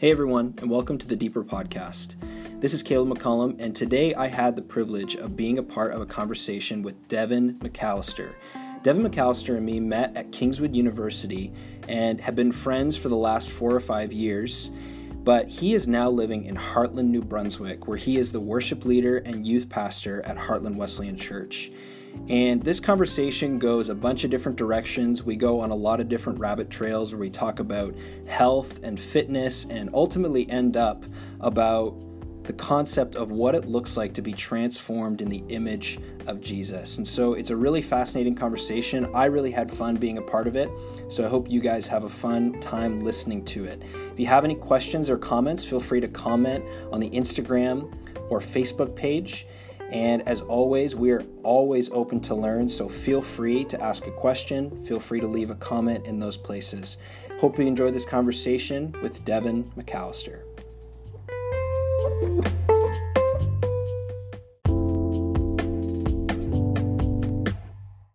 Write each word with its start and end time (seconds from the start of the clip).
Hey 0.00 0.12
everyone, 0.12 0.54
and 0.58 0.70
welcome 0.70 0.96
to 0.98 1.08
the 1.08 1.16
Deeper 1.16 1.42
Podcast. 1.42 2.14
This 2.60 2.72
is 2.72 2.84
Caleb 2.84 3.18
McCollum, 3.18 3.56
and 3.58 3.74
today 3.74 4.14
I 4.14 4.28
had 4.28 4.54
the 4.54 4.62
privilege 4.62 5.16
of 5.16 5.36
being 5.36 5.58
a 5.58 5.62
part 5.64 5.90
of 5.92 6.00
a 6.00 6.06
conversation 6.06 6.82
with 6.82 7.08
Devin 7.08 7.58
McAllister. 7.58 8.32
Devin 8.84 9.02
McAllister 9.02 9.56
and 9.56 9.66
me 9.66 9.80
met 9.80 10.16
at 10.16 10.30
Kingswood 10.30 10.76
University 10.76 11.52
and 11.88 12.20
have 12.20 12.36
been 12.36 12.52
friends 12.52 12.96
for 12.96 13.08
the 13.08 13.16
last 13.16 13.50
four 13.50 13.74
or 13.74 13.80
five 13.80 14.12
years. 14.12 14.70
But 15.24 15.48
he 15.48 15.74
is 15.74 15.88
now 15.88 16.08
living 16.10 16.44
in 16.44 16.54
Hartland, 16.54 17.08
New 17.08 17.22
Brunswick, 17.22 17.88
where 17.88 17.98
he 17.98 18.18
is 18.18 18.30
the 18.30 18.38
worship 18.38 18.84
leader 18.84 19.16
and 19.16 19.44
youth 19.44 19.68
pastor 19.68 20.22
at 20.24 20.36
Hartland 20.36 20.76
Wesleyan 20.76 21.16
Church. 21.16 21.72
And 22.28 22.62
this 22.62 22.80
conversation 22.80 23.58
goes 23.58 23.88
a 23.88 23.94
bunch 23.94 24.24
of 24.24 24.30
different 24.30 24.58
directions. 24.58 25.22
We 25.22 25.36
go 25.36 25.60
on 25.60 25.70
a 25.70 25.74
lot 25.74 26.00
of 26.00 26.08
different 26.08 26.38
rabbit 26.38 26.70
trails 26.70 27.12
where 27.12 27.20
we 27.20 27.30
talk 27.30 27.58
about 27.58 27.94
health 28.26 28.80
and 28.82 29.00
fitness 29.00 29.64
and 29.64 29.90
ultimately 29.94 30.48
end 30.50 30.76
up 30.76 31.04
about 31.40 31.94
the 32.48 32.52
concept 32.54 33.14
of 33.14 33.30
what 33.30 33.54
it 33.54 33.66
looks 33.66 33.98
like 33.98 34.14
to 34.14 34.22
be 34.22 34.32
transformed 34.32 35.20
in 35.20 35.28
the 35.28 35.44
image 35.50 36.00
of 36.26 36.40
Jesus. 36.40 36.96
And 36.96 37.06
so 37.06 37.34
it's 37.34 37.50
a 37.50 37.56
really 37.56 37.82
fascinating 37.82 38.34
conversation. 38.34 39.06
I 39.14 39.26
really 39.26 39.50
had 39.50 39.70
fun 39.70 39.96
being 39.96 40.16
a 40.16 40.22
part 40.22 40.46
of 40.46 40.56
it. 40.56 40.70
So 41.08 41.26
I 41.26 41.28
hope 41.28 41.50
you 41.50 41.60
guys 41.60 41.86
have 41.88 42.04
a 42.04 42.08
fun 42.08 42.58
time 42.58 43.00
listening 43.00 43.44
to 43.46 43.66
it. 43.66 43.82
If 44.12 44.18
you 44.18 44.26
have 44.26 44.46
any 44.46 44.54
questions 44.54 45.10
or 45.10 45.18
comments, 45.18 45.62
feel 45.62 45.78
free 45.78 46.00
to 46.00 46.08
comment 46.08 46.64
on 46.90 47.00
the 47.00 47.10
Instagram 47.10 47.94
or 48.30 48.40
Facebook 48.40 48.96
page. 48.96 49.46
And 49.90 50.26
as 50.28 50.42
always, 50.42 50.94
we 50.94 51.10
are 51.12 51.22
always 51.42 51.90
open 51.90 52.20
to 52.20 52.34
learn, 52.34 52.68
so 52.68 52.88
feel 52.88 53.22
free 53.22 53.64
to 53.64 53.80
ask 53.80 54.06
a 54.06 54.10
question, 54.10 54.84
feel 54.84 55.00
free 55.00 55.20
to 55.20 55.26
leave 55.26 55.50
a 55.50 55.54
comment 55.54 56.06
in 56.06 56.18
those 56.18 56.36
places. 56.36 56.98
Hope 57.40 57.58
you 57.58 57.66
enjoy 57.66 57.90
this 57.90 58.04
conversation 58.04 58.94
with 59.02 59.24
Devin 59.24 59.64
McAllister. 59.76 60.42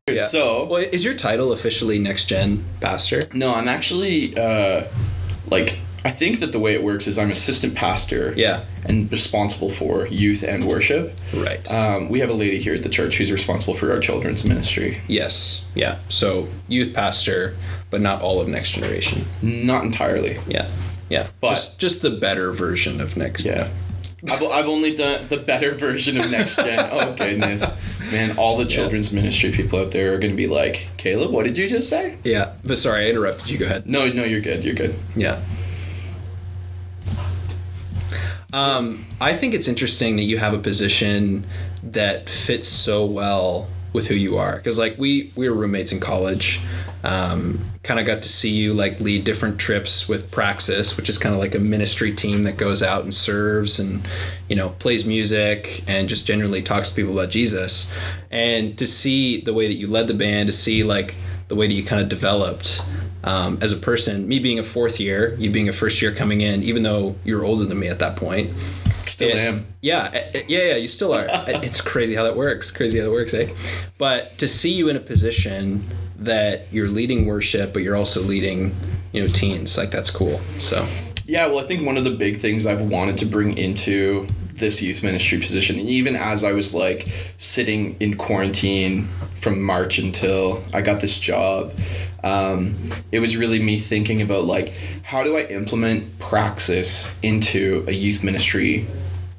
Yeah. 0.07 0.21
So, 0.23 0.65
well, 0.65 0.85
is 0.91 1.03
your 1.03 1.15
title 1.15 1.53
officially 1.53 1.97
next 1.97 2.25
gen 2.25 2.63
pastor? 2.81 3.21
No, 3.33 3.55
I'm 3.55 3.67
actually 3.67 4.37
uh, 4.37 4.85
like 5.47 5.79
I 6.05 6.11
think 6.11 6.39
that 6.41 6.51
the 6.51 6.59
way 6.59 6.73
it 6.73 6.83
works 6.83 7.07
is 7.07 7.17
I'm 7.17 7.31
assistant 7.31 7.75
pastor. 7.75 8.33
Yeah. 8.35 8.65
And 8.85 9.09
responsible 9.09 9.69
for 9.69 10.07
youth 10.07 10.43
and 10.43 10.65
worship. 10.65 11.17
Right. 11.33 11.71
Um, 11.71 12.09
we 12.09 12.19
have 12.19 12.29
a 12.29 12.33
lady 12.33 12.59
here 12.59 12.73
at 12.73 12.83
the 12.83 12.89
church 12.89 13.17
who's 13.17 13.31
responsible 13.31 13.73
for 13.73 13.91
our 13.91 13.99
children's 13.99 14.43
ministry. 14.43 14.97
Yes. 15.07 15.69
Yeah. 15.75 15.99
So 16.09 16.49
youth 16.67 16.93
pastor, 16.93 17.55
but 17.89 18.01
not 18.01 18.21
all 18.21 18.41
of 18.41 18.49
next 18.49 18.71
generation. 18.71 19.23
Not 19.41 19.85
entirely. 19.85 20.39
Yeah. 20.47 20.69
Yeah. 21.09 21.27
But 21.39 21.51
just, 21.51 21.79
just 21.79 22.01
the 22.01 22.09
better 22.09 22.51
version 22.51 22.99
of 22.99 23.15
next. 23.15 23.45
Yeah. 23.45 23.69
I've, 24.31 24.43
I've 24.43 24.67
only 24.67 24.95
done 24.95 25.27
the 25.27 25.37
better 25.37 25.75
version 25.75 26.17
of 26.19 26.31
next 26.31 26.55
gen. 26.55 26.79
oh 26.91 27.13
goodness, 27.13 27.77
man! 28.11 28.37
All 28.37 28.55
the 28.55 28.65
children's 28.65 29.11
yeah. 29.11 29.19
ministry 29.19 29.51
people 29.51 29.79
out 29.79 29.91
there 29.91 30.13
are 30.13 30.17
going 30.17 30.31
to 30.31 30.37
be 30.37 30.47
like, 30.47 30.87
Caleb, 30.95 31.31
what 31.31 31.43
did 31.43 31.57
you 31.57 31.67
just 31.67 31.89
say? 31.89 32.17
Yeah, 32.23 32.53
but 32.63 32.77
sorry, 32.77 33.05
I 33.05 33.09
interrupted 33.09 33.49
you. 33.49 33.57
Go 33.57 33.65
ahead. 33.65 33.89
No, 33.89 34.09
no, 34.09 34.23
you're 34.23 34.39
good. 34.39 34.63
You're 34.63 34.75
good. 34.75 34.95
Yeah. 35.13 35.41
Um, 38.53 39.05
I 39.19 39.33
think 39.33 39.55
it's 39.55 39.67
interesting 39.67 40.15
that 40.17 40.23
you 40.23 40.37
have 40.37 40.53
a 40.53 40.59
position 40.59 41.45
that 41.81 42.29
fits 42.29 42.69
so 42.69 43.03
well 43.03 43.67
with 43.93 44.07
who 44.07 44.15
you 44.15 44.37
are. 44.37 44.55
Because 44.55 44.77
like 44.77 44.97
we 44.97 45.31
we 45.35 45.49
were 45.49 45.55
roommates 45.55 45.91
in 45.91 45.99
college 45.99 46.61
um, 47.03 47.59
kind 47.83 47.99
of 47.99 48.05
got 48.05 48.21
to 48.21 48.29
see 48.29 48.49
you 48.49 48.73
like 48.73 48.99
lead 48.99 49.23
different 49.25 49.59
trips 49.59 50.07
with 50.07 50.31
praxis 50.31 50.95
which 50.95 51.09
is 51.09 51.17
kind 51.17 51.35
of 51.35 51.41
like 51.41 51.53
a 51.53 51.59
ministry 51.59 52.13
team 52.13 52.43
that 52.43 52.55
goes 52.55 52.81
out 52.81 53.03
and 53.03 53.13
serves 53.13 53.77
and 53.77 54.07
you 54.47 54.55
know 54.55 54.69
plays 54.69 55.05
music 55.05 55.83
and 55.85 56.07
just 56.07 56.25
generally 56.25 56.61
talks 56.61 56.89
to 56.89 56.95
people 56.95 57.11
about 57.11 57.29
jesus. 57.29 57.93
And 58.31 58.77
to 58.77 58.87
see 58.87 59.41
the 59.41 59.53
way 59.53 59.67
that 59.67 59.73
you 59.73 59.87
led 59.87 60.07
the 60.07 60.13
band 60.13 60.47
to 60.47 60.53
see 60.53 60.83
like 60.83 61.15
the 61.47 61.55
way 61.55 61.67
that 61.67 61.73
you 61.73 61.83
kind 61.83 62.01
of 62.01 62.09
developed 62.09 62.81
um, 63.23 63.57
as 63.61 63.71
a 63.71 63.77
person. 63.77 64.27
Me 64.27 64.39
being 64.39 64.59
a 64.59 64.63
fourth 64.63 64.99
year, 64.99 65.35
you 65.35 65.49
being 65.49 65.69
a 65.69 65.73
first 65.73 66.01
year 66.01 66.13
coming 66.13 66.41
in, 66.41 66.63
even 66.63 66.83
though 66.83 67.15
you're 67.23 67.43
older 67.43 67.65
than 67.65 67.79
me 67.79 67.87
at 67.87 67.99
that 67.99 68.15
point. 68.15 68.51
Still 69.05 69.29
it, 69.29 69.35
am. 69.35 69.65
Yeah, 69.81 70.11
it, 70.11 70.49
yeah, 70.49 70.63
yeah. 70.63 70.75
You 70.75 70.87
still 70.87 71.13
are. 71.13 71.25
it's 71.47 71.81
crazy 71.81 72.15
how 72.15 72.23
that 72.23 72.35
works. 72.35 72.71
Crazy 72.71 72.99
how 72.99 73.05
that 73.05 73.11
works, 73.11 73.33
eh? 73.33 73.53
But 73.97 74.37
to 74.37 74.47
see 74.47 74.73
you 74.73 74.89
in 74.89 74.95
a 74.95 75.01
position 75.01 75.83
that 76.19 76.67
you're 76.71 76.87
leading 76.87 77.25
worship, 77.25 77.73
but 77.73 77.83
you're 77.83 77.95
also 77.95 78.21
leading, 78.21 78.75
you 79.11 79.21
know, 79.21 79.27
teens, 79.27 79.77
like 79.77 79.91
that's 79.91 80.09
cool. 80.09 80.39
So. 80.59 80.87
Yeah, 81.25 81.47
well, 81.47 81.59
I 81.59 81.63
think 81.63 81.85
one 81.85 81.95
of 81.95 82.03
the 82.03 82.11
big 82.11 82.37
things 82.37 82.65
I've 82.65 82.81
wanted 82.81 83.17
to 83.19 83.25
bring 83.25 83.57
into 83.57 84.27
this 84.55 84.81
youth 84.81 85.03
ministry 85.03 85.39
position, 85.39 85.79
and 85.79 85.87
even 85.87 86.15
as 86.15 86.43
I 86.43 86.51
was 86.51 86.75
like 86.75 87.07
sitting 87.37 87.95
in 87.99 88.17
quarantine 88.17 89.07
from 89.35 89.61
March 89.61 89.99
until 89.99 90.63
I 90.73 90.81
got 90.81 91.01
this 91.01 91.17
job, 91.17 91.73
um, 92.23 92.75
it 93.11 93.19
was 93.19 93.35
really 93.35 93.59
me 93.61 93.77
thinking 93.77 94.21
about 94.21 94.45
like 94.45 94.77
how 95.03 95.23
do 95.23 95.37
I 95.37 95.41
implement 95.41 96.19
praxis 96.19 97.15
into 97.21 97.83
a 97.87 97.91
youth 97.91 98.23
ministry 98.23 98.85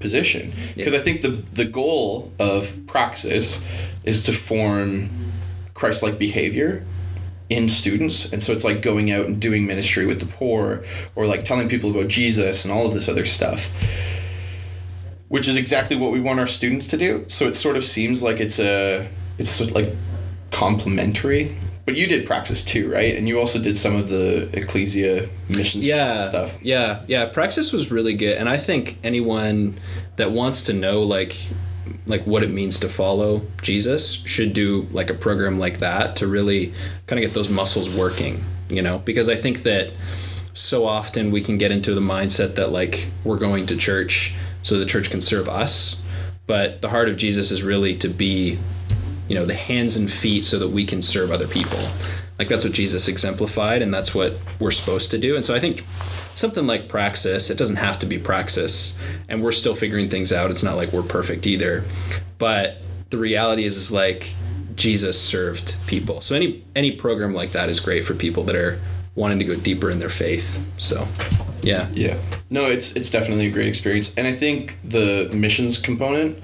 position? 0.00 0.52
Because 0.74 0.92
yeah. 0.92 0.98
I 0.98 1.02
think 1.02 1.22
the 1.22 1.42
the 1.52 1.64
goal 1.64 2.32
of 2.38 2.78
praxis 2.86 3.66
is 4.04 4.24
to 4.24 4.32
form 4.32 5.08
Christ-like 5.72 6.18
behavior 6.18 6.84
in 7.50 7.68
students. 7.68 8.32
And 8.32 8.42
so 8.42 8.52
it's 8.52 8.64
like 8.64 8.82
going 8.82 9.10
out 9.10 9.26
and 9.26 9.40
doing 9.40 9.66
ministry 9.66 10.06
with 10.06 10.20
the 10.20 10.26
poor 10.26 10.84
or 11.14 11.26
like 11.26 11.44
telling 11.44 11.68
people 11.68 11.90
about 11.90 12.08
Jesus 12.08 12.64
and 12.64 12.72
all 12.72 12.86
of 12.86 12.94
this 12.94 13.08
other 13.08 13.24
stuff 13.24 13.70
which 15.28 15.48
is 15.48 15.56
exactly 15.56 15.96
what 15.96 16.12
we 16.12 16.20
want 16.20 16.38
our 16.38 16.46
students 16.46 16.86
to 16.86 16.96
do. 16.96 17.24
So 17.26 17.46
it 17.48 17.54
sort 17.54 17.76
of 17.76 17.82
seems 17.82 18.22
like 18.22 18.38
it's 18.38 18.60
a 18.60 19.08
it's 19.36 19.50
sort 19.50 19.70
of 19.70 19.74
like 19.74 19.88
complementary 20.52 21.56
but 21.84 21.96
you 21.96 22.06
did 22.06 22.26
Praxis 22.26 22.64
too, 22.64 22.90
right? 22.90 23.14
And 23.14 23.28
you 23.28 23.38
also 23.38 23.60
did 23.60 23.76
some 23.76 23.94
of 23.94 24.08
the 24.08 24.48
Ecclesia 24.52 25.28
missions 25.48 25.86
yeah, 25.86 26.26
stuff. 26.26 26.58
Yeah, 26.62 27.02
yeah. 27.06 27.26
Praxis 27.26 27.72
was 27.72 27.90
really 27.90 28.14
good, 28.14 28.38
and 28.38 28.48
I 28.48 28.56
think 28.56 28.98
anyone 29.04 29.78
that 30.16 30.30
wants 30.30 30.64
to 30.64 30.72
know 30.72 31.02
like 31.02 31.36
like 32.06 32.26
what 32.26 32.42
it 32.42 32.50
means 32.50 32.80
to 32.80 32.88
follow 32.88 33.42
Jesus 33.62 34.12
should 34.12 34.52
do 34.52 34.86
like 34.90 35.10
a 35.10 35.14
program 35.14 35.58
like 35.58 35.78
that 35.78 36.16
to 36.16 36.26
really 36.26 36.72
kind 37.06 37.18
of 37.18 37.28
get 37.28 37.34
those 37.34 37.48
muscles 37.48 37.94
working, 37.94 38.42
you 38.68 38.82
know? 38.82 38.98
Because 38.98 39.28
I 39.28 39.36
think 39.36 39.62
that 39.62 39.92
so 40.52 40.86
often 40.86 41.30
we 41.30 41.42
can 41.42 41.58
get 41.58 41.70
into 41.70 41.94
the 41.94 42.00
mindset 42.00 42.54
that 42.56 42.70
like 42.70 43.08
we're 43.24 43.38
going 43.38 43.66
to 43.66 43.76
church 43.76 44.36
so 44.62 44.78
the 44.78 44.86
church 44.86 45.10
can 45.10 45.20
serve 45.20 45.48
us, 45.48 46.04
but 46.46 46.80
the 46.82 46.88
heart 46.90 47.08
of 47.08 47.16
Jesus 47.16 47.50
is 47.50 47.62
really 47.62 47.96
to 47.96 48.08
be 48.08 48.58
you 49.28 49.34
know 49.34 49.44
the 49.44 49.54
hands 49.54 49.96
and 49.96 50.10
feet 50.10 50.44
so 50.44 50.58
that 50.58 50.68
we 50.68 50.84
can 50.84 51.02
serve 51.02 51.30
other 51.30 51.46
people. 51.46 51.78
Like 52.38 52.48
that's 52.48 52.64
what 52.64 52.72
jesus 52.72 53.08
exemplified 53.08 53.80
and 53.82 53.94
that's 53.94 54.14
what 54.14 54.34
we're 54.58 54.72
supposed 54.72 55.10
to 55.12 55.18
do. 55.18 55.36
And 55.36 55.44
so 55.44 55.54
i 55.54 55.60
think 55.60 55.84
something 56.34 56.66
like 56.66 56.88
praxis 56.88 57.48
it 57.48 57.56
doesn't 57.56 57.76
have 57.76 57.98
to 58.00 58.06
be 58.06 58.18
praxis 58.18 59.00
and 59.28 59.42
we're 59.42 59.52
still 59.52 59.74
figuring 59.74 60.08
things 60.08 60.32
out. 60.32 60.50
It's 60.50 60.62
not 60.62 60.76
like 60.76 60.92
we're 60.92 61.02
perfect 61.02 61.46
either. 61.46 61.84
But 62.38 62.78
the 63.10 63.18
reality 63.18 63.64
is 63.64 63.76
is 63.76 63.92
like 63.92 64.34
jesus 64.76 65.20
served 65.20 65.76
people. 65.86 66.20
So 66.20 66.34
any 66.34 66.64
any 66.74 66.92
program 66.92 67.34
like 67.34 67.52
that 67.52 67.68
is 67.68 67.80
great 67.80 68.04
for 68.04 68.14
people 68.14 68.42
that 68.44 68.56
are 68.56 68.78
wanting 69.14 69.38
to 69.38 69.44
go 69.44 69.54
deeper 69.54 69.90
in 69.90 70.00
their 70.00 70.10
faith. 70.10 70.58
So 70.78 71.06
yeah. 71.62 71.88
Yeah. 71.92 72.18
No 72.50 72.66
it's 72.66 72.92
it's 72.92 73.10
definitely 73.10 73.46
a 73.46 73.50
great 73.50 73.68
experience. 73.68 74.12
And 74.16 74.26
i 74.26 74.32
think 74.32 74.76
the 74.82 75.30
missions 75.32 75.78
component 75.78 76.42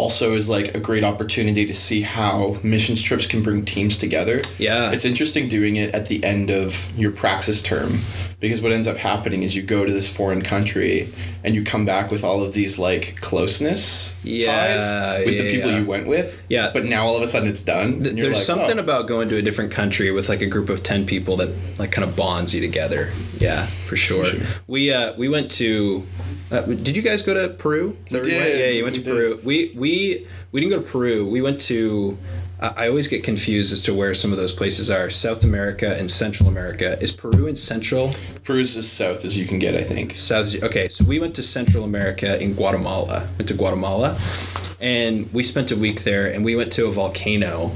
also 0.00 0.32
is 0.32 0.48
like 0.48 0.74
a 0.74 0.80
great 0.80 1.04
opportunity 1.04 1.66
to 1.66 1.74
see 1.74 2.00
how 2.00 2.56
missions 2.62 3.02
trips 3.02 3.26
can 3.26 3.42
bring 3.42 3.64
teams 3.64 3.98
together. 3.98 4.40
Yeah. 4.58 4.92
It's 4.92 5.04
interesting 5.04 5.48
doing 5.48 5.76
it 5.76 5.94
at 5.94 6.06
the 6.06 6.24
end 6.24 6.50
of 6.50 6.90
your 6.96 7.12
praxis 7.12 7.62
term 7.62 7.98
because 8.40 8.62
what 8.62 8.72
ends 8.72 8.86
up 8.86 8.96
happening 8.96 9.42
is 9.42 9.54
you 9.54 9.62
go 9.62 9.84
to 9.84 9.92
this 9.92 10.08
foreign 10.08 10.40
country 10.40 11.08
and 11.44 11.54
you 11.54 11.62
come 11.62 11.84
back 11.84 12.10
with 12.10 12.24
all 12.24 12.42
of 12.42 12.54
these 12.54 12.78
like 12.78 13.20
closeness 13.20 14.18
yeah, 14.24 14.78
ties 14.78 15.26
with 15.26 15.34
yeah, 15.34 15.42
the 15.42 15.50
people 15.50 15.70
yeah. 15.70 15.78
you 15.78 15.84
went 15.84 16.08
with. 16.08 16.42
Yeah. 16.48 16.70
But 16.72 16.86
now 16.86 17.04
all 17.04 17.16
of 17.16 17.22
a 17.22 17.28
sudden 17.28 17.48
it's 17.48 17.62
done. 17.62 18.02
Th- 18.02 18.16
there's 18.16 18.34
like, 18.34 18.42
something 18.42 18.78
oh. 18.78 18.82
about 18.82 19.06
going 19.06 19.28
to 19.28 19.36
a 19.36 19.42
different 19.42 19.72
country 19.72 20.10
with 20.10 20.30
like 20.30 20.40
a 20.40 20.46
group 20.46 20.70
of 20.70 20.82
10 20.82 21.06
people 21.06 21.36
that 21.36 21.54
like 21.78 21.92
kind 21.92 22.08
of 22.08 22.16
bonds 22.16 22.54
you 22.54 22.62
together. 22.62 23.12
Yeah, 23.36 23.66
for 23.66 23.96
sure. 23.96 24.24
For 24.24 24.36
sure. 24.36 24.46
We 24.66 24.92
uh 24.92 25.14
we 25.18 25.28
went 25.28 25.50
to 25.52 26.06
uh, 26.50 26.62
did 26.62 26.96
you 26.96 27.02
guys 27.02 27.22
go 27.22 27.34
to 27.34 27.54
Peru? 27.54 27.96
Did. 28.08 28.26
Yeah, 28.26 28.66
you 28.66 28.82
went 28.82 28.96
to 28.96 29.00
we 29.02 29.06
Peru. 29.06 29.40
We 29.44 29.72
we 29.76 30.26
we 30.50 30.60
didn't 30.60 30.70
go 30.70 30.82
to 30.82 30.90
Peru. 30.90 31.28
We 31.28 31.42
went 31.42 31.60
to. 31.62 32.18
I 32.62 32.88
always 32.88 33.08
get 33.08 33.24
confused 33.24 33.72
as 33.72 33.80
to 33.84 33.94
where 33.94 34.14
some 34.14 34.32
of 34.32 34.36
those 34.36 34.52
places 34.52 34.90
are. 34.90 35.08
South 35.08 35.44
America 35.44 35.96
and 35.98 36.10
Central 36.10 36.46
America. 36.46 37.02
Is 37.02 37.10
Peru 37.10 37.46
in 37.46 37.56
Central? 37.56 38.10
Peru's 38.44 38.76
as 38.76 38.90
south 38.90 39.24
as 39.24 39.38
you 39.38 39.46
can 39.46 39.58
get, 39.58 39.74
I 39.74 39.82
think. 39.82 40.14
South. 40.14 40.62
Okay, 40.62 40.88
so 40.88 41.02
we 41.02 41.18
went 41.18 41.34
to 41.36 41.42
Central 41.42 41.84
America 41.84 42.38
in 42.42 42.52
Guatemala. 42.52 43.28
Went 43.38 43.48
to 43.48 43.54
Guatemala, 43.54 44.18
and 44.78 45.32
we 45.32 45.42
spent 45.42 45.70
a 45.70 45.76
week 45.76 46.04
there. 46.04 46.26
And 46.26 46.44
we 46.44 46.54
went 46.54 46.70
to 46.74 46.86
a 46.86 46.92
volcano 46.92 47.72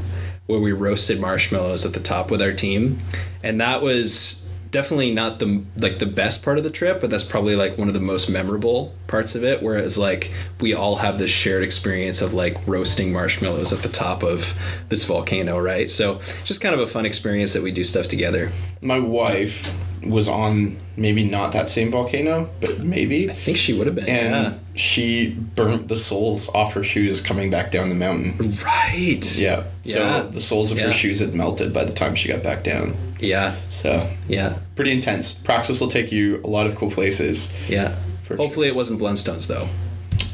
where 0.46 0.60
we 0.60 0.72
roasted 0.72 1.18
marshmallows 1.18 1.86
at 1.86 1.94
the 1.94 2.00
top 2.00 2.30
with 2.30 2.42
our 2.42 2.52
team, 2.52 2.98
and 3.42 3.58
that 3.62 3.80
was 3.80 4.43
definitely 4.74 5.14
not 5.14 5.38
the 5.38 5.62
like 5.76 6.00
the 6.00 6.06
best 6.06 6.42
part 6.44 6.58
of 6.58 6.64
the 6.64 6.70
trip, 6.70 7.00
but 7.00 7.08
that's 7.08 7.22
probably 7.22 7.54
like 7.54 7.78
one 7.78 7.86
of 7.86 7.94
the 7.94 8.00
most 8.00 8.28
memorable 8.28 8.92
parts 9.06 9.36
of 9.36 9.44
it. 9.44 9.62
Whereas 9.62 9.96
like 9.96 10.32
we 10.60 10.74
all 10.74 10.96
have 10.96 11.16
this 11.16 11.30
shared 11.30 11.62
experience 11.62 12.20
of 12.20 12.34
like 12.34 12.56
roasting 12.66 13.12
marshmallows 13.12 13.72
at 13.72 13.78
the 13.84 13.88
top 13.88 14.24
of 14.24 14.58
this 14.88 15.04
volcano, 15.04 15.60
right? 15.60 15.88
So 15.88 16.20
just 16.44 16.60
kind 16.60 16.74
of 16.74 16.80
a 16.80 16.88
fun 16.88 17.06
experience 17.06 17.52
that 17.52 17.62
we 17.62 17.70
do 17.70 17.84
stuff 17.84 18.08
together. 18.08 18.50
My 18.82 18.98
wife 18.98 19.72
was 20.04 20.28
on 20.28 20.76
maybe 20.96 21.22
not 21.22 21.52
that 21.52 21.68
same 21.68 21.92
volcano, 21.92 22.50
but 22.60 22.80
maybe. 22.82 23.30
I 23.30 23.32
think 23.32 23.56
she 23.56 23.72
would 23.78 23.86
have 23.86 23.96
been. 23.96 24.08
And 24.08 24.34
yeah. 24.34 24.58
she 24.74 25.34
burnt 25.54 25.86
the 25.86 25.96
soles 25.96 26.48
off 26.52 26.74
her 26.74 26.82
shoes 26.82 27.20
coming 27.20 27.48
back 27.48 27.70
down 27.70 27.88
the 27.90 27.94
mountain. 27.94 28.34
Right. 28.64 29.22
Yeah. 29.38 29.64
So 29.82 30.24
the 30.24 30.40
soles 30.40 30.72
of 30.72 30.78
Yeah. 30.78 30.86
her 30.86 30.92
shoes 30.92 31.20
had 31.20 31.32
melted 31.32 31.72
by 31.72 31.84
the 31.84 31.92
time 31.92 32.16
she 32.16 32.28
got 32.28 32.42
back 32.42 32.64
down. 32.64 32.96
Yeah. 33.24 33.56
So 33.68 34.08
Yeah. 34.28 34.58
pretty 34.76 34.92
intense. 34.92 35.32
Praxis 35.34 35.80
will 35.80 35.88
take 35.88 36.12
you 36.12 36.40
a 36.44 36.48
lot 36.48 36.66
of 36.66 36.74
cool 36.76 36.90
places. 36.90 37.56
Yeah. 37.68 37.94
For 38.22 38.36
Hopefully 38.36 38.68
it 38.68 38.74
wasn't 38.74 39.00
Blundstones 39.00 39.46
though. 39.46 39.68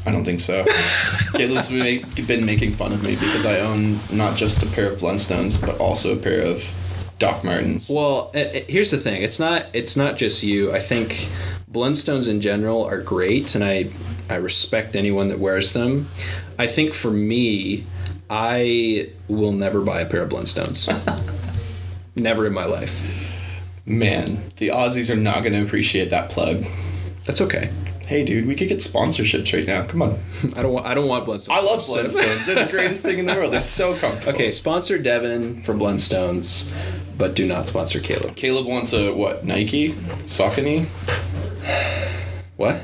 I 0.05 0.11
don't 0.11 0.23
think 0.25 0.39
so. 0.39 0.65
Caleb's 1.33 1.69
been, 1.69 2.05
been 2.27 2.45
making 2.45 2.71
fun 2.73 2.91
of 2.91 3.03
me 3.03 3.11
because 3.11 3.45
I 3.45 3.59
own 3.59 3.99
not 4.11 4.35
just 4.35 4.63
a 4.63 4.65
pair 4.67 4.91
of 4.91 4.99
Blundstones, 4.99 5.59
but 5.59 5.77
also 5.79 6.13
a 6.13 6.17
pair 6.17 6.41
of 6.41 6.63
Doc 7.19 7.43
Martens. 7.43 7.89
Well, 7.89 8.31
it, 8.33 8.55
it- 8.55 8.69
here's 8.69 8.89
the 8.91 8.97
thing. 8.97 9.21
It's 9.21 9.39
not. 9.39 9.67
It's 9.73 9.95
not 9.95 10.17
just 10.17 10.41
you. 10.43 10.71
I 10.73 10.79
think 10.79 11.29
Blundstones 11.71 12.27
in 12.27 12.41
general 12.41 12.83
are 12.83 12.99
great, 12.99 13.53
and 13.53 13.63
I 13.63 13.89
I 14.29 14.35
respect 14.35 14.95
anyone 14.95 15.27
that 15.29 15.37
wears 15.39 15.73
them. 15.73 16.07
I 16.57 16.65
think 16.67 16.93
for 16.93 17.11
me, 17.11 17.85
I 18.29 19.09
will 19.27 19.51
never 19.51 19.81
buy 19.81 20.01
a 20.01 20.05
pair 20.07 20.23
of 20.23 20.29
Blundstones. 20.29 20.87
never 22.15 22.45
in 22.45 22.53
my 22.53 22.65
life. 22.65 23.27
Man, 23.85 24.51
the 24.57 24.69
Aussies 24.69 25.13
are 25.13 25.19
not 25.19 25.41
going 25.41 25.53
to 25.53 25.63
appreciate 25.63 26.09
that 26.11 26.29
plug. 26.29 26.63
That's 27.25 27.41
okay. 27.41 27.71
Hey, 28.07 28.25
dude, 28.25 28.45
we 28.45 28.55
could 28.55 28.67
get 28.67 28.79
sponsorships 28.79 29.53
right 29.53 29.65
now. 29.65 29.85
Come 29.85 30.01
on. 30.01 30.19
I 30.55 30.61
don't 30.61 30.73
want. 30.73 30.85
I 30.85 30.93
don't 30.93 31.07
want 31.07 31.25
Blundstones. 31.25 31.49
I 31.49 31.61
love 31.61 31.85
Blundstones. 31.85 32.45
They're 32.45 32.65
the 32.65 32.71
greatest 32.71 33.03
thing 33.03 33.19
in 33.19 33.25
the 33.25 33.33
world. 33.33 33.53
They're 33.53 33.59
so 33.59 33.95
comfortable. 33.95 34.33
Okay, 34.33 34.51
sponsor 34.51 34.97
Devin 34.97 35.63
for 35.63 35.73
Blundstones, 35.73 36.75
but 37.17 37.35
do 37.35 37.47
not 37.47 37.67
sponsor 37.67 37.99
Caleb. 37.99 38.35
Caleb 38.35 38.67
wants 38.67 38.93
a 38.93 39.13
what? 39.13 39.45
Nike? 39.45 39.93
Saucony? 40.25 40.87
What? 42.57 42.83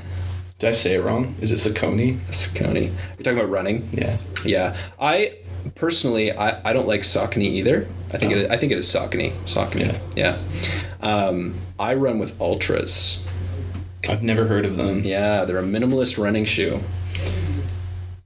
Did 0.59 0.69
I 0.69 0.71
say 0.71 0.95
it 0.95 1.03
wrong? 1.03 1.35
Is 1.41 1.51
it 1.51 1.56
Saucony? 1.73 2.18
Saucony. 2.30 2.85
You're 2.85 3.23
talking 3.23 3.38
about 3.38 3.50
running. 3.50 3.89
Yeah. 3.91 4.18
Yeah, 4.45 4.77
I 5.00 5.35
personally 5.75 6.31
I, 6.31 6.61
I 6.69 6.73
don't 6.73 6.87
like 6.87 7.01
Saucony 7.01 7.43
either. 7.43 7.87
I 8.13 8.17
think 8.17 8.33
Oh. 8.33 8.35
it 8.35 8.41
is, 8.43 8.49
I 8.49 8.57
think 8.57 8.71
it 8.71 8.77
is 8.77 8.85
Saucony. 8.87 9.31
Saucony. 9.45 9.99
Yeah. 10.15 10.37
Um, 11.01 11.55
I 11.79 11.95
run 11.95 12.19
with 12.19 12.37
Altras. 12.39 13.23
I've 14.09 14.23
never 14.23 14.45
heard 14.47 14.65
of 14.65 14.77
them. 14.77 15.01
Yeah, 15.03 15.45
they're 15.45 15.57
a 15.59 15.63
minimalist 15.63 16.21
running 16.21 16.45
shoe. 16.45 16.79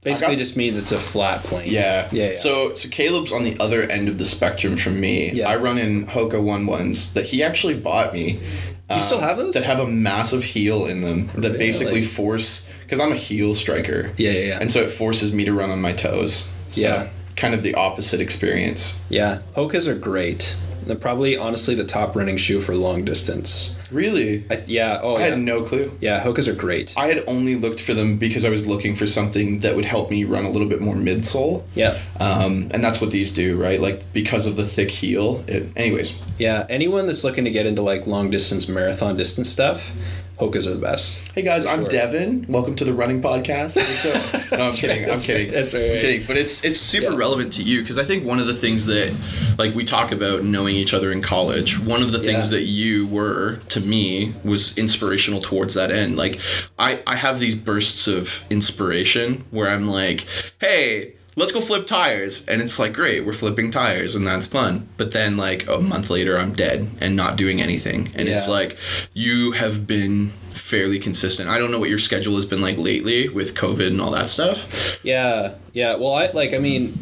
Basically, 0.02 0.34
got- 0.34 0.38
just 0.40 0.56
means 0.56 0.76
it's 0.76 0.90
a 0.92 0.98
flat 0.98 1.44
plane. 1.44 1.70
Yeah. 1.70 2.08
Yeah. 2.10 2.30
yeah. 2.32 2.36
So 2.36 2.74
so 2.74 2.88
Caleb's 2.88 3.32
on 3.32 3.44
the 3.44 3.56
other 3.60 3.82
end 3.82 4.08
of 4.08 4.18
the 4.18 4.24
spectrum 4.24 4.76
from 4.76 5.00
me. 5.00 5.30
Yeah. 5.32 5.48
I 5.48 5.56
run 5.56 5.78
in 5.78 6.06
Hoka 6.06 6.42
one 6.42 6.66
ones 6.66 7.12
that 7.14 7.26
he 7.26 7.42
actually 7.42 7.74
bought 7.74 8.12
me. 8.12 8.40
you 8.90 9.00
still 9.00 9.20
have 9.20 9.36
those? 9.38 9.54
That 9.54 9.62
have 9.64 9.78
a 9.80 9.86
massive 9.86 10.42
heel 10.44 10.86
in 10.86 11.00
them 11.02 11.30
that 11.36 11.56
basically 11.56 12.02
force 12.02 12.68
because 12.82 12.98
I'm 13.00 13.12
a 13.12 13.16
heel 13.16 13.54
striker. 13.54 14.10
yeah, 14.18 14.30
yeah, 14.32 14.38
yeah. 14.48 14.58
And 14.60 14.70
so 14.70 14.80
it 14.80 14.90
forces 14.90 15.32
me 15.32 15.44
to 15.46 15.52
run 15.52 15.70
on 15.70 15.80
my 15.80 15.92
toes. 15.92 16.52
So 16.68 16.80
Yeah. 16.82 17.08
Kind 17.42 17.54
of 17.54 17.62
the 17.64 17.74
opposite 17.74 18.20
experience. 18.20 19.02
yeah, 19.08 19.40
Hokas 19.56 19.88
are 19.88 19.98
great. 19.98 20.56
They're 20.86 20.96
probably 20.96 21.36
honestly 21.36 21.74
the 21.74 21.84
top 21.84 22.14
running 22.16 22.36
shoe 22.36 22.60
for 22.60 22.74
long 22.74 23.04
distance. 23.04 23.76
Really? 23.90 24.44
I, 24.50 24.62
yeah. 24.66 24.98
Oh 25.02 25.16
I 25.16 25.20
yeah. 25.20 25.26
had 25.30 25.38
no 25.38 25.62
clue. 25.62 25.96
yeah, 26.00 26.22
Hokas 26.22 26.46
are 26.48 26.54
great. 26.54 26.94
I 26.96 27.06
had 27.08 27.22
only 27.26 27.56
looked 27.56 27.80
for 27.80 27.94
them 27.94 28.16
because 28.16 28.44
I 28.44 28.48
was 28.50 28.66
looking 28.66 28.94
for 28.94 29.06
something 29.06 29.58
that 29.60 29.74
would 29.76 29.84
help 29.84 30.10
me 30.10 30.24
run 30.24 30.44
a 30.44 30.50
little 30.50 30.68
bit 30.68 30.80
more 30.80 30.94
midsole. 30.94 31.62
Yeah. 31.74 32.00
Um, 32.20 32.68
and 32.72 32.82
that's 32.82 33.00
what 33.00 33.10
these 33.10 33.32
do, 33.32 33.60
right? 33.60 33.80
Like 33.80 34.12
because 34.12 34.46
of 34.46 34.56
the 34.56 34.64
thick 34.64 34.90
heel. 34.90 35.44
It, 35.48 35.70
anyways, 35.76 36.22
Yeah. 36.38 36.66
Anyone 36.68 37.06
that's 37.08 37.22
looking 37.24 37.44
to 37.44 37.50
get 37.50 37.66
into 37.66 37.82
like 37.82 38.06
long 38.06 38.30
distance 38.30 38.68
marathon 38.68 39.16
distance 39.16 39.48
stuff, 39.48 39.92
Hokas 40.42 40.66
are 40.66 40.74
the 40.74 40.80
best. 40.80 41.30
hey 41.36 41.42
guys, 41.42 41.66
I'm 41.66 41.82
Sure. 41.82 41.88
Devin. 41.88 42.46
Welcome 42.48 42.74
to 42.76 42.84
the 42.84 42.92
running 42.92 43.22
podcast. 43.22 43.78
So- 43.96 44.12
no, 44.56 44.64
I'm 44.64 44.72
kidding. 44.72 45.04
right, 45.04 45.12
I'm 45.12 45.20
kidding. 45.20 45.46
right, 45.46 45.54
that's 45.54 45.72
right, 45.72 45.82
I'm 45.84 46.00
kidding. 46.00 46.24
But 46.26 46.36
it's 46.36 46.64
it's 46.64 46.80
super 46.80 47.12
Yeah. 47.12 47.16
relevant 47.18 47.52
to 47.54 47.62
you 47.62 47.80
because 47.82 47.96
I 47.96 48.02
think 48.04 48.24
one 48.24 48.40
of 48.40 48.48
the 48.48 48.54
things 48.54 48.86
that 48.86 49.14
like 49.56 49.72
we 49.74 49.84
talk 49.84 50.10
about 50.10 50.42
knowing 50.42 50.74
each 50.74 50.94
other 50.94 51.12
in 51.12 51.22
college. 51.22 51.78
One 51.78 52.02
of 52.02 52.10
the 52.10 52.18
things 52.18 52.50
Yeah. 52.50 52.58
that 52.58 52.64
you 52.64 53.06
were 53.06 53.60
to 53.68 53.80
me 53.80 54.32
was 54.42 54.76
inspirational 54.76 55.40
towards 55.40 55.74
that 55.74 55.92
end. 55.92 56.16
Like 56.16 56.40
I 56.76 57.00
I 57.06 57.14
have 57.16 57.38
these 57.38 57.54
bursts 57.54 58.08
of 58.08 58.42
inspiration 58.50 59.44
where 59.52 59.68
I'm 59.70 59.86
like, 59.86 60.26
hey. 60.60 61.12
Let's 61.34 61.52
go 61.52 61.60
flip 61.60 61.86
tires. 61.86 62.46
And 62.46 62.60
it's 62.60 62.78
like, 62.78 62.92
great, 62.92 63.24
we're 63.24 63.32
flipping 63.32 63.70
tires 63.70 64.14
and 64.14 64.26
that's 64.26 64.46
fun. 64.46 64.88
But 64.96 65.12
then, 65.12 65.36
like, 65.36 65.66
a 65.68 65.80
month 65.80 66.10
later, 66.10 66.38
I'm 66.38 66.52
dead 66.52 66.90
and 67.00 67.16
not 67.16 67.36
doing 67.36 67.60
anything. 67.60 68.10
And 68.14 68.28
it's 68.28 68.48
like, 68.48 68.76
you 69.14 69.52
have 69.52 69.86
been 69.86 70.32
fairly 70.52 70.98
consistent. 70.98 71.48
I 71.48 71.58
don't 71.58 71.70
know 71.70 71.78
what 71.78 71.90
your 71.90 71.98
schedule 71.98 72.34
has 72.36 72.46
been 72.46 72.60
like 72.60 72.78
lately 72.78 73.28
with 73.28 73.54
COVID 73.54 73.88
and 73.88 74.00
all 74.00 74.10
that 74.12 74.28
stuff. 74.28 74.98
Yeah, 75.02 75.54
yeah. 75.72 75.96
Well, 75.96 76.14
I 76.14 76.30
like. 76.32 76.54
I 76.54 76.58
mean, 76.58 76.92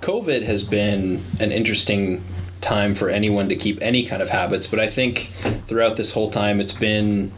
COVID 0.00 0.42
has 0.42 0.62
been 0.62 1.22
an 1.38 1.52
interesting 1.52 2.24
time 2.60 2.94
for 2.94 3.08
anyone 3.08 3.48
to 3.48 3.56
keep 3.56 3.78
any 3.80 4.04
kind 4.04 4.22
of 4.22 4.30
habits, 4.30 4.66
but 4.66 4.78
I 4.78 4.86
think 4.86 5.30
throughout 5.66 5.96
this 5.96 6.12
whole 6.12 6.30
time, 6.30 6.60
it's 6.60 6.72
been 6.72 7.32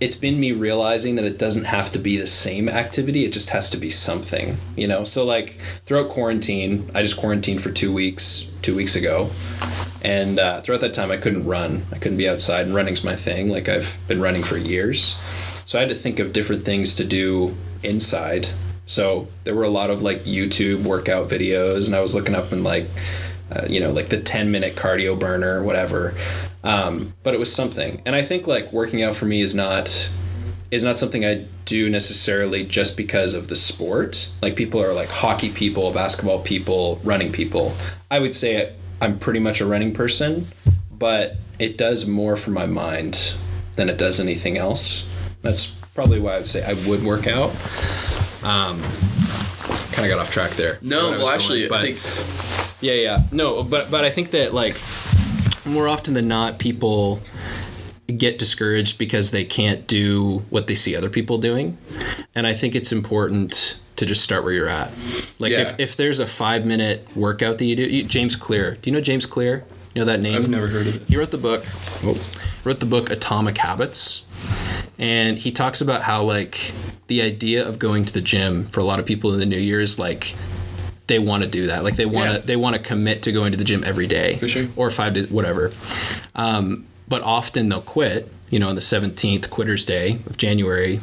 it's 0.00 0.16
been 0.16 0.40
me 0.40 0.50
realizing 0.50 1.16
that 1.16 1.26
it 1.26 1.38
doesn't 1.38 1.64
have 1.64 1.90
to 1.92 1.98
be 1.98 2.16
the 2.16 2.26
same 2.26 2.68
activity 2.68 3.24
it 3.24 3.32
just 3.32 3.50
has 3.50 3.68
to 3.70 3.76
be 3.76 3.90
something 3.90 4.56
you 4.76 4.88
know? 4.88 5.04
So 5.04 5.24
like 5.24 5.58
throughout 5.84 6.08
quarantine 6.08 6.90
i 6.94 7.02
just 7.02 7.18
quarantined 7.18 7.62
for 7.62 7.70
two 7.70 7.92
weeks 7.92 8.50
two 8.62 8.76
weeks 8.76 8.96
ago. 8.96 9.30
And 10.02 10.38
uh, 10.38 10.60
throughout 10.60 10.80
that 10.80 10.94
time 10.94 11.10
i 11.10 11.16
couldn't 11.16 11.44
run. 11.46 11.86
I 11.92 11.98
couldn't 11.98 12.18
be 12.18 12.28
outside 12.28 12.66
and 12.66 12.74
running's 12.74 13.04
my 13.04 13.16
thing 13.16 13.50
like 13.50 13.68
i've 13.68 13.98
been 14.08 14.20
running 14.20 14.42
for 14.42 14.56
years. 14.56 15.20
So 15.66 15.78
i 15.78 15.82
had 15.82 15.90
to 15.90 15.94
think 15.94 16.18
of 16.18 16.32
different 16.32 16.64
things 16.64 16.94
to 16.96 17.04
do 17.04 17.56
inside. 17.82 18.48
So 18.86 19.28
there 19.44 19.54
were 19.54 19.64
a 19.64 19.70
lot 19.70 19.90
of 19.90 20.02
like 20.02 20.24
youtube 20.24 20.82
workout 20.82 21.28
videos 21.28 21.86
and 21.86 21.94
i 21.94 22.00
was 22.00 22.14
looking 22.14 22.34
up 22.34 22.52
and 22.52 22.64
like 22.64 22.86
uh, 23.52 23.66
you 23.68 23.80
know 23.80 23.92
like 23.92 24.08
the 24.08 24.20
10 24.20 24.50
minute 24.50 24.76
cardio 24.76 25.18
burner 25.18 25.62
whatever 25.62 26.14
um, 26.62 27.14
but 27.22 27.34
it 27.34 27.40
was 27.40 27.52
something. 27.54 28.02
And 28.04 28.14
i 28.14 28.22
think 28.22 28.46
like 28.46 28.72
working 28.72 29.02
out 29.02 29.14
for 29.16 29.24
me 29.26 29.40
is 29.40 29.54
not 29.54 30.10
is 30.70 30.84
not 30.84 30.96
something 30.96 31.24
i 31.24 31.46
do 31.64 31.88
necessarily 31.88 32.64
just 32.64 32.96
because 32.96 33.32
of 33.34 33.46
the 33.48 33.56
sport. 33.56 34.28
Like 34.42 34.56
people 34.56 34.82
are 34.82 34.92
like 34.92 35.08
hockey 35.08 35.50
people 35.50 35.92
basketball 35.92 36.40
people 36.40 37.00
running 37.04 37.30
people. 37.32 37.74
I 38.10 38.18
would 38.18 38.34
say 38.34 38.74
i'm 39.00 39.18
pretty 39.18 39.40
much 39.40 39.60
a 39.60 39.66
running 39.66 39.92
person 39.94 40.46
but 40.92 41.36
it 41.58 41.78
does 41.78 42.06
more 42.06 42.36
for 42.36 42.50
my 42.50 42.66
mind 42.66 43.34
than 43.76 43.88
it 43.88 43.96
does 43.96 44.20
anything 44.20 44.58
else. 44.58 45.08
That's 45.42 45.66
probably 45.94 46.20
why 46.20 46.34
i 46.34 46.36
would 46.36 46.46
say 46.46 46.62
i 46.64 46.74
would 46.88 47.02
work 47.02 47.26
out. 47.26 47.50
Um, 48.42 48.80
kind 49.92 50.04
of 50.04 50.08
got 50.08 50.18
off 50.18 50.30
track 50.30 50.52
there. 50.52 50.78
No, 50.82 50.98
Where 50.98 51.06
I 51.06 51.10
was 51.14 51.22
well, 51.22 51.26
going, 51.26 51.34
actually, 51.34 51.68
but- 51.68 51.80
I 51.80 51.92
think 51.92 52.40
yeah, 52.80 52.94
yeah. 52.94 53.22
No, 53.30 53.62
but 53.62 53.90
but 53.90 54.04
I 54.04 54.10
think 54.10 54.30
that 54.30 54.54
like 54.54 54.74
more 55.70 55.88
often 55.88 56.14
than 56.14 56.28
not, 56.28 56.58
people 56.58 57.20
get 58.16 58.38
discouraged 58.38 58.98
because 58.98 59.30
they 59.30 59.44
can't 59.44 59.86
do 59.86 60.38
what 60.50 60.66
they 60.66 60.74
see 60.74 60.96
other 60.96 61.08
people 61.10 61.38
doing, 61.38 61.78
and 62.34 62.46
I 62.46 62.54
think 62.54 62.74
it's 62.74 62.92
important 62.92 63.78
to 63.96 64.06
just 64.06 64.22
start 64.22 64.44
where 64.44 64.52
you're 64.52 64.68
at. 64.68 64.90
Like 65.38 65.52
Yeah. 65.52 65.60
if, 65.72 65.80
if 65.80 65.96
there's 65.96 66.18
a 66.18 66.26
five 66.26 66.64
minute 66.66 67.06
workout 67.14 67.58
that 67.58 67.64
you 67.66 67.76
do, 67.76 67.82
you, 67.84 68.02
James 68.02 68.34
Clear. 68.34 68.78
Do 68.80 68.90
you 68.90 68.94
know 68.94 69.00
James 69.00 69.26
Clear? 69.26 69.64
You 69.94 70.00
know 70.02 70.06
that 70.06 70.20
name? 70.20 70.36
I've 70.36 70.48
never 70.48 70.68
heard 70.68 70.86
of 70.86 70.96
it. 70.96 71.02
He 71.08 71.16
wrote 71.16 71.30
the 71.30 71.36
book. 71.38 71.64
Oh. 72.04 72.18
Wrote 72.64 72.80
the 72.80 72.86
book 72.86 73.10
Atomic 73.10 73.58
Habits, 73.58 74.26
and 74.98 75.38
he 75.38 75.50
talks 75.52 75.80
about 75.80 76.02
how 76.02 76.22
like 76.22 76.72
the 77.06 77.22
idea 77.22 77.66
of 77.66 77.78
going 77.78 78.04
to 78.04 78.12
the 78.12 78.20
gym 78.20 78.66
for 78.66 78.80
a 78.80 78.84
lot 78.84 78.98
of 78.98 79.06
people 79.06 79.32
in 79.32 79.38
the 79.40 79.46
new 79.46 79.58
year 79.58 79.80
is 79.80 79.98
like 79.98 80.34
they 81.10 81.18
want 81.18 81.42
to 81.42 81.48
do 81.48 81.66
that. 81.66 81.84
Like 81.84 81.96
they 81.96 82.06
want 82.06 82.28
to 82.30 82.34
Yeah. 82.36 82.40
they 82.44 82.56
want 82.56 82.76
to 82.76 82.80
commit 82.82 83.22
to 83.24 83.32
going 83.32 83.50
to 83.52 83.58
the 83.58 83.64
gym 83.64 83.82
every 83.84 84.06
day, 84.06 84.36
For 84.36 84.48
sure. 84.48 84.68
or 84.76 84.90
five 84.90 85.12
days, 85.14 85.30
whatever. 85.30 85.72
Um, 86.34 86.86
but 87.08 87.22
often 87.22 87.68
they'll 87.68 87.80
quit. 87.82 88.30
You 88.50 88.58
know, 88.58 88.68
on 88.68 88.74
the 88.74 88.80
seventeenth, 88.80 89.48
Quitters 89.48 89.84
Day 89.84 90.18
of 90.26 90.36
January, 90.36 90.98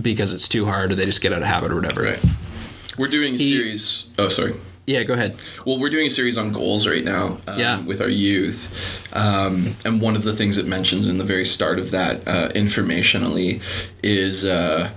because 0.00 0.32
it's 0.32 0.48
too 0.48 0.64
hard, 0.66 0.90
or 0.90 0.94
they 0.96 1.04
just 1.04 1.20
get 1.20 1.32
out 1.32 1.40
of 1.42 1.46
habit, 1.46 1.70
or 1.70 1.76
whatever. 1.76 2.02
right. 2.02 2.18
We're 2.98 3.06
doing 3.08 3.34
a 3.34 3.38
series. 3.38 4.06
Oh, 4.18 4.28
sorry. 4.30 4.54
Yeah, 4.86 5.02
go 5.04 5.14
ahead. 5.14 5.36
Well, 5.64 5.78
we're 5.78 5.90
doing 5.90 6.06
a 6.06 6.10
series 6.10 6.38
on 6.38 6.50
goals 6.52 6.86
right 6.88 7.04
now 7.04 7.38
um, 7.46 7.58
Yeah. 7.58 7.80
with 7.82 8.00
our 8.00 8.08
youth. 8.08 8.68
Um, 9.12 9.74
and 9.84 10.00
one 10.00 10.16
of 10.16 10.22
the 10.24 10.32
things 10.32 10.58
it 10.58 10.66
mentions 10.66 11.06
in 11.08 11.18
the 11.18 11.24
very 11.24 11.44
start 11.44 11.78
of 11.78 11.90
that 11.92 12.26
uh, 12.26 12.48
informationally 12.54 13.60
is, 14.02 14.44
uh, 14.44 14.88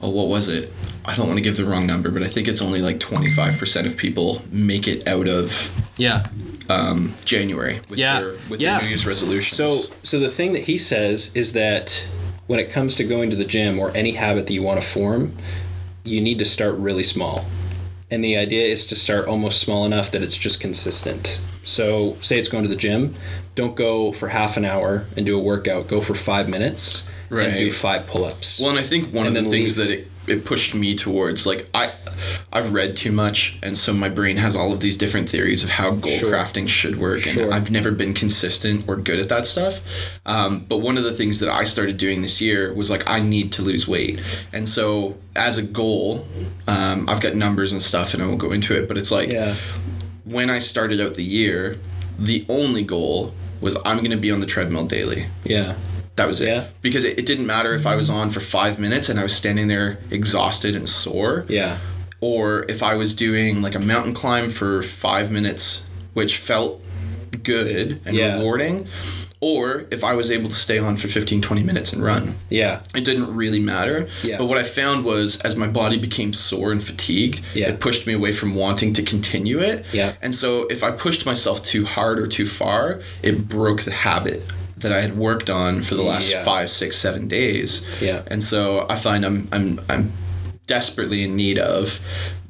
oh, 0.00 0.10
what 0.10 0.28
was 0.28 0.48
it? 0.48 0.70
I 1.04 1.14
don't 1.14 1.26
want 1.26 1.38
to 1.38 1.42
give 1.44 1.56
the 1.56 1.64
wrong 1.66 1.86
number, 1.86 2.10
but 2.10 2.22
I 2.22 2.26
think 2.28 2.48
it's 2.48 2.62
only 2.62 2.80
like 2.80 2.98
25% 2.98 3.86
of 3.86 3.96
people 3.96 4.42
make 4.50 4.88
it 4.88 5.06
out 5.06 5.28
of 5.28 5.70
Yeah, 5.98 6.26
um, 6.70 7.14
January 7.24 7.80
with 7.90 7.98
Yeah. 7.98 8.20
their 8.20 8.34
with 8.48 8.60
Yeah. 8.60 8.74
their 8.78 8.82
New 8.84 8.88
Year's 8.88 9.06
resolutions. 9.06 9.56
So, 9.56 9.84
so 10.02 10.18
the 10.18 10.30
thing 10.30 10.54
that 10.54 10.62
he 10.64 10.78
says 10.78 11.30
is 11.34 11.52
that 11.52 12.02
when 12.46 12.58
it 12.58 12.70
comes 12.72 12.94
to 12.96 13.04
going 13.04 13.30
to 13.30 13.36
the 13.36 13.44
gym 13.44 13.78
or 13.78 13.90
any 13.94 14.12
habit 14.12 14.46
that 14.46 14.52
you 14.52 14.62
want 14.62 14.80
to 14.80 14.86
form, 14.86 15.32
you 16.04 16.20
need 16.20 16.38
to 16.38 16.44
start 16.44 16.74
really 16.76 17.02
small. 17.02 17.44
And 18.10 18.22
the 18.24 18.36
idea 18.36 18.66
is 18.66 18.86
to 18.86 18.94
start 18.94 19.26
almost 19.26 19.60
small 19.60 19.84
enough 19.84 20.10
that 20.10 20.22
it's 20.22 20.36
just 20.36 20.60
consistent. 20.60 21.38
So, 21.64 22.16
say 22.20 22.38
it's 22.38 22.48
going 22.50 22.62
to 22.64 22.68
the 22.68 22.76
gym, 22.76 23.14
don't 23.54 23.74
go 23.74 24.12
for 24.12 24.28
half 24.28 24.56
an 24.56 24.64
hour 24.64 25.06
and 25.16 25.24
do 25.24 25.36
a 25.38 25.40
workout. 25.42 25.88
Go 25.88 26.00
for 26.00 26.14
five 26.14 26.48
minutes 26.48 27.08
and 27.30 27.56
do 27.58 27.72
five 27.72 28.06
pull-ups. 28.06 28.60
Well, 28.60 28.70
and 28.70 28.78
I 28.78 28.82
think 28.82 29.12
one 29.14 29.26
And 29.26 29.36
of 29.36 29.44
the 29.44 29.50
things 29.50 29.76
leave. 29.78 29.88
that 29.88 29.98
it, 29.98 30.08
it 30.26 30.44
pushed 30.44 30.74
me 30.74 30.94
towards, 30.94 31.46
like 31.46 31.68
I, 31.74 31.92
I've 32.52 32.72
read 32.72 32.96
too 32.96 33.12
much, 33.12 33.58
and 33.62 33.76
so 33.76 33.92
my 33.92 34.08
brain 34.08 34.36
has 34.38 34.56
all 34.56 34.72
of 34.72 34.80
these 34.80 34.96
different 34.96 35.28
theories 35.28 35.62
of 35.64 35.70
how 35.70 35.90
goal 35.92 36.10
Sure. 36.12 36.32
crafting 36.32 36.68
should 36.68 36.96
work, 36.96 37.20
Sure. 37.20 37.44
and 37.44 37.54
I've 37.54 37.70
never 37.70 37.90
been 37.90 38.14
consistent 38.14 38.88
or 38.88 38.96
good 38.96 39.18
at 39.18 39.28
that 39.28 39.46
stuff. 39.46 39.80
Um, 40.26 40.64
but 40.68 40.78
one 40.78 40.96
of 40.96 41.04
the 41.04 41.12
things 41.12 41.40
that 41.40 41.48
I 41.50 41.64
started 41.64 41.96
doing 41.98 42.22
this 42.22 42.40
year 42.40 42.72
was 42.72 42.90
like 42.90 43.08
I 43.08 43.20
need 43.20 43.52
to 43.52 43.62
lose 43.62 43.86
weight, 43.86 44.20
and 44.52 44.68
so 44.68 45.16
as 45.36 45.58
a 45.58 45.62
goal, 45.62 46.26
um, 46.68 47.08
I've 47.08 47.20
got 47.20 47.34
numbers 47.34 47.72
and 47.72 47.82
stuff, 47.82 48.14
and 48.14 48.22
I 48.22 48.26
won't 48.26 48.38
go 48.40 48.52
into 48.52 48.76
it, 48.80 48.88
but 48.88 48.96
it's 48.96 49.10
like 49.10 49.30
yeah. 49.30 49.56
when 50.24 50.48
I 50.50 50.58
started 50.60 51.00
out 51.00 51.14
the 51.14 51.24
year, 51.24 51.76
the 52.18 52.46
only 52.48 52.82
goal 52.82 53.34
was 53.60 53.76
I'm 53.84 53.98
going 53.98 54.10
to 54.10 54.16
be 54.16 54.30
on 54.30 54.40
the 54.40 54.46
treadmill 54.46 54.84
daily. 54.86 55.26
Yeah. 55.44 55.74
That 56.16 56.26
was 56.26 56.40
it. 56.40 56.46
Yeah. 56.48 56.66
Because 56.82 57.04
it, 57.04 57.18
it 57.18 57.26
didn't 57.26 57.46
matter 57.46 57.74
if 57.74 57.86
I 57.86 57.96
was 57.96 58.08
on 58.10 58.30
for 58.30 58.40
five 58.40 58.78
minutes 58.78 59.08
and 59.08 59.18
I 59.18 59.22
was 59.24 59.34
standing 59.36 59.66
there 59.66 59.98
exhausted 60.10 60.76
and 60.76 60.88
sore, 60.88 61.44
Yeah. 61.48 61.78
or 62.20 62.64
if 62.68 62.82
I 62.82 62.94
was 62.94 63.14
doing 63.14 63.62
like 63.62 63.74
a 63.74 63.80
mountain 63.80 64.14
climb 64.14 64.48
for 64.50 64.82
five 64.82 65.30
minutes, 65.32 65.88
which 66.12 66.36
felt 66.36 66.80
good 67.42 68.00
and 68.04 68.14
Yeah. 68.16 68.36
rewarding, 68.36 68.86
or 69.40 69.84
if 69.90 70.04
I 70.04 70.14
was 70.14 70.30
able 70.30 70.48
to 70.48 70.54
stay 70.54 70.78
on 70.78 70.96
for 70.96 71.08
15, 71.08 71.42
20 71.42 71.62
minutes 71.62 71.92
and 71.92 72.02
run. 72.02 72.36
Yeah. 72.48 72.80
It 72.94 73.04
didn't 73.04 73.34
really 73.34 73.58
matter. 73.60 74.06
Yeah. 74.22 74.38
But 74.38 74.46
what 74.46 74.56
I 74.56 74.62
found 74.62 75.04
was 75.04 75.38
as 75.40 75.56
my 75.56 75.66
body 75.66 75.98
became 75.98 76.32
sore 76.32 76.72
and 76.72 76.82
fatigued, 76.82 77.40
Yeah. 77.54 77.70
it 77.70 77.80
pushed 77.80 78.06
me 78.06 78.14
away 78.14 78.32
from 78.32 78.54
wanting 78.54 78.92
to 78.94 79.02
continue 79.02 79.58
it. 79.58 79.84
Yeah. 79.92 80.12
And 80.22 80.34
so 80.34 80.66
if 80.70 80.82
I 80.84 80.92
pushed 80.92 81.26
myself 81.26 81.62
too 81.62 81.84
hard 81.84 82.18
or 82.20 82.26
too 82.26 82.46
far, 82.46 83.00
it 83.22 83.48
broke 83.48 83.82
the 83.82 83.90
habit 83.90 84.44
that 84.84 84.92
I 84.92 85.00
had 85.00 85.16
worked 85.16 85.48
on 85.48 85.80
for 85.80 85.94
the 85.94 86.02
last 86.02 86.30
Yeah. 86.30 86.44
five, 86.44 86.68
six, 86.68 86.98
seven 86.98 87.26
days. 87.26 87.86
Yeah. 88.02 88.20
And 88.26 88.44
so 88.44 88.84
I 88.90 88.96
find 88.96 89.24
I'm 89.24 89.48
I'm 89.50 89.80
I'm 89.88 90.12
desperately 90.66 91.24
in 91.24 91.34
need 91.34 91.58
of 91.58 92.00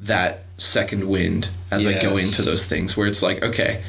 that 0.01 0.43
second 0.57 1.07
wind 1.07 1.49
as 1.71 1.87
I 1.87 1.97
go 1.97 2.17
into 2.17 2.41
those 2.41 2.65
things 2.65 2.95
where 2.97 3.07
it's 3.07 3.23
like, 3.23 3.41
okay, 3.41 3.81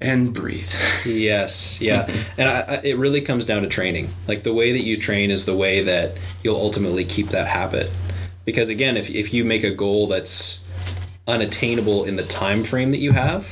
and 0.00 0.32
breathe. 0.32 0.72
Yes, 1.06 1.78
yeah, 1.80 2.10
and 2.38 2.48
I, 2.48 2.60
I, 2.60 2.74
it 2.82 2.96
really 2.98 3.20
comes 3.20 3.44
down 3.44 3.62
to 3.62 3.68
training. 3.68 4.08
Like 4.26 4.42
the 4.42 4.52
way 4.54 4.72
that 4.72 4.82
you 4.82 4.96
train 4.96 5.30
is 5.30 5.44
the 5.44 5.54
way 5.56 5.82
that 5.84 6.16
you'll 6.42 6.56
ultimately 6.56 7.04
keep 7.04 7.28
that 7.28 7.46
habit. 7.48 7.90
Because 8.46 8.70
again, 8.70 8.96
if 8.96 9.10
if 9.10 9.34
you 9.34 9.44
make 9.44 9.62
a 9.62 9.70
goal 9.74 10.06
that's 10.06 10.66
unattainable 11.28 12.04
in 12.04 12.16
the 12.16 12.24
time 12.24 12.64
frame 12.64 12.90
that 12.92 12.98
you 12.98 13.12
have, 13.12 13.46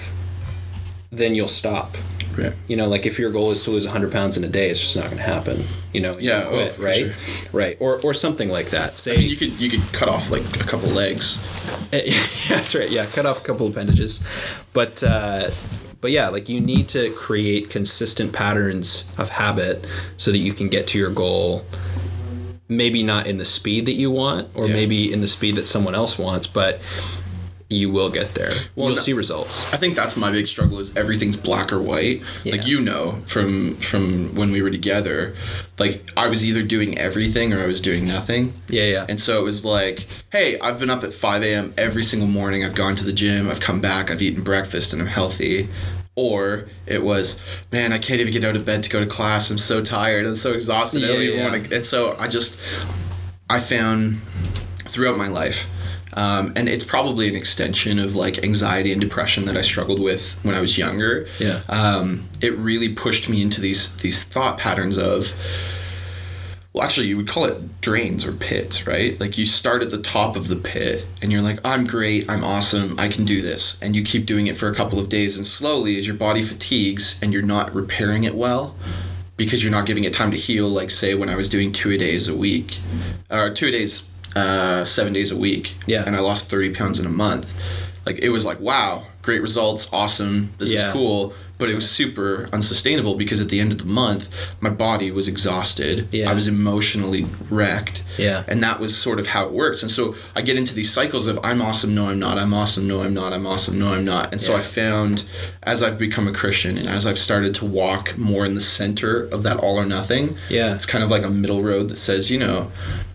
then 1.13 1.35
you'll 1.35 1.49
stop. 1.49 1.97
Right. 2.37 2.53
You 2.67 2.77
know, 2.77 2.89
like 2.89 3.07
if 3.07 3.19
your 3.19 3.31
goal 3.31 3.51
is 3.51 3.63
to 3.65 3.71
lose 3.71 3.85
100 3.85 4.11
pounds 4.13 4.37
in 4.37 4.45
a 4.45 4.49
day, 4.49 4.71
it's 4.71 4.81
just 4.81 4.97
not 4.97 5.05
going 5.07 5.19
to 5.19 5.23
happen. 5.23 5.65
You 5.93 6.01
know, 6.01 6.19
you 6.19 6.31
Yeah, 6.31 6.45
quit, 6.49 6.75
oh, 6.79 6.83
right? 6.83 6.95
sure. 7.15 7.49
Right, 7.53 7.77
or 7.81 8.01
or 8.03 8.15
something 8.15 8.49
like 8.49 8.71
that. 8.71 8.99
Say, 8.99 9.15
I 9.15 9.19
mean, 9.19 9.29
you 9.29 9.37
could 9.37 9.61
you 9.61 9.71
could 9.71 9.83
cut 9.93 10.09
off 10.09 10.31
like 10.31 10.43
a 10.61 10.65
couple 10.65 10.89
legs. 10.89 11.39
that's 12.49 12.75
right. 12.75 12.91
Yeah, 12.91 13.07
cut 13.07 13.27
off 13.27 13.39
a 13.39 13.45
couple 13.45 13.67
appendages, 13.69 14.25
but 14.73 15.03
uh, 15.05 15.51
but 16.01 16.11
yeah, 16.11 16.29
like 16.29 16.49
you 16.49 16.61
need 16.61 16.89
to 16.89 17.11
create 17.13 17.71
consistent 17.71 18.33
patterns 18.33 19.15
of 19.17 19.29
habit 19.31 19.87
so 20.17 20.31
that 20.33 20.39
you 20.39 20.53
can 20.53 20.69
get 20.69 20.87
to 20.89 20.99
your 20.99 21.11
goal. 21.11 21.65
Maybe 22.69 23.03
not 23.03 23.27
in 23.27 23.37
the 23.37 23.45
speed 23.45 23.85
that 23.87 23.93
you 23.93 24.11
want, 24.11 24.49
or 24.55 24.67
Yeah. 24.67 24.73
maybe 24.73 25.13
in 25.13 25.21
the 25.21 25.27
speed 25.27 25.55
that 25.57 25.67
someone 25.67 25.95
else 25.95 26.19
wants, 26.19 26.47
but 26.47 26.81
you 27.71 27.91
will 27.91 28.11
get 28.11 28.35
there. 28.35 28.51
You'll 28.77 28.91
no- 28.91 28.95
see 28.95 29.13
results. 29.13 29.73
I 29.73 29.77
think 29.77 29.97
that's 29.97 30.17
my 30.17 30.31
big 30.31 30.47
struggle 30.47 30.79
is 30.79 30.97
everything's 30.97 31.37
black 31.37 31.73
or 31.73 31.81
white. 31.81 32.23
Like 32.45 32.67
you 32.67 32.81
know 32.81 33.23
from 33.27 33.77
from 33.77 34.35
when 34.35 34.53
we 34.53 34.63
were 34.63 34.71
together, 34.71 35.35
like 35.79 36.11
I 36.17 36.29
was 36.29 36.45
either 36.45 36.63
doing 36.63 36.99
everything 36.99 37.53
or 37.53 37.61
I 37.61 37.67
was 37.67 37.81
doing 37.81 38.07
nothing. 38.07 38.53
Yeah, 38.69 38.85
yeah, 38.85 39.07
And 39.09 39.19
so 39.19 39.41
it 39.41 39.45
was 39.45 39.65
like, 39.65 40.07
hey, 40.31 40.59
I've 40.61 40.79
been 40.79 40.91
up 40.91 41.05
at 41.05 41.13
5 41.15 41.43
a.m. 41.43 41.75
every 41.79 42.05
single 42.05 42.29
morning. 42.29 42.65
I've 42.65 42.75
gone 42.75 42.97
to 42.97 43.05
the 43.05 43.13
gym. 43.13 43.49
I've 43.49 43.61
come 43.61 43.81
back. 43.81 44.11
I've 44.11 44.23
eaten 44.23 44.43
breakfast 44.43 44.93
and 44.93 45.01
I'm 45.01 45.09
healthy. 45.09 45.69
Or 46.17 46.69
it 46.87 47.03
was, 47.03 47.43
man, 47.73 47.93
I 47.93 47.99
can't 47.99 48.21
even 48.21 48.33
get 48.33 48.45
out 48.45 48.55
of 48.55 48.65
bed 48.65 48.85
to 48.85 48.91
go 48.91 49.01
to 49.01 49.07
class. 49.07 49.51
I'm 49.51 49.59
so 49.59 49.83
tired. 49.83 50.27
I'm 50.27 50.37
so 50.37 50.53
exhausted. 50.53 51.03
I 51.03 51.09
don't 51.09 51.23
even 51.23 51.39
yeah. 51.39 51.51
want 51.51 51.65
to. 51.65 51.77
And 51.77 51.85
so 51.85 52.17
I 52.21 52.29
just, 52.29 52.61
I 53.51 53.59
found 53.59 54.21
throughout 54.87 55.19
my 55.19 55.27
life, 55.27 55.67
um, 56.15 56.53
and 56.57 56.69
it's 56.69 56.85
probably 56.85 57.29
an 57.29 57.37
extension 57.37 57.99
of 57.99 58.17
like 58.17 58.43
anxiety 58.43 58.93
and 58.93 59.01
depression 59.01 59.45
that 59.47 59.57
I 59.57 59.63
struggled 59.63 60.01
with 60.01 60.33
when 60.45 60.55
I 60.55 60.61
was 60.61 60.79
younger. 60.79 61.27
Yeah. 61.39 61.61
Um, 61.69 62.29
it 62.41 62.57
really 62.57 62.95
pushed 62.95 63.29
me 63.29 63.43
into 63.43 63.61
these 63.61 63.97
these 63.97 64.23
thought 64.23 64.59
patterns 64.59 64.97
of, 64.97 65.35
well, 66.73 66.85
actually, 66.85 67.07
you 67.07 67.17
would 67.17 67.29
call 67.29 67.45
it 67.45 67.81
drains 67.81 68.25
or 68.25 68.33
pits, 68.33 68.87
right? 68.87 69.19
Like 69.21 69.39
you 69.39 69.47
start 69.47 69.83
at 69.83 69.91
the 69.91 70.03
top 70.03 70.35
of 70.37 70.49
the 70.49 70.57
pit 70.57 71.07
and 71.23 71.31
you're 71.31 71.43
like, 71.43 71.61
I'm 71.65 71.85
great, 71.85 72.29
I'm 72.29 72.43
awesome, 72.43 72.99
I 72.99 73.09
can 73.09 73.25
do 73.25 73.41
this. 73.41 73.81
And 73.83 73.95
you 73.95 74.03
keep 74.03 74.27
doing 74.27 74.47
it 74.47 74.57
for 74.57 74.69
a 74.69 74.75
couple 74.75 74.99
of 74.99 75.09
days, 75.09 75.37
and 75.37 75.47
slowly, 75.47 75.99
as 75.99 76.07
your 76.07 76.17
body 76.17 76.43
fatigues 76.43 77.21
and 77.23 77.33
you're 77.33 77.43
not 77.43 77.75
repairing 77.75 78.25
it 78.25 78.35
well, 78.35 78.75
because 79.37 79.65
you're 79.65 79.73
not 79.73 79.87
giving 79.87 80.05
it 80.05 80.15
time 80.15 80.31
to 80.31 80.37
heal, 80.37 80.69
like, 80.69 80.91
say, 80.91 81.15
when 81.15 81.29
I 81.29 81.35
was 81.35 81.49
doing 81.49 81.73
two 81.73 81.91
a 81.91 81.99
days 81.99 82.29
a 82.29 82.37
week, 82.37 82.79
or 83.31 83.51
two 83.51 83.67
a 83.67 83.71
days, 83.73 84.14
uh, 84.37 84.85
seven 84.85 85.13
days 85.13 85.31
a 85.31 85.37
week, 85.37 85.75
Yeah. 85.87 86.03
and 86.07 86.17
I 86.17 86.21
lost 86.21 86.51
30 86.51 86.71
pounds 86.75 86.99
in 87.01 87.07
a 87.07 87.11
month. 87.11 87.53
Like, 88.07 88.19
it 88.19 88.29
was 88.31 88.45
like, 88.45 88.61
wow, 88.61 89.05
great 89.23 89.41
results, 89.43 89.89
awesome, 89.93 90.53
this 90.59 90.73
Yeah. 90.73 90.87
is 90.89 90.93
cool. 90.93 91.35
But 91.57 91.71
it 91.71 91.77
was 91.77 91.89
super 91.89 92.49
unsustainable 92.53 93.15
because 93.15 93.41
at 93.41 93.49
the 93.49 93.61
end 93.61 93.71
of 93.71 93.79
the 93.79 93.85
month, 93.85 94.29
my 94.61 94.71
body 94.71 95.13
was 95.13 95.29
exhausted. 95.29 96.09
Yeah. 96.11 96.29
I 96.29 96.35
was 96.35 96.49
emotionally 96.49 97.27
wrecked. 97.49 98.03
Yeah. 98.19 98.43
And 98.49 98.61
that 98.65 98.81
was 98.81 98.95
sort 98.97 99.21
of 99.21 99.29
how 99.29 99.47
it 99.47 99.53
works. 99.53 99.81
And 99.81 99.89
so 99.91 100.17
I 100.35 100.43
get 100.43 100.59
into 100.59 100.75
these 100.75 100.93
cycles 100.93 101.29
of 101.29 101.39
I'm 101.45 101.63
awesome, 101.63 101.95
no, 101.95 102.07
I'm 102.09 102.19
not, 102.19 102.39
I'm 102.39 102.53
awesome, 102.53 102.89
no, 102.89 103.03
I'm 103.03 103.15
not, 103.15 103.33
I'm 103.33 103.47
awesome, 103.47 103.79
no, 103.79 103.95
I'm 103.95 104.05
not. 104.05 104.33
And 104.33 104.41
so 104.41 104.51
Yeah. 104.51 104.59
I 104.59 104.61
found 104.63 105.23
as 105.63 105.81
I've 105.81 105.97
become 105.97 106.27
a 106.27 106.33
Christian 106.33 106.77
and 106.77 106.89
as 106.89 107.07
I've 107.07 107.21
started 107.21 107.55
to 107.55 107.65
walk 107.65 108.19
more 108.19 108.45
in 108.45 108.55
the 108.55 108.61
center 108.61 109.29
of 109.31 109.45
that 109.45 109.59
all 109.59 109.79
or 109.79 109.87
nothing, 109.87 110.37
Yeah. 110.49 110.75
it's 110.75 110.87
kind 110.87 111.05
of 111.05 111.11
like 111.11 111.23
a 111.23 111.31
middle 111.31 111.63
road 111.63 111.89
that 111.89 111.99
says, 111.99 112.33
you 112.33 112.39
know, 112.41 112.73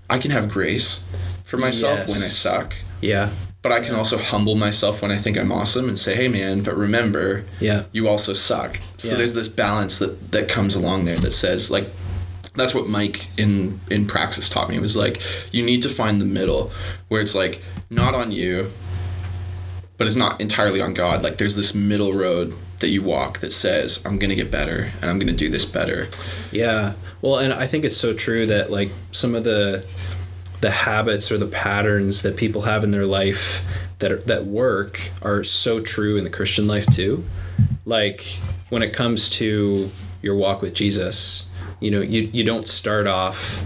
I 0.09 0.17
can 0.17 0.31
have 0.31 0.49
grace 0.49 1.05
for 1.45 1.57
myself 1.57 1.99
Yes. 1.99 2.07
when 2.09 2.17
I 2.17 2.27
suck. 2.27 2.75
yeah, 3.01 3.29
But 3.61 3.71
I 3.73 3.81
can 3.81 3.93
also 3.95 4.17
humble 4.17 4.55
myself 4.55 5.01
when 5.01 5.11
I 5.11 5.17
think 5.17 5.37
I'm 5.37 5.51
awesome 5.51 5.89
and 5.89 5.99
say, 5.99 6.15
"Hey, 6.15 6.27
man!" 6.29 6.61
But 6.63 6.77
remember, 6.77 7.43
yeah, 7.59 7.83
you 7.91 8.07
also 8.07 8.31
suck. 8.33 8.79
So 8.97 9.11
Yeah. 9.11 9.17
there's 9.17 9.33
this 9.33 9.49
balance 9.49 9.99
that 9.99 10.31
that 10.31 10.47
comes 10.47 10.75
along 10.75 11.05
there 11.05 11.17
that 11.17 11.31
says 11.31 11.69
like 11.69 11.87
that's 12.55 12.73
what 12.73 12.87
Mike 12.87 13.27
in 13.37 13.79
in 13.89 14.05
praxis 14.07 14.49
taught 14.49 14.69
me 14.69 14.79
was 14.79 14.95
like 14.95 15.21
you 15.51 15.61
need 15.63 15.81
to 15.83 15.89
find 15.89 16.19
the 16.21 16.25
middle 16.25 16.71
where 17.09 17.21
it's 17.21 17.35
like 17.35 17.61
not 17.89 18.15
on 18.15 18.31
you 18.31 18.71
but 19.97 20.07
it's 20.07 20.15
not 20.15 20.39
entirely 20.41 20.81
on 20.81 20.93
God 20.93 21.21
like 21.23 21.37
there's 21.37 21.55
this 21.55 21.73
middle 21.75 22.13
road 22.13 22.53
that 22.79 22.87
you 22.89 23.03
walk 23.03 23.39
that 23.39 23.51
says 23.51 24.01
I'm 24.05 24.17
going 24.17 24.29
to 24.29 24.35
get 24.35 24.49
better 24.51 24.91
and 25.01 25.09
I'm 25.11 25.19
going 25.19 25.27
to 25.27 25.33
do 25.45 25.49
this 25.49 25.65
better. 25.65 26.07
Yeah. 26.51 26.93
Well, 27.21 27.37
and 27.37 27.53
I 27.53 27.67
think 27.67 27.83
it's 27.83 27.97
so 27.97 28.13
true 28.13 28.45
that 28.45 28.71
like 28.71 28.91
some 29.11 29.35
of 29.35 29.43
the 29.43 29.83
the 30.61 30.71
habits 30.71 31.31
or 31.31 31.37
the 31.37 31.47
patterns 31.47 32.21
that 32.21 32.35
people 32.35 32.63
have 32.63 32.83
in 32.83 32.91
their 32.91 33.05
life 33.05 33.65
that 33.99 34.11
are, 34.11 34.17
that 34.17 34.45
work 34.45 35.09
are 35.21 35.43
so 35.43 35.79
true 35.79 36.17
in 36.17 36.25
the 36.25 36.29
Christian 36.29 36.67
life 36.67 36.85
too. 36.87 37.23
Like 37.85 38.21
when 38.69 38.83
it 38.83 38.91
comes 38.91 39.29
to 39.31 39.89
your 40.21 40.35
walk 40.35 40.61
with 40.61 40.73
Jesus, 40.73 41.49
you 41.79 41.91
know, 41.91 42.01
you 42.01 42.29
you 42.33 42.43
don't 42.43 42.67
start 42.67 43.07
off 43.07 43.65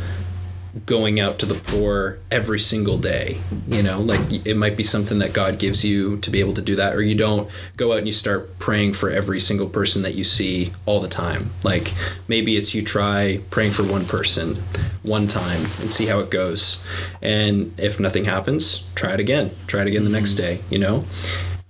going 0.85 1.19
out 1.19 1.37
to 1.39 1.45
the 1.45 1.53
poor 1.53 2.17
every 2.31 2.59
single 2.59 2.97
day 2.97 3.39
you 3.67 3.83
know? 3.83 3.99
Like 3.99 4.45
it 4.45 4.55
might 4.55 4.75
be 4.75 4.83
something 4.83 5.19
that 5.19 5.33
god 5.33 5.59
gives 5.59 5.83
you 5.85 6.17
to 6.17 6.29
be 6.29 6.39
able 6.39 6.53
to 6.53 6.61
do 6.61 6.75
that 6.75 6.95
or 6.95 7.01
you 7.01 7.15
don't 7.15 7.49
go 7.77 7.93
out 7.93 7.99
and 7.99 8.07
you 8.07 8.13
start 8.13 8.59
praying 8.59 8.93
for 8.93 9.09
every 9.09 9.39
single 9.39 9.69
person 9.69 10.01
that 10.03 10.15
you 10.15 10.23
see 10.23 10.73
all 10.85 10.99
the 10.99 11.07
time. 11.07 11.51
Like 11.63 11.93
maybe 12.27 12.57
it's 12.57 12.73
you 12.73 12.81
try 12.81 13.41
praying 13.49 13.71
for 13.71 13.83
one 13.83 14.05
person 14.05 14.55
one 15.03 15.27
time 15.27 15.61
and 15.81 15.91
see 15.91 16.07
how 16.07 16.19
it 16.19 16.29
goes. 16.29 16.83
And 17.21 17.73
if 17.79 17.99
nothing 17.99 18.25
happens 18.25 18.89
try 18.95 19.13
it 19.13 19.19
again. 19.19 19.51
Try 19.67 19.81
it 19.81 19.87
again 19.87 20.03
the 20.03 20.09
next 20.09 20.35
mm-hmm. 20.35 20.57
day 20.57 20.63
you 20.69 20.79
know? 20.79 21.05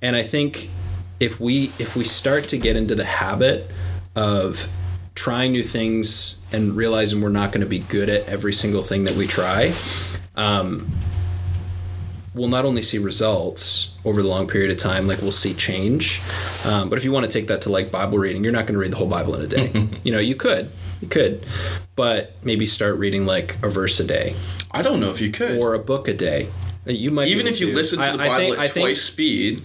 And 0.02 0.16
i 0.16 0.24
think 0.24 0.70
if 1.20 1.40
we 1.40 1.72
if 1.80 1.96
we 1.96 2.04
start 2.04 2.44
to 2.46 2.58
get 2.58 2.76
into 2.76 2.96
the 2.96 3.06
habit 3.06 3.72
of 4.16 4.70
trying 5.16 5.52
new 5.52 5.64
things 5.64 6.42
and 6.52 6.76
realizing 6.76 7.22
we're 7.22 7.30
not 7.30 7.52
going 7.52 7.62
to 7.62 7.68
be 7.70 7.80
good 7.80 8.10
at 8.10 8.28
every 8.28 8.54
single 8.54 8.82
thing 8.84 9.04
that 9.04 9.16
we 9.16 9.28
try 9.28 9.72
um, 10.36 10.88
we'll 12.34 12.48
not 12.50 12.66
only 12.66 12.82
see 12.82 12.98
results 12.98 13.96
over 14.06 14.24
the 14.24 14.28
long 14.28 14.48
period 14.48 14.72
of 14.72 14.78
time, 14.78 15.08
like 15.08 15.22
we'll 15.22 15.32
see 15.32 15.54
change. 15.54 16.20
Um, 16.66 16.90
but 16.90 16.98
if 16.98 17.06
you 17.06 17.12
want 17.12 17.26
to 17.28 17.32
take 17.32 17.48
that 17.50 17.62
to 17.62 17.70
like 17.70 17.92
Bible 17.92 18.18
reading, 18.18 18.44
you're 18.44 18.52
not 18.52 18.66
going 18.66 18.74
to 18.74 18.80
read 18.80 18.92
the 18.92 18.98
whole 18.98 19.08
Bible 19.08 19.36
in 19.36 19.42
a 19.42 19.48
day. 19.48 19.72
you 20.04 20.12
know, 20.12 20.18
you 20.18 20.34
could, 20.34 20.72
you 21.00 21.08
could, 21.08 21.46
but 21.96 22.34
maybe 22.44 22.66
start 22.66 22.98
reading 22.98 23.28
like 23.28 23.58
a 23.64 23.70
verse 23.70 24.00
a 24.00 24.08
day 24.08 24.36
I 24.72 24.82
don't 24.82 25.00
know 25.00 25.12
if 25.12 25.22
you 25.22 25.30
could. 25.30 25.60
or 25.60 25.76
a 25.76 25.80
book 25.80 26.08
a 26.08 26.14
day. 26.16 26.48
You 26.88 27.12
might 27.12 27.28
Even 27.28 27.46
if 27.46 27.62
you 27.62 27.68
to. 27.68 27.76
listen 27.76 28.00
to 28.02 28.18
the 28.18 28.24
I 28.24 28.28
Bible 28.28 28.36
think- 28.48 28.54
at 28.56 28.60
I 28.62 28.68
think- 28.68 28.86
twice 28.88 29.02
speed, 29.04 29.62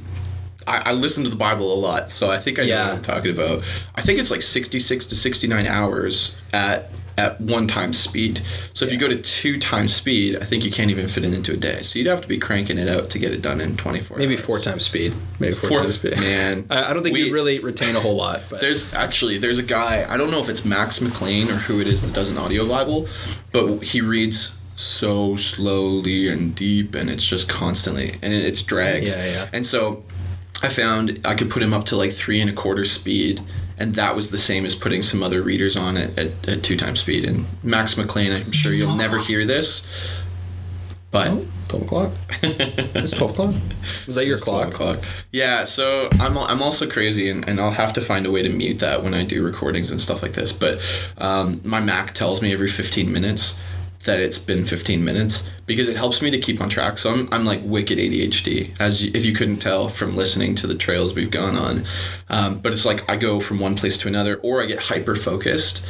I, 0.69 0.91
I 0.91 0.93
listen 0.93 1.25
to 1.25 1.31
the 1.31 1.37
Bible 1.37 1.73
a 1.73 1.79
lot, 1.79 2.11
so 2.11 2.31
I 2.31 2.39
think 2.39 2.59
I 2.59 2.63
know 2.63 2.69
Yeah. 2.69 2.87
what 2.89 2.97
I'm 2.97 3.03
talking 3.03 3.31
about. 3.33 3.63
I 3.95 4.03
think 4.03 4.19
it's 4.19 4.31
like 4.31 4.43
66 4.43 5.07
to 5.07 5.17
69 5.17 5.67
hours 5.67 6.37
at 6.53 6.91
at 7.17 7.41
one 7.41 7.67
time 7.67 7.93
speed. 7.93 8.41
So 8.75 8.85
if 8.87 8.93
you 8.93 8.99
go 8.99 9.09
to 9.09 9.17
two 9.21 9.59
times 9.59 9.93
speed, 9.93 10.37
I 10.41 10.45
think 10.45 10.65
you 10.65 10.71
can't 10.71 10.89
even 10.93 11.09
fit 11.09 11.25
it 11.25 11.35
into 11.35 11.53
a 11.53 11.57
day. 11.57 11.83
So 11.83 11.99
you'd 11.99 12.07
have 12.07 12.21
to 12.21 12.29
be 12.29 12.39
cranking 12.39 12.79
it 12.79 12.89
out 12.89 13.11
to 13.11 13.19
get 13.19 13.33
it 13.33 13.43
done 13.43 13.61
in 13.61 13.77
24 13.77 14.19
maybe 14.19 14.35
hours. 14.37 14.45
four 14.45 14.59
times 14.61 14.85
speed. 14.85 15.15
Maybe 15.41 15.57
four, 15.57 15.69
Four- 15.69 15.81
times 15.81 15.97
speed. 15.97 16.13
man. 16.21 16.67
I, 16.71 16.91
I 16.91 16.95
don't 16.95 17.03
think 17.03 17.15
We- 17.15 17.25
you'd 17.25 17.33
really 17.33 17.59
retain 17.59 17.97
a 17.97 18.01
whole 18.01 18.15
lot. 18.15 18.43
But 18.49 18.61
There's 18.61 18.95
actually 18.95 19.39
there's 19.39 19.59
a 19.59 19.65
guy 19.65 20.07
I 20.09 20.17
don't 20.17 20.31
know 20.31 20.39
if 20.41 20.49
it's 20.49 20.65
Max 20.65 21.01
McLean 21.01 21.49
or 21.49 21.57
who 21.57 21.81
it 21.81 21.89
is 21.89 22.03
that 22.03 22.15
does 22.15 22.31
an 22.31 22.39
audio 22.39 22.69
Bible, 22.69 23.09
but 23.51 23.79
he 23.83 24.01
reads 24.01 24.57
so 24.77 25.35
slowly 25.35 26.29
and 26.29 26.55
deep, 26.55 26.95
and 26.95 27.11
it's 27.11 27.27
just 27.27 27.49
constantly 27.49 28.13
and 28.23 28.33
it- 28.33 28.45
it's 28.45 28.63
drags. 28.63 29.17
Yeah, 29.17 29.27
yeah. 29.27 29.49
And 29.53 29.67
so 29.67 30.05
I 30.63 30.69
found 30.69 31.21
I 31.25 31.35
could 31.35 31.51
put 31.51 31.63
him 31.63 31.73
up 31.73 31.85
to 31.87 31.97
like 31.97 32.11
three 32.13 32.41
and 32.41 32.51
a 32.51 32.53
quarter 32.53 32.85
speed, 32.85 33.41
and 33.79 33.95
that 33.95 34.17
was 34.17 34.31
the 34.31 34.39
same 34.39 34.65
as 34.67 34.75
putting 34.75 35.03
some 35.03 35.23
other 35.23 35.43
readers 35.43 35.77
on 35.77 35.97
it 35.97 36.19
at, 36.19 36.49
at 36.49 36.63
two 36.65 36.77
times 36.77 37.01
speed. 37.01 37.25
And 37.25 37.47
Max 37.63 37.97
McLean, 37.97 38.33
I'm 38.33 38.51
sure 38.53 38.73
you'll 38.73 38.97
never 38.97 39.19
hear 39.19 39.45
this, 39.45 39.87
but. 41.11 41.29
Oh, 41.29 41.47
12 41.69 41.85
o'clock. 41.85 42.13
it's 42.43 43.13
12 43.13 43.31
o'clock. 43.33 43.55
Was 44.07 44.17
that 44.17 44.25
your 44.25 44.37
It's 44.37 44.45
12 44.45 44.73
clock? 44.73 44.95
o'clock. 44.97 45.05
Yeah, 45.33 45.65
so 45.67 46.09
I'm 46.19 46.37
I'm 46.39 46.63
also 46.63 46.89
crazy, 46.89 47.29
and, 47.29 47.47
and 47.47 47.61
I'll 47.61 47.71
have 47.71 47.93
to 47.93 48.01
find 48.01 48.25
a 48.27 48.31
way 48.31 48.43
to 48.43 48.49
mute 48.49 48.79
that 48.79 49.05
when 49.05 49.13
I 49.13 49.23
do 49.25 49.45
recordings 49.45 49.91
and 49.91 50.01
stuff 50.01 50.23
like 50.23 50.33
this. 50.33 50.53
But 50.53 50.81
um, 51.19 51.61
my 51.65 51.81
Mac 51.81 52.15
tells 52.15 52.41
me 52.41 52.53
every 52.55 52.69
15 52.69 53.13
minutes 53.13 53.61
that 54.05 54.21
it's 54.21 54.39
been 54.39 54.65
15 54.65 55.05
minutes 55.05 55.51
because 55.67 55.89
it 55.89 55.97
helps 55.97 56.23
me 56.23 56.31
to 56.31 56.39
keep 56.39 56.61
on 56.61 56.69
track. 56.69 56.99
So 56.99 57.13
I'm, 57.13 57.29
I'm 57.33 57.45
like 57.45 57.61
wicked 57.65 57.99
ADHD, 57.99 58.75
as 58.81 59.05
you, 59.05 59.11
if 59.15 59.25
you 59.25 59.33
couldn't 59.33 59.59
tell 59.59 59.89
from 59.89 60.15
listening 60.15 60.55
to 60.57 60.67
the 60.67 60.75
trails 60.75 61.15
we've 61.15 61.31
gone 61.31 61.57
on. 61.57 61.85
Um, 62.29 62.59
but 62.61 62.73
it's 62.73 62.87
like 62.87 63.09
I 63.11 63.17
go 63.17 63.41
from 63.41 63.59
one 63.59 63.75
place 63.77 63.99
to 63.99 64.09
another, 64.09 64.37
or 64.37 64.63
I 64.63 64.67
get 64.67 64.79
hyper 64.79 65.17
focused. 65.17 65.85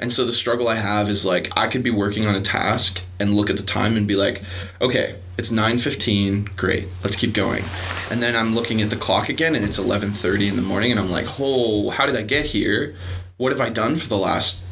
And 0.00 0.12
so 0.12 0.24
the 0.24 0.32
struggle 0.32 0.68
I 0.68 0.76
have 0.76 1.08
is 1.08 1.26
like 1.26 1.50
I 1.56 1.66
could 1.66 1.82
be 1.82 1.90
working 1.90 2.26
on 2.26 2.34
a 2.34 2.40
task 2.40 3.02
and 3.18 3.34
look 3.34 3.50
at 3.50 3.56
the 3.56 3.62
time 3.62 3.96
and 3.96 4.06
be 4.06 4.14
like, 4.14 4.42
okay, 4.80 5.16
it's 5.36 5.50
9:15, 5.50 6.56
great, 6.56 6.88
let's 7.04 7.16
keep 7.16 7.32
going. 7.32 7.64
And 8.10 8.22
then 8.22 8.34
I'm 8.34 8.54
looking 8.54 8.80
at 8.82 8.90
the 8.90 8.96
clock 8.96 9.28
again 9.28 9.54
and 9.54 9.64
it's 9.64 9.78
11:30 9.78 10.48
in 10.48 10.56
the 10.56 10.62
morning 10.62 10.90
and 10.90 11.00
I'm 11.00 11.10
like, 11.10 11.26
"Oh, 11.38 11.90
how 11.90 12.06
did 12.06 12.16
I 12.16 12.22
get 12.22 12.46
here? 12.46 12.94
What 13.36 13.52
have 13.52 13.60
I 13.60 13.68
done 13.68 13.96
for 13.96 14.08
the 14.08 14.18
last 14.18 14.64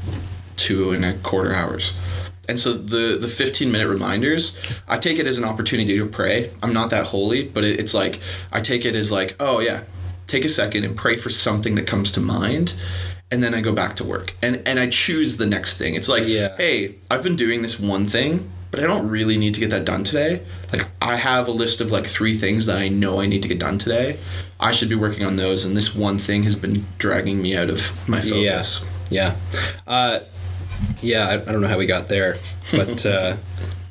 two 0.56 0.90
and 0.90 1.04
a 1.04 1.14
quarter 1.14 1.54
hours?" 1.54 1.96
And 2.48 2.58
so 2.60 2.72
the 2.72 3.16
the 3.20 3.28
15 3.28 3.70
minute 3.72 3.88
reminders, 3.88 4.60
I 4.88 4.98
take 4.98 5.18
it 5.18 5.26
as 5.26 5.38
an 5.38 5.44
opportunity 5.44 5.98
to 5.98 6.06
pray. 6.06 6.50
I'm 6.62 6.72
not 6.72 6.90
that 6.90 7.06
holy, 7.06 7.44
but 7.44 7.64
it, 7.64 7.80
it's 7.80 7.94
like 7.94 8.20
I 8.52 8.60
take 8.60 8.84
it 8.84 8.94
as 8.94 9.10
like, 9.10 9.36
"Oh 9.40 9.60
yeah, 9.60 9.82
take 10.26 10.44
a 10.44 10.48
second 10.48 10.84
and 10.84 10.96
pray 10.96 11.16
for 11.16 11.30
something 11.30 11.74
that 11.76 11.86
comes 11.86 12.12
to 12.12 12.20
mind." 12.20 12.74
And 13.32 13.42
then 13.42 13.54
I 13.54 13.60
go 13.60 13.72
back 13.72 13.96
to 13.96 14.04
work. 14.04 14.34
And 14.42 14.62
and 14.66 14.78
I 14.78 14.88
choose 14.88 15.36
the 15.36 15.46
next 15.46 15.76
thing. 15.78 15.94
It's 15.94 16.08
like, 16.08 16.22
Yeah. 16.26 16.56
hey, 16.56 16.94
I've 17.10 17.24
been 17.24 17.34
doing 17.36 17.62
this 17.62 17.80
one 17.80 18.06
thing, 18.06 18.48
but 18.70 18.78
I 18.78 18.86
don't 18.86 19.08
really 19.08 19.36
need 19.36 19.54
to 19.54 19.60
get 19.60 19.70
that 19.70 19.84
done 19.84 20.04
today. 20.04 20.42
Like 20.72 20.86
I 21.02 21.16
have 21.16 21.48
a 21.48 21.52
list 21.52 21.80
of 21.80 21.90
like 21.90 22.06
three 22.06 22.34
things 22.34 22.66
that 22.66 22.78
I 22.78 22.88
know 22.88 23.20
I 23.20 23.26
need 23.26 23.42
to 23.42 23.48
get 23.48 23.58
done 23.58 23.78
today. 23.78 24.18
I 24.60 24.70
should 24.70 24.88
be 24.88 24.94
working 24.94 25.24
on 25.24 25.34
those, 25.36 25.64
and 25.64 25.76
this 25.76 25.94
one 25.94 26.18
thing 26.18 26.44
has 26.44 26.54
been 26.54 26.86
dragging 26.98 27.42
me 27.42 27.56
out 27.56 27.68
of 27.68 28.08
my 28.08 28.20
focus. 28.20 28.84
Yeah. 29.10 29.34
Uh, 29.86 30.20
yeah, 31.02 31.28
I, 31.28 31.34
I 31.34 31.52
don't 31.52 31.60
know 31.60 31.68
how 31.68 31.78
we 31.78 31.86
got 31.86 32.08
there, 32.08 32.36
but 32.72 33.04
uh, 33.06 33.36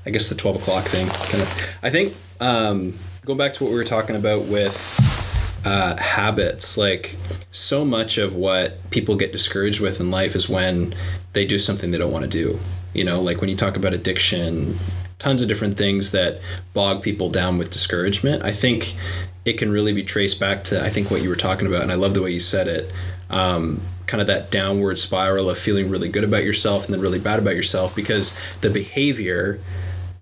I 0.06 0.10
guess 0.10 0.30
the 0.30 0.36
12 0.36 0.58
o'clock 0.58 0.86
thing 0.86 1.08
kind 1.08 1.42
of. 1.42 1.78
I 1.82 1.90
think 1.90 2.16
um, 2.40 2.98
going 3.26 3.38
back 3.38 3.54
to 3.56 3.64
what 3.64 3.72
we 3.72 3.76
were 3.76 3.84
talking 3.84 4.16
about 4.16 4.46
with 4.46 5.00
uh, 5.66 5.98
habits, 5.98 6.78
like 6.78 7.16
so 7.52 7.84
much 7.84 8.18
of 8.18 8.36
what 8.36 8.90
people 8.92 9.16
get 9.16 9.32
discouraged 9.32 9.82
with 9.82 10.00
in 10.00 10.12
life 10.12 10.36
is 10.36 10.48
when 10.48 10.94
they 11.34 11.46
do 11.46 11.58
something 11.58 11.92
they 11.92 11.98
don't 11.98 12.12
want 12.12 12.24
to 12.24 12.30
do. 12.30 12.60
You 12.94 13.04
know, 13.04 13.22
like 13.22 13.42
when 13.42 13.50
you 13.50 13.56
talk 13.56 13.76
about 13.76 13.94
addiction, 13.94 14.78
tons 15.18 15.42
of 15.42 15.48
different 15.48 15.78
things 15.78 16.12
that 16.12 16.40
bog 16.74 17.02
people 17.02 17.30
down 17.30 17.58
with 17.58 17.72
discouragement. 17.72 18.44
I 18.44 18.52
think 18.52 18.96
it 19.44 19.54
can 19.54 19.72
really 19.72 19.94
be 19.94 20.04
traced 20.04 20.40
back 20.40 20.64
to 20.66 20.84
I 20.84 20.90
think 20.90 21.10
what 21.10 21.22
you 21.22 21.30
were 21.30 21.36
talking 21.36 21.68
about, 21.68 21.82
and 21.82 21.92
I 21.92 21.96
love 21.96 22.14
the 22.14 22.22
way 22.22 22.32
you 22.32 22.40
said 22.40 22.68
it. 22.68 22.92
Um, 23.30 23.82
kind 24.08 24.22
of 24.22 24.28
that 24.28 24.52
downward 24.52 24.98
spiral 24.98 25.50
of 25.50 25.58
feeling 25.58 25.90
really 25.90 26.10
good 26.10 26.24
about 26.24 26.44
yourself 26.44 26.86
and 26.86 26.94
then 26.94 27.02
really 27.02 27.20
bad 27.20 27.40
about 27.40 27.56
yourself 27.56 27.96
because 27.96 28.38
the 28.62 28.70
behavior 28.70 29.60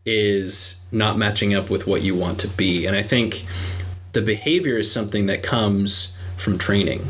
is 0.05 0.83
not 0.91 1.17
matching 1.17 1.53
up 1.53 1.69
with 1.69 1.87
what 1.87 2.01
you 2.01 2.15
want 2.15 2.39
to 2.39 2.47
be. 2.47 2.85
And 2.85 2.95
I 2.95 3.01
think 3.01 3.45
the 4.13 4.21
behavior 4.21 4.77
is 4.77 4.91
something 4.91 5.25
that 5.27 5.43
comes 5.43 6.17
from 6.37 6.57
training. 6.57 7.07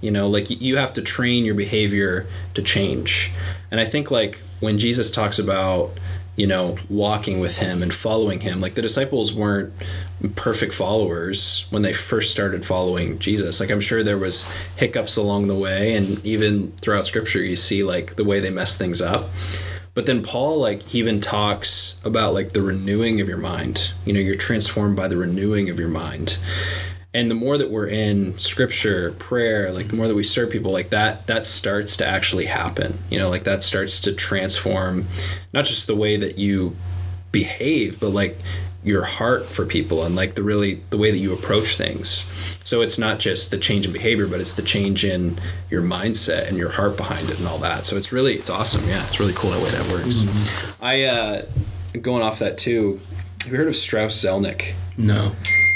You 0.00 0.10
know, 0.10 0.28
like 0.28 0.50
you 0.50 0.76
have 0.76 0.92
to 0.94 1.02
train 1.02 1.44
your 1.44 1.54
behavior 1.54 2.26
to 2.54 2.62
change. 2.62 3.32
And 3.70 3.80
I 3.80 3.84
think 3.84 4.10
like 4.10 4.42
when 4.58 4.78
Jesus 4.78 5.10
talks 5.10 5.38
about, 5.38 5.92
you 6.34 6.46
know, 6.46 6.76
walking 6.90 7.38
with 7.38 7.58
him 7.58 7.82
and 7.82 7.94
following 7.94 8.40
him, 8.40 8.60
like 8.60 8.74
the 8.74 8.82
disciples 8.82 9.32
weren't 9.32 9.72
perfect 10.30 10.72
followers 10.72 11.66
when 11.70 11.82
they 11.82 11.92
first 11.92 12.30
started 12.30 12.64
following 12.64 13.18
Jesus. 13.18 13.60
Like 13.60 13.70
I'm 13.70 13.80
sure 13.80 14.02
there 14.02 14.18
was 14.18 14.50
hiccups 14.76 15.16
along 15.16 15.48
the 15.48 15.54
way 15.54 15.94
and 15.94 16.24
even 16.24 16.72
throughout 16.72 17.06
scripture 17.06 17.42
you 17.42 17.56
see 17.56 17.82
like 17.82 18.16
the 18.16 18.24
way 18.24 18.40
they 18.40 18.50
mess 18.50 18.78
things 18.78 19.00
up. 19.00 19.30
But 19.94 20.06
then 20.06 20.22
Paul, 20.22 20.58
like, 20.58 20.82
he 20.84 20.98
even 21.00 21.20
talks 21.20 22.00
about 22.04 22.32
like 22.32 22.52
the 22.52 22.62
renewing 22.62 23.20
of 23.20 23.28
your 23.28 23.36
mind. 23.36 23.92
You 24.06 24.14
know, 24.14 24.20
you're 24.20 24.36
transformed 24.36 24.96
by 24.96 25.08
the 25.08 25.18
renewing 25.18 25.68
of 25.68 25.78
your 25.78 25.88
mind. 25.88 26.38
And 27.14 27.30
the 27.30 27.34
more 27.34 27.58
that 27.58 27.70
we're 27.70 27.88
in 27.88 28.38
scripture, 28.38 29.12
prayer, 29.12 29.70
like 29.70 29.88
the 29.88 29.96
more 29.96 30.08
that 30.08 30.14
we 30.14 30.22
serve 30.22 30.50
people, 30.50 30.72
like 30.72 30.88
that, 30.90 31.26
that 31.26 31.44
starts 31.44 31.98
to 31.98 32.06
actually 32.06 32.46
happen. 32.46 33.00
You 33.10 33.18
know, 33.18 33.28
like 33.28 33.44
that 33.44 33.62
starts 33.62 34.00
to 34.02 34.14
transform 34.14 35.06
not 35.52 35.66
just 35.66 35.86
the 35.86 35.96
way 35.96 36.16
that 36.16 36.38
you 36.38 36.74
behave, 37.30 38.00
but 38.00 38.10
like 38.10 38.38
your 38.84 39.04
heart 39.04 39.44
for 39.44 39.64
people 39.64 40.04
and 40.04 40.16
like 40.16 40.34
the 40.34 40.42
really 40.42 40.82
the 40.90 40.98
way 40.98 41.10
that 41.10 41.18
you 41.18 41.32
approach 41.32 41.76
things. 41.76 42.30
So 42.64 42.80
it's 42.80 42.98
not 42.98 43.20
just 43.20 43.50
the 43.50 43.58
change 43.58 43.86
in 43.86 43.92
behavior, 43.92 44.26
but 44.26 44.40
it's 44.40 44.54
the 44.54 44.62
change 44.62 45.04
in 45.04 45.38
your 45.70 45.82
mindset 45.82 46.48
and 46.48 46.56
your 46.56 46.70
heart 46.70 46.96
behind 46.96 47.30
it 47.30 47.38
and 47.38 47.46
all 47.46 47.58
that. 47.58 47.86
So 47.86 47.96
it's 47.96 48.12
really 48.12 48.34
it's 48.34 48.50
awesome. 48.50 48.88
Yeah, 48.88 49.04
it's 49.04 49.20
really 49.20 49.34
cool 49.34 49.50
the 49.50 49.58
way 49.58 49.70
that 49.70 49.92
works. 49.92 50.24
I 50.80 51.02
uh 51.04 51.46
going 52.00 52.22
off 52.22 52.38
that 52.40 52.58
too. 52.58 53.00
Have 53.42 53.52
you 53.52 53.58
heard 53.58 53.68
of 53.68 53.76
Strauss 53.76 54.16
Zelnick? 54.16 54.74
No. 54.96 55.32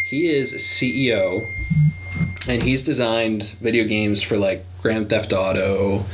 He 0.09 0.29
is 0.29 0.53
a 0.53 0.59
CEO 0.59 1.47
and 2.49 2.63
he's 2.63 2.83
designed 2.83 3.57
video 3.61 3.85
games 3.85 4.23
for 4.23 4.37
like 4.37 4.65
Grand 4.81 5.09
Theft 5.09 5.33
Auto. 5.33 6.05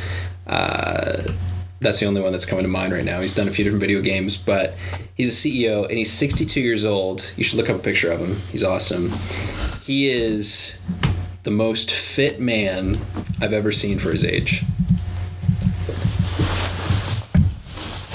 Uh, 0.46 1.22
that's 1.82 2.00
the 2.00 2.06
only 2.06 2.20
one 2.20 2.32
that's 2.32 2.46
coming 2.46 2.62
to 2.62 2.68
mind 2.68 2.92
right 2.92 3.04
now. 3.04 3.20
He's 3.20 3.34
done 3.34 3.48
a 3.48 3.50
few 3.50 3.64
different 3.64 3.80
video 3.80 4.00
games, 4.00 4.36
but 4.36 4.74
he's 5.14 5.44
a 5.44 5.48
CEO 5.48 5.82
and 5.88 5.98
he's 5.98 6.12
62 6.12 6.60
years 6.60 6.84
old. 6.84 7.32
You 7.36 7.44
should 7.44 7.58
look 7.58 7.68
up 7.68 7.76
a 7.76 7.82
picture 7.82 8.10
of 8.10 8.20
him. 8.20 8.36
He's 8.50 8.62
awesome. 8.62 9.10
He 9.84 10.08
is 10.10 10.80
the 11.42 11.50
most 11.50 11.90
fit 11.90 12.40
man 12.40 12.94
I've 13.40 13.52
ever 13.52 13.72
seen 13.72 13.98
for 13.98 14.12
his 14.12 14.24
age. 14.24 14.62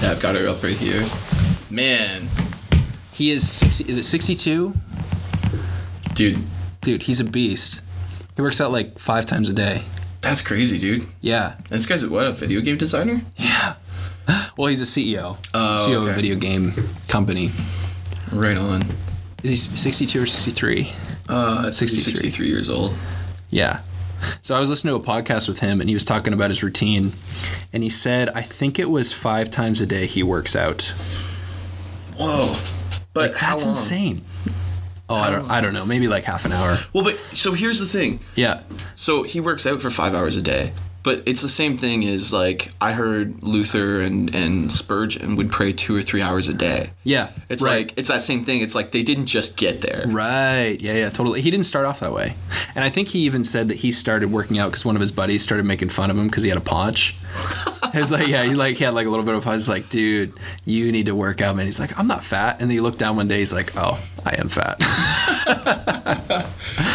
Yeah, 0.02 0.12
I've 0.12 0.22
got 0.22 0.36
her 0.36 0.48
up 0.48 0.64
right 0.64 0.78
here. 0.78 1.06
Man, 1.70 2.30
He 3.12 3.32
is 3.32 3.50
60, 3.50 3.90
is 3.90 3.98
it 3.98 4.04
62? 4.04 4.74
dude, 6.14 6.40
Dude, 6.82 7.04
he's 7.04 7.20
a 7.20 7.26
beast. 7.26 7.82
He 8.36 8.42
works 8.42 8.62
out 8.62 8.72
like 8.72 8.98
5 8.98 9.26
times 9.26 9.50
a 9.50 9.54
day. 9.54 9.84
That's 10.22 10.42
crazy, 10.42 10.78
dude. 10.80 11.06
Yeah. 11.22 11.56
And 11.56 11.68
this 11.68 11.86
guy's 11.86 12.06
what 12.06 12.28
a 12.28 12.32
video 12.32 12.62
game 12.62 12.78
designer. 12.78 13.22
Yeah. 13.38 13.76
Well, 14.58 14.68
he's 14.68 14.82
a 14.82 14.84
CEO. 14.84 15.40
Oh, 15.54 15.88
CEO 15.88 15.98
of 16.02 16.08
a 16.08 16.14
video 16.14 16.36
game 16.36 16.74
company. 17.08 17.52
Right 18.32 18.58
on. 18.58 18.84
Is 19.44 19.52
he 19.52 19.56
62 19.56 20.24
or 20.24 20.26
63? 20.26 20.92
Uh, 21.30 21.72
63. 21.72 22.14
63 22.14 22.48
years 22.48 22.70
old. 22.70 22.94
Yeah. 23.50 23.82
So 24.42 24.56
I 24.56 24.60
was 24.60 24.70
listening 24.70 25.00
to 25.00 25.02
a 25.02 25.06
podcast 25.06 25.48
with 25.48 25.60
him 25.60 25.80
and 25.80 25.90
he 25.90 25.94
was 25.94 26.04
talking 26.04 26.34
about 26.34 26.50
his 26.50 26.64
routine 26.64 27.12
and 27.72 27.84
he 27.84 27.90
said 27.90 28.30
I 28.30 28.42
think 28.42 28.80
it 28.80 28.90
was 28.90 29.14
5 29.14 29.50
times 29.52 29.80
a 29.80 29.86
day 29.86 30.08
he 30.08 30.24
works 30.24 30.56
out. 30.56 30.94
Whoa. 32.18 32.54
But 33.14 33.36
how 33.36 33.52
That's 33.52 33.64
long? 33.64 33.70
insane. 33.72 34.22
Oh, 35.10 35.16
I 35.16 35.30
don't 35.30 35.50
I 35.50 35.62
don't 35.62 35.74
know, 35.74 35.86
maybe 35.86 36.08
like 36.08 36.24
half 36.26 36.46
an 36.46 36.52
hour. 36.52 36.76
Well, 36.94 37.04
but 37.04 37.16
so 37.16 37.54
here's 37.54 37.80
the 37.80 37.86
thing. 37.86 38.20
Yeah. 38.36 38.62
So 38.96 39.24
he 39.24 39.40
works 39.40 39.66
out 39.66 39.82
for 39.82 39.90
five 39.90 40.14
hours 40.14 40.36
a 40.36 40.42
day, 40.42 40.74
But 41.04 41.24
it's 41.26 41.42
the 41.42 41.48
same 41.50 41.78
thing 41.78 42.04
as 42.06 42.34
like 42.34 42.72
I 42.82 42.92
heard 42.92 43.42
Luther 43.42 44.02
and, 44.02 44.34
and 44.36 44.70
Spurgeon 44.72 45.38
would 45.38 45.50
pray 45.50 45.72
two 45.72 45.96
or 45.96 46.02
three 46.02 46.22
hours 46.22 46.50
a 46.50 46.54
day. 46.54 46.90
Yeah, 47.06 47.30
It's 47.48 47.62
right. 47.62 47.88
like 47.88 47.94
it's 47.98 48.10
that 48.10 48.22
same 48.22 48.44
thing. 48.44 48.62
It's 48.62 48.76
like 48.76 48.92
they 48.92 49.04
didn't 49.04 49.28
just 49.28 49.56
get 49.56 49.80
there. 49.80 50.04
Right. 50.08 50.78
Yeah, 50.82 50.94
yeah, 50.96 51.10
totally. 51.10 51.40
He 51.40 51.52
didn't 51.52 51.66
start 51.66 51.86
off 51.86 52.02
that 52.02 52.12
way. 52.12 52.34
And 52.76 52.84
I 52.84 52.90
think 52.90 53.08
he 53.08 53.20
even 53.20 53.46
said 53.46 53.70
that 53.70 53.78
he 53.78 53.94
started 53.94 54.30
working 54.32 54.60
out 54.60 54.72
because 54.72 54.84
one 54.86 54.96
of 54.98 55.02
his 55.02 55.14
buddies 55.14 55.42
started 55.42 55.66
making 55.66 55.88
fun 55.90 56.12
of 56.12 56.18
him 56.18 56.28
because 56.28 56.44
he 56.44 56.50
had 56.50 56.58
a 56.58 56.62
paunch. 56.62 57.16
He's 57.94 58.12
like, 58.12 58.28
yeah, 58.28 58.44
he 58.44 58.56
like 58.56 58.78
he 58.78 58.84
had 58.84 58.94
like 58.94 59.08
a 59.08 59.10
little 59.10 59.26
bit 59.26 59.36
of. 59.36 59.48
I 59.48 59.54
He's 59.54 59.68
like, 59.70 59.90
dude, 59.90 60.34
you 60.66 60.92
need 60.92 61.06
to 61.08 61.16
work 61.16 61.42
out, 61.42 61.56
man. 61.56 61.66
He's 61.66 61.80
like, 61.80 61.98
I'm 61.98 62.08
not 62.08 62.24
fat. 62.24 62.54
And 62.60 62.70
then 62.70 62.76
he 62.76 62.80
looked 62.80 63.00
down 63.00 63.16
one 63.16 63.28
day. 63.28 63.40
He's 63.40 63.54
like, 63.54 63.76
oh, 63.76 64.00
I 64.26 64.36
am 64.40 64.50
fat. 64.50 64.78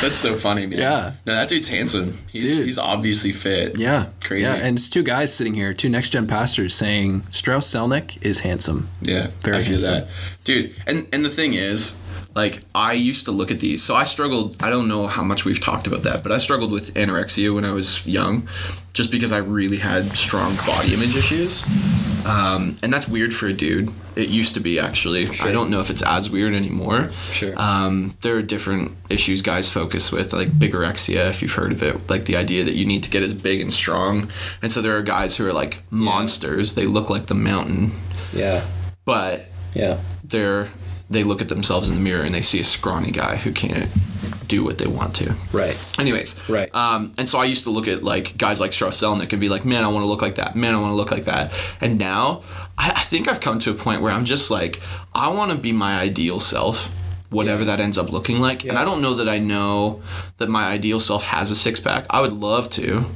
That's 0.00 0.14
so 0.14 0.36
funny, 0.36 0.66
man. 0.66 0.78
Yeah. 0.78 1.12
No, 1.26 1.34
that 1.34 1.48
dude's 1.48 1.68
handsome. 1.68 2.18
He's 2.30 2.56
Dude. 2.56 2.66
he's 2.66 2.78
obviously 2.78 3.32
fit. 3.32 3.78
yeah, 3.78 4.06
Crazy. 4.24 4.50
Yeah, 4.50 4.56
and 4.56 4.76
it's 4.76 4.88
two 4.90 5.02
guys 5.02 5.32
sitting 5.34 5.54
here, 5.54 5.72
two 5.74 5.88
next 5.88 6.10
gen 6.10 6.26
pastors, 6.26 6.74
saying 6.74 7.22
Strauss 7.30 7.68
Zelnick 7.72 8.18
is 8.24 8.40
handsome. 8.40 8.88
Yeah, 9.00 9.30
Very 9.42 9.58
I 9.58 9.60
feel 9.60 9.72
handsome. 9.72 9.92
that, 9.94 10.08
dude. 10.44 10.74
And 10.86 11.08
and 11.12 11.24
the 11.24 11.30
thing 11.30 11.54
is, 11.54 11.96
like, 12.34 12.62
I 12.74 12.94
used 12.94 13.26
to 13.26 13.32
look 13.32 13.50
at 13.50 13.60
these. 13.60 13.82
So 13.82 13.94
I 13.94 14.04
struggled. 14.04 14.62
I 14.62 14.70
don't 14.70 14.88
know 14.88 15.06
how 15.06 15.22
much 15.22 15.44
we've 15.44 15.60
talked 15.60 15.86
about 15.86 16.02
that, 16.04 16.22
but 16.22 16.32
I 16.32 16.38
struggled 16.38 16.70
with 16.70 16.94
anorexia 16.94 17.54
when 17.54 17.64
I 17.64 17.72
was 17.72 18.06
young, 18.06 18.48
just 18.92 19.10
because 19.10 19.32
I 19.32 19.38
really 19.38 19.78
had 19.78 20.16
strong 20.16 20.56
body 20.66 20.94
image 20.94 21.14
issues. 21.16 21.66
Um, 22.24 22.76
and 22.82 22.92
that's 22.92 23.08
weird 23.08 23.34
for 23.34 23.46
a 23.46 23.52
dude. 23.52 23.92
It 24.14 24.28
used 24.28 24.54
to 24.54 24.60
be 24.60 24.78
actually. 24.78 25.26
I 25.40 25.52
don't 25.52 25.70
know 25.70 25.80
if 25.80 25.90
it's 25.90 26.02
as 26.02 26.30
weird 26.30 26.54
anymore. 26.54 27.10
Sure. 27.32 27.54
Um, 27.56 28.14
there 28.20 28.36
are 28.36 28.42
different 28.42 28.92
issues 29.08 29.42
guys 29.42 29.70
focus 29.70 30.12
with, 30.12 30.32
like 30.32 30.48
bigorexia, 30.50 31.30
if 31.30 31.42
you've 31.42 31.54
heard 31.54 31.72
of 31.72 31.82
it, 31.82 32.08
like 32.08 32.26
the 32.26 32.36
idea 32.36 32.62
that 32.64 32.74
you 32.74 32.86
need 32.86 33.02
to 33.02 33.10
get 33.10 33.22
as 33.22 33.34
big 33.34 33.60
and 33.60 33.72
strong. 33.72 34.30
And 34.60 34.70
so 34.70 34.80
there 34.80 34.96
are 34.96 35.02
guys 35.02 35.36
who 35.36 35.46
are 35.46 35.52
like 35.52 35.82
monsters. 35.90 36.74
They 36.74 36.86
look 36.86 37.10
like 37.10 37.26
the 37.26 37.34
mountain, 37.34 37.92
Yeah, 38.32 38.64
but 39.04 39.46
yeah, 39.74 39.98
they're 40.22 40.70
they 41.12 41.24
look 41.24 41.40
at 41.40 41.48
themselves 41.48 41.88
in 41.88 41.94
the 41.96 42.00
mirror 42.00 42.24
and 42.24 42.34
they 42.34 42.42
see 42.42 42.60
a 42.60 42.64
scrawny 42.64 43.10
guy 43.10 43.36
who 43.36 43.52
can't 43.52 43.88
do 44.48 44.64
what 44.64 44.76
they 44.78 44.86
want 44.86 45.14
to. 45.16 45.34
right. 45.52 45.76
Anyways, 45.98 46.38
Right. 46.48 46.74
Um, 46.74 47.12
and 47.16 47.26
so 47.28 47.38
I 47.38 47.44
used 47.46 47.64
to 47.64 47.70
look 47.70 47.88
at 47.88 48.02
like 48.02 48.36
guys 48.36 48.60
like 48.60 48.72
Strauss 48.72 49.00
Zelnick 49.00 49.32
and 49.32 49.40
be 49.40 49.48
like, 49.48 49.64
man, 49.64 49.82
I 49.84 49.88
want 49.88 50.02
to 50.02 50.06
look 50.06 50.20
like 50.20 50.34
that. 50.34 50.54
Man, 50.56 50.74
I 50.74 50.80
want 50.80 50.92
to 50.92 50.96
look 50.96 51.10
like 51.10 51.24
that. 51.24 51.52
And 51.80 51.98
now 51.98 52.42
I, 52.76 52.90
I 52.90 53.00
think 53.00 53.28
I've 53.28 53.40
come 53.40 53.58
to 53.60 53.70
a 53.70 53.74
point 53.74 54.02
where 54.02 54.12
I'm 54.12 54.24
just 54.26 54.50
like, 54.50 54.80
I 55.14 55.28
want 55.28 55.52
to 55.52 55.58
be 55.58 55.72
my 55.72 55.98
ideal 55.98 56.38
self, 56.38 56.86
whatever 57.30 57.64
that 57.64 57.80
ends 57.80 57.96
up 57.96 58.10
looking 58.10 58.40
like. 58.40 58.64
And 58.64 58.76
I 58.76 58.84
don't 58.84 59.00
know 59.00 59.14
that 59.14 59.28
I 59.28 59.38
know 59.38 60.02
that 60.36 60.48
my 60.50 60.64
ideal 60.66 61.00
self 61.00 61.22
has 61.24 61.50
a 61.50 61.56
six 61.56 61.80
pack. 61.80 62.04
I 62.10 62.20
would 62.20 62.32
love 62.34 62.68
to. 62.70 63.06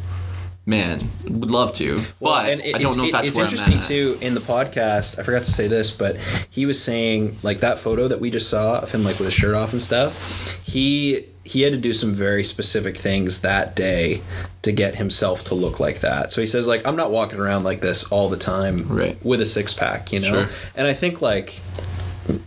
Man, 0.69 0.99
would 1.29 1.53
love 1.53 1.73
to, 1.75 2.01
but 2.21 2.49
and 2.51 2.61
it- 2.61 2.75
I 2.75 2.79
don't 2.81 2.97
know 2.97 3.05
if 3.05 3.11
it- 3.11 3.13
that's 3.13 3.29
it's 3.29 3.37
where 3.37 3.45
interesting 3.45 3.75
I'm 3.75 3.79
at. 3.81 3.87
too. 3.87 4.19
In 4.21 4.35
the 4.35 4.41
podcast, 4.41 5.17
I 5.17 5.23
forgot 5.23 5.45
to 5.45 5.53
say 5.53 5.69
this, 5.69 5.93
but 5.93 6.17
he 6.51 6.67
was 6.67 6.83
saying 6.83 7.37
like 7.45 7.61
that 7.61 7.79
photo 7.79 8.09
that 8.09 8.21
we 8.21 8.31
just 8.31 8.51
saw 8.51 8.81
of 8.81 8.91
him 8.91 9.05
like 9.05 9.17
with 9.21 9.27
his 9.27 9.35
shirt 9.35 9.55
off 9.55 9.73
and 9.73 9.81
stuff. 9.81 10.59
He 10.65 11.27
he 11.45 11.63
had 11.63 11.73
to 11.73 11.79
do 11.79 11.93
some 11.93 12.13
very 12.13 12.43
specific 12.43 12.97
things 12.97 13.43
that 13.43 13.77
day 13.77 14.23
to 14.63 14.73
get 14.73 14.97
himself 14.97 15.45
to 15.45 15.55
look 15.55 15.79
like 15.79 16.01
that. 16.01 16.33
So 16.33 16.41
he 16.41 16.49
says 16.49 16.67
like 16.67 16.85
I'm 16.85 16.97
not 16.97 17.13
walking 17.13 17.39
around 17.39 17.63
like 17.63 17.81
this 17.81 18.03
all 18.11 18.29
the 18.29 18.37
time 18.37 18.89
Right. 18.89 19.17
with 19.25 19.41
a 19.41 19.47
six 19.47 19.73
pack, 19.73 20.13
you 20.13 20.19
know. 20.19 20.27
Sure. 20.47 20.49
And 20.75 20.89
I 20.89 20.95
think 20.95 21.23
like 21.23 21.61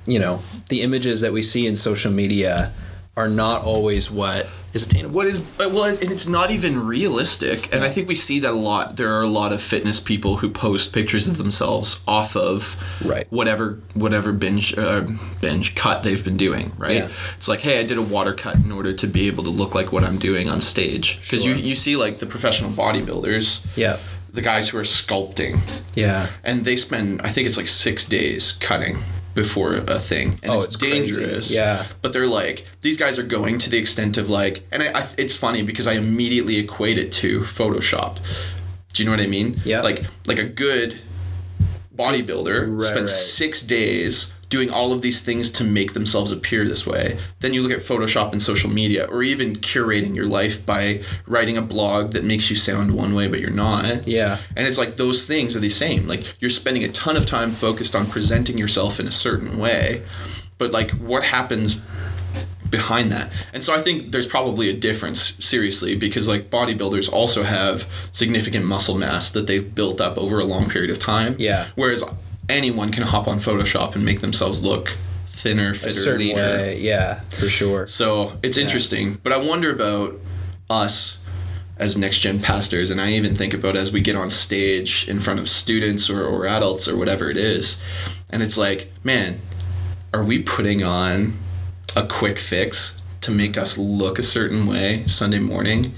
you 0.05 0.19
know 0.19 0.41
the 0.67 0.81
images 0.81 1.21
that 1.21 1.31
we 1.31 1.41
see 1.41 1.65
in 1.65 1.77
social 1.77 2.11
media 2.11 2.73
are 3.15 3.29
not 3.29 3.63
always 3.63 4.11
what 4.11 4.47
is 4.73 4.85
attainable. 4.85 5.15
What 5.15 5.27
is 5.27 5.41
well, 5.57 5.83
and 5.85 6.11
it's 6.11 6.27
not 6.27 6.51
even 6.51 6.85
realistic. 6.85 7.73
And 7.73 7.83
I 7.83 7.89
think 7.89 8.07
we 8.07 8.15
see 8.15 8.39
that 8.41 8.51
a 8.51 8.55
lot. 8.55 8.97
There 8.97 9.11
are 9.13 9.23
a 9.23 9.27
lot 9.27 9.51
of 9.51 9.61
fitness 9.61 9.99
people 9.99 10.37
who 10.37 10.49
post 10.49 10.93
pictures 10.93 11.27
of 11.27 11.37
themselves 11.37 11.99
off 12.07 12.35
of 12.35 12.75
Right. 13.03 13.25
whatever 13.29 13.79
whatever 13.93 14.31
binge 14.33 14.77
uh, 14.77 15.07
binge 15.41 15.75
cut 15.75 16.03
they've 16.03 16.23
been 16.23 16.37
doing. 16.37 16.71
Right. 16.77 16.95
Yeah. 16.97 17.09
It's 17.37 17.47
like, 17.47 17.61
hey, 17.61 17.79
I 17.79 17.83
did 17.83 17.97
a 17.97 18.01
water 18.01 18.33
cut 18.33 18.55
in 18.55 18.71
order 18.71 18.93
to 18.93 19.07
be 19.07 19.27
able 19.27 19.43
to 19.45 19.49
look 19.49 19.73
like 19.75 19.91
what 19.91 20.03
I'm 20.03 20.19
doing 20.19 20.49
on 20.49 20.61
stage. 20.61 21.19
Because 21.21 21.43
Sure. 21.43 21.55
you 21.55 21.61
you 21.61 21.75
see 21.75 21.95
like 21.95 22.19
the 22.19 22.25
professional 22.25 22.69
bodybuilders, 22.71 23.65
Yeah. 23.75 23.97
the 24.33 24.41
guys 24.41 24.69
who 24.69 24.77
are 24.77 24.83
sculpting, 24.83 25.59
Yeah. 25.95 26.27
and 26.43 26.63
they 26.65 26.75
spend 26.75 27.21
I 27.23 27.29
think 27.29 27.47
it's 27.47 27.57
like 27.57 27.67
six 27.67 28.05
days 28.05 28.51
cutting 28.59 28.99
before 29.35 29.75
a 29.75 29.99
thing 29.99 30.29
and 30.43 30.51
Oh, 30.51 30.55
it's, 30.57 30.65
it's 30.65 30.75
crazy. 30.75 30.99
dangerous 31.15 31.51
Yeah. 31.51 31.85
but 32.01 32.13
they're 32.13 32.27
like 32.27 32.65
these 32.81 32.97
guys 32.97 33.17
are 33.19 33.23
going 33.23 33.57
to 33.59 33.69
the 33.69 33.77
extent 33.77 34.17
of 34.17 34.29
like 34.29 34.63
and 34.71 34.81
I, 34.83 34.87
I, 34.99 35.05
it's 35.17 35.35
funny 35.35 35.61
because 35.61 35.87
i 35.87 35.93
immediately 35.93 36.57
equate 36.57 36.97
it 36.97 37.11
to 37.13 37.41
photoshop 37.41 38.17
do 38.93 39.03
you 39.03 39.05
know 39.09 39.15
what 39.15 39.21
i 39.23 39.27
mean 39.27 39.61
Yeah. 39.63 39.81
like 39.81 40.03
like 40.25 40.39
a 40.39 40.45
good 40.45 40.99
bodybuilder 41.95 42.75
Right, 42.77 42.87
spends 42.87 43.11
right. 43.11 43.19
six 43.19 43.61
days 43.63 44.38
doing 44.49 44.69
all 44.69 44.91
of 44.91 45.01
these 45.01 45.21
things 45.21 45.51
to 45.51 45.63
make 45.63 45.93
themselves 45.93 46.31
appear 46.31 46.65
this 46.65 46.85
way 46.85 47.17
then 47.39 47.53
you 47.53 47.61
look 47.61 47.71
at 47.71 47.79
photoshop 47.79 48.31
and 48.31 48.41
social 48.41 48.69
media 48.69 49.05
or 49.05 49.23
even 49.23 49.55
curating 49.55 50.15
your 50.15 50.25
life 50.25 50.65
by 50.65 51.01
writing 51.27 51.55
a 51.57 51.61
blog 51.61 52.11
that 52.13 52.23
makes 52.23 52.49
you 52.49 52.55
sound 52.55 52.91
one 52.95 53.13
way 53.13 53.27
but 53.27 53.39
you're 53.39 53.49
not 53.51 54.07
Yeah. 54.07 54.37
and 54.55 54.67
it's 54.67 54.77
like 54.77 54.97
those 54.97 55.25
things 55.25 55.55
are 55.55 55.59
the 55.59 55.69
same. 55.69 56.07
Like 56.07 56.23
you're 56.41 56.49
spending 56.49 56.83
a 56.83 56.89
ton 56.89 57.15
of 57.15 57.25
time 57.25 57.51
focused 57.51 57.95
on 57.95 58.05
presenting 58.07 58.57
yourself 58.57 58.99
in 58.99 59.07
a 59.07 59.11
certain 59.11 59.57
way, 59.57 60.03
but 60.57 60.71
like 60.71 60.91
what 60.91 61.23
happens 61.23 61.81
behind 62.69 63.11
that? 63.11 63.31
And 63.53 63.63
so 63.63 63.73
I 63.73 63.79
think 63.81 64.11
there's 64.11 64.27
probably 64.27 64.69
a 64.69 64.73
difference, 64.73 65.33
seriously, 65.43 65.95
because 65.95 66.27
like 66.27 66.49
bodybuilders 66.49 67.11
also 67.11 67.43
have 67.43 67.87
significant 68.11 68.65
muscle 68.65 68.97
mass 68.97 69.31
that 69.31 69.47
they've 69.47 69.73
built 69.73 69.99
up 70.01 70.17
over 70.17 70.39
a 70.39 70.43
long 70.45 70.69
period 70.69 70.91
of 70.91 70.99
time. 70.99 71.35
Yeah. 71.39 71.67
Whereas 71.75 72.03
anyone 72.49 72.91
can 72.91 73.03
hop 73.03 73.27
on 73.27 73.37
Photoshop 73.37 73.95
and 73.95 74.03
make 74.03 74.21
themselves 74.21 74.63
look 74.63 74.89
thinner, 75.27 75.73
fitter, 75.73 76.17
leaner. 76.17 76.35
way. 76.35 76.79
Yeah, 76.79 77.21
for 77.29 77.47
sure. 77.49 77.87
So 77.87 78.37
it's 78.43 78.57
interesting, 78.57 79.17
but 79.23 79.31
I 79.31 79.37
wonder 79.37 79.71
about 79.71 80.19
us 80.69 81.23
as 81.77 81.97
next 81.97 82.19
gen 82.19 82.41
pastors, 82.41 82.91
and 82.91 82.99
I 82.99 83.11
even 83.13 83.35
think 83.35 83.53
about 83.53 83.77
as 83.77 83.93
we 83.93 84.01
get 84.01 84.17
on 84.17 84.29
stage 84.29 85.07
in 85.07 85.21
front 85.21 85.39
of 85.39 85.47
students 85.47 86.09
or, 86.09 86.25
or 86.25 86.45
adults 86.45 86.89
or 86.89 86.97
whatever 86.97 87.29
it 87.29 87.37
is, 87.37 87.81
and 88.31 88.43
it's 88.43 88.57
like, 88.57 88.91
man, 89.03 89.39
are 90.13 90.23
we 90.23 90.41
putting 90.41 90.83
on 90.83 91.33
a 91.95 92.05
quick 92.05 92.37
fix 92.37 93.01
to 93.21 93.31
make 93.31 93.57
us 93.57 93.77
look 93.77 94.19
a 94.19 94.23
certain 94.23 94.67
way 94.67 95.05
Sunday 95.07 95.39
morning? 95.39 95.93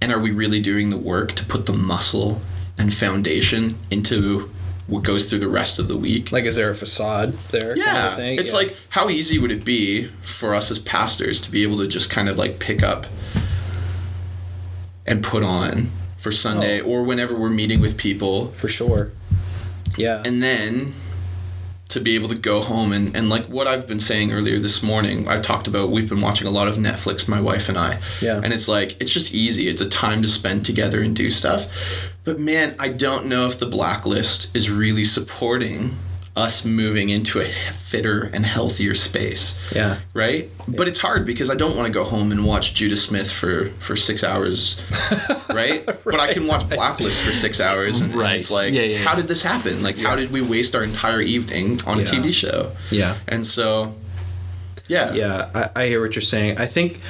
And 0.00 0.12
are 0.12 0.20
we 0.20 0.30
really 0.30 0.60
doing 0.60 0.90
the 0.90 0.98
work 0.98 1.32
to 1.32 1.44
put 1.44 1.66
the 1.66 1.72
muscle 1.72 2.40
and 2.76 2.92
foundation 2.92 3.78
into 3.90 4.50
what 4.86 5.02
goes 5.02 5.26
through 5.26 5.40
the 5.40 5.48
rest 5.48 5.78
of 5.78 5.88
the 5.88 5.96
week? 5.96 6.30
Like, 6.30 6.44
is 6.44 6.56
there 6.56 6.70
a 6.70 6.74
facade 6.74 7.32
there? 7.50 7.76
Yeah, 7.76 7.84
kind 7.84 8.06
of 8.06 8.14
thing? 8.16 8.38
it's 8.38 8.50
Yeah. 8.52 8.56
like 8.58 8.76
how 8.90 9.08
easy 9.08 9.38
would 9.38 9.50
it 9.50 9.64
be 9.64 10.08
for 10.22 10.54
us 10.54 10.70
as 10.70 10.78
pastors 10.78 11.40
to 11.42 11.50
be 11.50 11.62
able 11.64 11.78
to 11.78 11.88
just 11.88 12.08
kind 12.10 12.28
of 12.28 12.36
like 12.38 12.58
pick 12.60 12.82
up 12.82 13.06
and 15.06 15.22
put 15.22 15.42
on 15.42 15.90
for 16.18 16.32
Sunday 16.32 16.80
Oh. 16.80 16.84
or 16.86 17.02
whenever 17.04 17.34
we're 17.34 17.50
meeting 17.50 17.80
with 17.80 17.96
people, 17.96 18.48
for 18.52 18.68
sure. 18.68 19.10
Yeah, 19.96 20.22
and 20.24 20.42
then 20.42 20.94
to 21.88 22.00
be 22.00 22.16
able 22.16 22.28
to 22.28 22.34
go 22.34 22.60
home 22.60 22.92
and, 22.92 23.14
and 23.16 23.28
like 23.28 23.46
what 23.46 23.66
I've 23.68 23.86
been 23.86 24.00
saying 24.00 24.32
earlier 24.32 24.58
this 24.58 24.82
morning, 24.82 25.28
I 25.28 25.40
talked 25.40 25.68
about 25.68 25.90
we've 25.90 26.08
been 26.08 26.20
watching 26.20 26.46
a 26.48 26.50
lot 26.50 26.66
of 26.66 26.76
Netflix, 26.76 27.28
my 27.28 27.40
wife 27.40 27.68
and 27.68 27.78
I. 27.78 28.00
Yeah. 28.20 28.40
And 28.42 28.52
it's 28.52 28.66
like 28.68 29.00
it's 29.00 29.12
just 29.12 29.32
easy. 29.32 29.68
It's 29.68 29.80
a 29.80 29.88
time 29.88 30.20
to 30.22 30.28
spend 30.28 30.64
together 30.66 31.00
and 31.00 31.14
do 31.14 31.30
stuff. 31.30 31.66
But 32.26 32.38
man, 32.38 32.74
I 32.78 32.90
don't 32.90 33.26
know 33.26 33.46
if 33.46 33.58
the 33.58 33.66
blacklist 33.66 34.54
is 34.54 34.68
really 34.70 35.04
supporting 35.04 35.96
us 36.36 36.66
moving 36.66 37.08
into 37.08 37.40
a 37.40 37.46
fitter 37.48 38.24
and 38.34 38.44
healthier 38.44 38.94
space 38.94 39.58
yeah, 39.74 40.00
right? 40.12 40.50
Yeah. 40.68 40.74
But 40.76 40.86
it's 40.86 40.98
hard 40.98 41.24
because 41.24 41.48
I 41.48 41.54
don't 41.54 41.74
want 41.74 41.86
to 41.86 41.92
go 41.92 42.04
home 42.04 42.30
and 42.30 42.44
watch 42.44 42.74
Judah 42.74 42.96
Smith 42.96 43.32
for 43.32 43.70
for 43.78 43.96
six 43.96 44.22
hours, 44.22 44.78
right? 45.54 45.82
But 45.86 46.20
I 46.20 46.34
can 46.34 46.46
watch 46.46 46.68
Blacklist 46.68 47.22
for 47.22 47.32
six 47.32 47.58
hours, 47.58 48.02
and, 48.02 48.10
and 48.12 48.20
Right. 48.20 48.36
it's 48.36 48.50
like, 48.50 48.74
Yeah, 48.74 48.82
yeah, 48.82 48.98
how 48.98 49.14
did 49.14 49.28
this 49.28 49.42
happen? 49.42 49.82
Like, 49.82 49.96
how 49.96 50.14
did 50.14 50.30
we 50.30 50.42
waste 50.42 50.74
our 50.74 50.84
entire 50.84 51.22
evening 51.22 51.80
on 51.86 52.00
a 52.00 52.02
TV 52.02 52.34
show? 52.34 52.72
yeah, 52.90 53.16
And 53.28 53.46
so, 53.46 53.94
yeah, 54.88 55.14
yeah. 55.14 55.48
I, 55.74 55.84
I 55.84 55.86
hear 55.86 56.02
what 56.02 56.14
you're 56.16 56.20
saying. 56.22 56.58
I 56.58 56.66
think, 56.66 57.00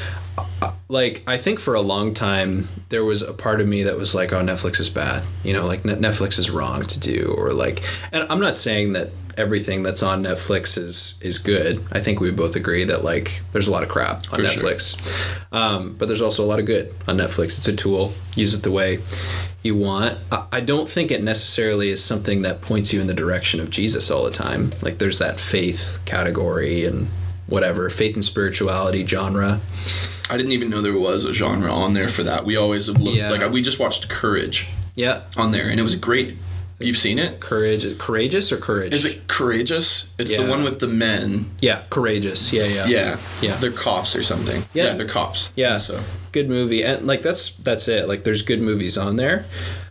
uh, 0.62 0.72
like, 0.88 1.22
I 1.26 1.36
think 1.38 1.58
for 1.58 1.74
a 1.74 1.80
long 1.80 2.14
time 2.14 2.68
there 2.90 3.04
was 3.04 3.22
a 3.22 3.32
part 3.32 3.60
of 3.60 3.66
me 3.66 3.82
that 3.84 3.96
was 3.96 4.14
like, 4.14 4.32
"Oh, 4.32 4.40
Netflix 4.40 4.78
is 4.78 4.88
bad." 4.88 5.24
You 5.42 5.52
know, 5.52 5.66
like 5.66 5.82
Netflix 5.82 6.38
is 6.38 6.50
wrong 6.50 6.82
to 6.82 7.00
do, 7.00 7.34
or 7.36 7.52
like, 7.52 7.82
and 8.12 8.26
I'm 8.30 8.40
not 8.40 8.56
saying 8.56 8.92
that 8.92 9.10
everything 9.36 9.82
that's 9.82 10.02
on 10.02 10.22
Netflix 10.22 10.78
is 10.78 11.18
is 11.20 11.38
good. 11.38 11.84
I 11.92 12.00
think 12.00 12.20
we 12.20 12.30
both 12.30 12.56
agree 12.56 12.84
that 12.84 13.02
like 13.04 13.42
there's 13.52 13.68
a 13.68 13.72
lot 13.72 13.82
of 13.82 13.88
crap 13.88 14.22
on 14.32 14.38
For 14.40 14.46
sure. 14.46 14.62
Netflix, 14.62 15.52
um, 15.52 15.94
but 15.98 16.06
there's 16.06 16.22
also 16.22 16.44
a 16.44 16.48
lot 16.48 16.60
of 16.60 16.66
good 16.66 16.94
on 17.08 17.16
Netflix. 17.16 17.58
It's 17.58 17.68
a 17.68 17.74
tool. 17.74 18.12
Use 18.36 18.54
it 18.54 18.62
the 18.62 18.70
way 18.70 19.00
you 19.62 19.74
want. 19.74 20.18
I, 20.30 20.46
I 20.52 20.60
don't 20.60 20.88
think 20.88 21.10
it 21.10 21.22
necessarily 21.22 21.90
is 21.90 22.02
something 22.02 22.42
that 22.42 22.60
points 22.60 22.92
you 22.92 23.00
in 23.00 23.08
the 23.08 23.14
direction 23.14 23.60
of 23.60 23.70
Jesus 23.70 24.10
all 24.10 24.24
the 24.24 24.30
time. 24.30 24.70
Like 24.82 24.98
there's 24.98 25.18
that 25.18 25.40
faith 25.40 25.98
category 26.04 26.84
and 26.84 27.08
whatever 27.46 27.88
faith 27.90 28.14
and 28.14 28.24
spirituality 28.24 29.06
genre. 29.06 29.60
I 30.28 30.36
didn't 30.36 30.52
even 30.52 30.70
know 30.70 30.82
there 30.82 30.98
was 30.98 31.24
a 31.24 31.32
genre 31.32 31.70
on 31.70 31.92
there 31.94 32.08
for 32.08 32.22
that. 32.24 32.44
We 32.44 32.56
always 32.56 32.86
have 32.88 33.00
looked 33.00 33.16
Yeah. 33.16 33.30
like 33.30 33.48
we 33.52 33.62
just 33.62 33.78
watched 33.78 34.08
Courage 34.08 34.66
Yeah, 34.96 35.20
on 35.36 35.52
there, 35.52 35.68
and 35.68 35.78
it 35.78 35.82
was 35.84 35.94
great. 35.94 36.36
You've 36.78 36.98
seen 36.98 37.18
it? 37.18 37.40
courage, 37.40 37.96
courageous 37.96 38.52
or 38.52 38.58
courage? 38.58 38.92
Is 38.92 39.06
it 39.06 39.26
Courageous? 39.28 40.10
It's 40.18 40.32
Yeah. 40.32 40.42
the 40.42 40.50
one 40.50 40.62
with 40.62 40.78
the 40.80 40.86
men. 40.88 41.50
Yeah, 41.60 41.82
courageous. 41.88 42.52
Yeah, 42.52 42.64
yeah, 42.66 42.86
Yeah, 42.86 43.16
Yeah. 43.40 43.56
They're 43.56 43.70
cops 43.70 44.14
or 44.14 44.22
something. 44.22 44.66
Yeah. 44.74 44.92
they're 44.94 45.06
cops. 45.08 45.52
Yeah. 45.56 45.78
So 45.78 46.02
good 46.32 46.50
movie 46.50 46.82
and 46.84 47.06
like 47.06 47.22
that's 47.22 47.50
that's 47.64 47.88
it 47.88 48.06
like 48.08 48.24
there's 48.24 48.42
good 48.42 48.60
movies 48.60 48.98
on 48.98 49.16
there 49.16 49.46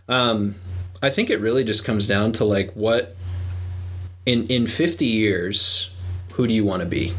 um 0.08 0.54
i 1.02 1.10
think 1.10 1.28
it 1.28 1.40
really 1.40 1.64
just 1.64 1.84
comes 1.84 2.06
down 2.06 2.30
to 2.30 2.44
like 2.44 2.70
what 2.74 3.16
in 4.24 4.46
in 4.46 4.68
50 4.68 5.04
years 5.06 5.90
who 6.34 6.46
do 6.46 6.54
you 6.54 6.64
want 6.64 6.82
to 6.82 6.86
be 6.86 7.14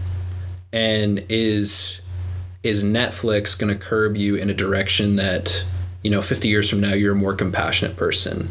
and 0.74 1.26
is 1.30 2.02
is 2.64 2.84
netflix 2.84 3.58
going 3.58 3.74
to 3.74 3.80
curb 3.80 4.16
you 4.18 4.36
in 4.36 4.50
a 4.50 4.54
direction 4.54 5.16
that 5.16 5.64
you 6.04 6.12
know 6.12 6.22
50 6.22 6.48
years 6.48 6.70
from 6.70 6.82
now 6.82 6.94
you're 6.94 7.14
a 7.14 7.16
more 7.16 7.34
compassionate 7.34 7.96
person 7.96 8.50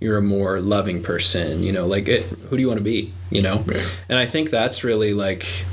you're 0.00 0.16
a 0.16 0.22
more 0.22 0.60
loving 0.60 1.02
person 1.02 1.62
you 1.62 1.72
know 1.72 1.86
like 1.86 2.08
it, 2.08 2.22
who 2.22 2.56
do 2.56 2.62
you 2.62 2.68
want 2.68 2.78
to 2.78 2.84
be 2.84 3.12
you 3.30 3.42
know? 3.42 3.64
And 4.08 4.18
i 4.18 4.26
think 4.26 4.50
that's 4.50 4.84
really 4.84 5.14
like 5.14 5.64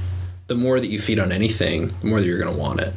the 0.47 0.55
more 0.55 0.79
that 0.79 0.87
you 0.87 0.99
feed 0.99 1.19
on 1.19 1.31
anything 1.31 1.87
the 2.01 2.07
more 2.07 2.19
that 2.19 2.25
you're 2.25 2.39
going 2.39 2.53
to 2.53 2.59
want 2.59 2.81
it. 2.81 2.93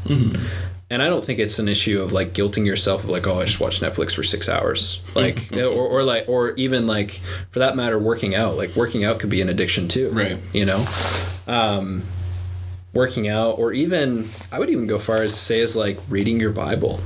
And 0.90 1.03
I 1.03 1.09
don't 1.09 1.24
think 1.24 1.38
it's 1.38 1.59
an 1.59 1.66
issue 1.66 2.03
of 2.03 2.12
like 2.12 2.33
guilting 2.35 2.66
yourself 2.66 3.05
of 3.05 3.11
like, 3.11 3.27
oh, 3.27 3.40
I 3.40 3.44
just 3.46 3.59
watched 3.59 3.81
Netflix 3.81 4.14
for 4.14 4.22
six 4.22 4.48
hours, 4.48 5.03
like, 5.14 5.50
or, 5.53 5.64
or 5.66 6.03
like, 6.03 6.29
or 6.29 6.53
even 6.55 6.87
like, 6.87 7.20
for 7.50 7.61
that 7.61 7.74
matter, 7.74 7.98
working 7.98 8.35
out. 8.35 8.57
Like, 8.57 8.77
working 8.77 9.05
out 9.05 9.18
could 9.18 9.31
be 9.31 9.40
an 9.40 9.48
addiction 9.48 9.88
too, 9.88 10.11
Right. 10.11 10.38
You 10.53 10.66
know, 10.66 10.87
um, 11.46 12.03
working 12.94 13.28
out, 13.28 13.59
or 13.59 13.72
even 13.72 14.30
I 14.50 14.59
would 14.59 14.70
even 14.70 14.87
go 14.87 14.98
far 14.98 15.22
as 15.22 15.33
to 15.33 15.38
say 15.38 15.61
as 15.61 15.76
like 15.76 15.98
reading 16.09 16.40
your 16.40 16.52
Bible. 16.52 17.00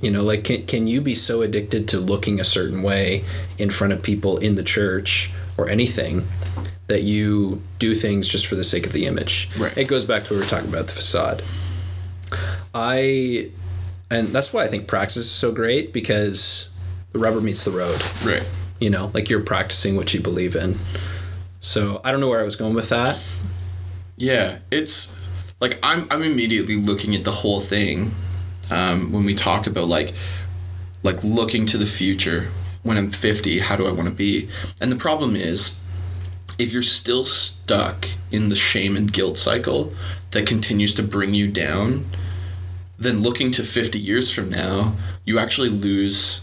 You 0.00 0.10
know, 0.10 0.22
like, 0.22 0.44
can 0.44 0.64
can 0.66 0.86
you 0.86 1.00
be 1.00 1.14
so 1.14 1.42
addicted 1.42 1.88
to 1.88 1.98
looking 1.98 2.40
a 2.40 2.44
certain 2.44 2.82
way 2.82 3.24
in 3.58 3.70
front 3.70 3.92
of 3.92 4.02
people 4.02 4.38
in 4.38 4.54
the 4.54 4.62
church 4.62 5.32
or 5.56 5.68
anything? 5.68 6.26
That 6.86 7.02
you 7.02 7.62
do 7.78 7.94
things 7.94 8.28
just 8.28 8.46
for 8.46 8.54
the 8.54 8.64
sake 8.64 8.86
of 8.86 8.94
the 8.94 9.04
image. 9.04 9.50
Right. 9.58 9.76
It 9.76 9.88
goes 9.88 10.06
back 10.06 10.24
to 10.24 10.30
what 10.30 10.36
we 10.36 10.36
were 10.38 10.48
talking 10.48 10.70
about 10.70 10.86
the 10.86 10.92
facade. 10.92 11.42
I, 12.74 13.50
and 14.10 14.28
that's 14.28 14.54
why 14.54 14.64
I 14.64 14.68
think 14.68 14.88
praxis 14.88 15.26
is 15.26 15.30
so 15.30 15.52
great 15.52 15.92
because 15.92 16.74
the 17.12 17.18
rubber 17.18 17.42
meets 17.42 17.64
the 17.64 17.72
road. 17.72 18.00
right. 18.24 18.46
You 18.80 18.88
know, 18.88 19.10
like 19.12 19.28
you're 19.28 19.42
practicing 19.42 19.96
what 19.96 20.14
you 20.14 20.20
believe 20.20 20.56
in. 20.56 20.76
So 21.60 22.00
I 22.04 22.10
don't 22.10 22.20
know 22.20 22.28
where 22.28 22.40
I 22.40 22.44
was 22.44 22.56
going 22.56 22.74
with 22.74 22.88
that. 22.88 23.18
Yeah, 24.16 24.58
it's 24.70 25.17
like 25.60 25.78
I'm 25.82 26.06
I'm 26.10 26.22
immediately 26.22 26.76
looking 26.76 27.14
at 27.14 27.24
the 27.24 27.32
whole 27.32 27.60
thing 27.60 28.12
um, 28.70 29.12
when 29.12 29.24
we 29.24 29.34
talk 29.34 29.66
about 29.66 29.88
like 29.88 30.12
like 31.02 31.22
looking 31.24 31.66
to 31.66 31.78
the 31.78 31.86
future. 31.86 32.48
When 32.84 32.96
I'm 32.96 33.10
50, 33.10 33.58
how 33.58 33.76
do 33.76 33.86
I 33.86 33.90
want 33.90 34.08
to 34.08 34.14
be? 34.14 34.48
And 34.80 34.90
the 34.90 34.96
problem 34.96 35.34
is, 35.36 35.82
if 36.58 36.72
you're 36.72 36.80
still 36.80 37.24
stuck 37.24 38.06
in 38.30 38.48
the 38.48 38.56
shame 38.56 38.96
and 38.96 39.12
guilt 39.12 39.36
cycle 39.36 39.92
that 40.30 40.46
continues 40.46 40.94
to 40.94 41.02
bring 41.02 41.34
you 41.34 41.48
down, 41.50 42.06
then 42.98 43.20
looking 43.20 43.50
to 43.52 43.62
50 43.62 43.98
years 43.98 44.30
from 44.30 44.48
now, 44.48 44.94
you 45.24 45.38
actually 45.38 45.68
lose 45.68 46.42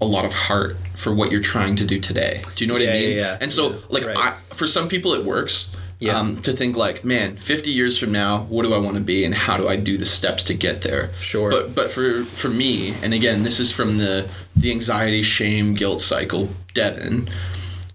a 0.00 0.04
lot 0.04 0.24
of 0.26 0.32
heart 0.34 0.76
for 0.94 1.14
what 1.14 1.30
you're 1.32 1.40
trying 1.40 1.76
to 1.76 1.86
do 1.86 1.98
today. 2.00 2.42
Do 2.56 2.64
you 2.64 2.68
know 2.68 2.74
what 2.74 2.82
Yeah, 2.82 2.90
I 2.90 2.94
mean? 2.94 3.10
yeah, 3.10 3.16
yeah. 3.16 3.38
And 3.40 3.50
so, 3.50 3.70
Yeah, 3.70 3.76
like, 3.88 4.04
right. 4.06 4.16
I, 4.50 4.54
for 4.54 4.66
some 4.66 4.88
people, 4.88 5.14
it 5.14 5.24
works. 5.24 5.74
Yeah. 5.98 6.18
Um, 6.18 6.42
to 6.42 6.52
think 6.52 6.76
like, 6.76 7.04
man, 7.04 7.36
50 7.36 7.70
years 7.70 7.98
from 7.98 8.12
now, 8.12 8.42
what 8.44 8.64
do 8.64 8.74
I 8.74 8.78
want 8.78 8.96
to 8.96 9.02
be, 9.02 9.24
and 9.24 9.34
how 9.34 9.56
do 9.56 9.66
I 9.66 9.76
do 9.76 9.96
the 9.96 10.04
steps 10.04 10.42
to 10.44 10.54
get 10.54 10.82
there? 10.82 11.12
Sure. 11.20 11.50
But 11.50 11.74
but 11.74 11.90
for 11.90 12.24
for 12.24 12.48
me, 12.48 12.94
and 13.02 13.14
again, 13.14 13.44
this 13.44 13.58
is 13.58 13.72
from 13.72 13.98
the 13.98 14.28
the 14.54 14.70
anxiety, 14.70 15.22
shame, 15.22 15.74
guilt 15.74 16.00
cycle, 16.00 16.50
Devin. 16.74 17.28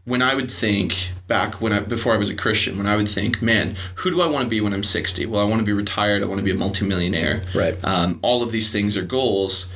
When 0.06 0.24
I 0.24 0.34
would 0.34 0.50
think 0.50 1.12
back 1.28 1.62
when 1.62 1.72
I 1.72 1.80
before 1.80 2.14
I 2.14 2.18
was 2.18 2.32
a 2.32 2.36
Christian, 2.36 2.78
when 2.78 2.88
I 2.88 2.96
would 2.96 3.08
think, 3.08 3.42
man, 3.42 3.76
who 3.96 4.10
do 4.10 4.22
I 4.22 4.28
want 4.28 4.44
to 4.44 4.50
be 4.50 4.62
when 4.62 4.74
I'm 4.74 4.84
60? 4.84 5.28
Well, 5.28 5.42
I 5.42 5.48
want 5.48 5.60
to 5.60 5.66
be 5.66 5.74
retired. 5.74 6.24
I 6.24 6.26
want 6.26 6.40
to 6.40 6.44
be 6.44 6.52
a 6.52 6.56
multimillionaire. 6.56 7.44
Right. 7.54 7.78
Um, 7.84 8.20
all 8.24 8.42
of 8.42 8.52
these 8.52 8.72
things 8.72 8.98
are 8.98 9.04
goals. 9.04 9.72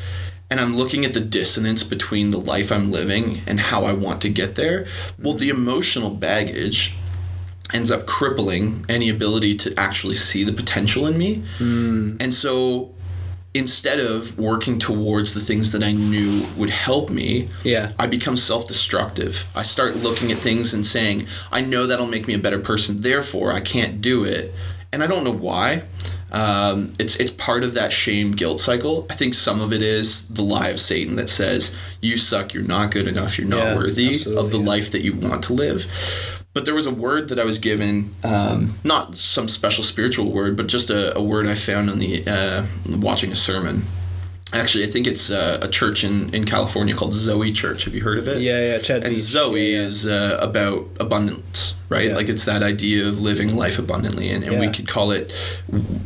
And 0.50 0.60
I'm 0.60 0.76
looking 0.76 1.06
at 1.06 1.14
the 1.14 1.22
dissonance 1.22 1.84
between 1.84 2.30
the 2.30 2.38
life 2.38 2.72
I'm 2.72 2.92
living 2.92 3.40
and 3.48 3.60
how 3.60 3.86
I 3.86 3.94
want 3.94 4.22
to 4.22 4.30
get 4.30 4.54
there. 4.54 4.86
Well, 5.18 5.34
the 5.34 5.50
emotional 5.50 6.12
baggage 6.12 6.96
ends 7.76 7.92
up 7.92 8.06
crippling 8.08 8.86
any 8.90 9.08
ability 9.10 9.54
to 9.64 9.68
actually 9.88 10.16
see 10.16 10.44
the 10.50 10.54
potential 10.54 11.06
in 11.08 11.16
me. 11.18 11.44
And 12.24 12.34
so 12.34 12.92
instead 13.54 14.00
of 14.00 14.38
working 14.38 14.80
towards 14.80 15.34
the 15.34 15.40
things 15.40 15.72
that 15.74 15.82
I 15.84 15.92
knew 15.94 16.46
would 16.58 16.70
help 16.70 17.10
me, 17.10 17.48
Yeah. 17.64 17.92
I 17.98 18.06
become 18.08 18.38
self 18.38 18.68
destructive. 18.68 19.46
I 19.56 19.64
start 19.64 19.96
looking 19.98 20.32
at 20.32 20.38
things 20.38 20.74
and 20.74 20.86
saying, 20.86 21.28
I 21.52 21.62
know 21.62 21.86
that'll 21.88 22.08
make 22.16 22.28
me 22.28 22.34
a 22.34 22.40
better 22.40 22.60
person, 22.60 23.02
therefore 23.02 23.52
I 23.52 23.62
can't 23.62 24.02
do 24.02 24.24
it. 24.26 24.54
And 24.92 25.04
I 25.04 25.08
don't 25.08 25.24
know 25.24 25.32
why. 25.50 25.84
Um, 26.32 26.94
it's 27.00 27.16
it's 27.18 27.32
part 27.32 27.64
of 27.64 27.76
that 27.76 27.94
shame 27.94 28.32
guilt 28.32 28.60
cycle. 28.60 29.06
I 29.10 29.16
think 29.16 29.34
some 29.36 29.62
of 29.62 29.72
it 29.72 29.82
is 29.82 30.28
the 30.30 30.42
lie 30.42 30.70
of 30.70 30.80
Satan 30.80 31.16
that 31.16 31.30
says 31.30 31.76
you 32.02 32.18
suck, 32.18 32.54
you're 32.54 32.64
not 32.78 32.92
good 32.92 33.08
enough, 33.08 33.38
you're 33.38 33.48
not 33.48 33.64
Yeah, 33.68 33.76
worthy 33.76 34.12
of 34.36 34.52
the 34.52 34.60
yeah. 34.60 34.66
life 34.74 34.92
that 34.92 35.02
you 35.02 35.14
want 35.14 35.44
to 35.46 35.54
live. 35.54 35.80
But 36.56 36.64
there 36.64 36.74
was 36.74 36.86
a 36.88 36.92
word 36.92 37.28
that 37.30 37.38
I 37.38 37.44
was 37.44 37.60
given, 37.60 38.16
um, 38.24 38.76
not 38.86 39.18
some 39.18 39.50
special 39.50 39.84
spiritual 39.84 40.32
word, 40.32 40.56
but 40.56 40.68
just 40.68 40.90
a, 40.90 41.14
a 41.18 41.22
word 41.22 41.50
I 41.50 41.56
found 41.56 41.90
on 41.90 42.00
the 42.00 42.24
uh, 42.26 42.66
watching 42.98 43.30
a 43.30 43.36
sermon. 43.36 43.84
Actually, 44.54 44.86
I 44.86 44.88
think 44.88 45.06
it's 45.06 45.30
uh, 45.30 45.60
a 45.62 45.68
church 45.68 46.06
in, 46.06 46.34
in 46.34 46.46
California 46.46 46.96
called 46.96 47.14
Zoe 47.14 47.52
Church. 47.52 47.84
Have 47.84 47.94
you 47.94 48.02
heard 48.02 48.18
of 48.18 48.30
it? 48.30 48.42
Yeah, 48.42 48.60
yeah. 48.72 48.78
Chad 48.78 49.04
And 49.04 49.18
Veach. 49.18 49.20
Zoe 49.20 49.60
Yeah, 49.74 49.80
yeah. 49.80 49.86
is 49.86 50.08
uh, 50.08 50.38
about 50.42 50.88
abundance, 50.98 51.76
right? 51.90 52.08
Yeah. 52.08 52.16
Like 52.16 52.30
it's 52.30 52.46
that 52.46 52.64
idea 52.64 53.06
of 53.06 53.20
living 53.20 53.54
life 53.54 53.78
abundantly, 53.78 54.30
and, 54.30 54.46
and 54.46 54.58
we 54.62 54.70
could 54.72 54.88
call 54.88 55.12
it 55.12 55.34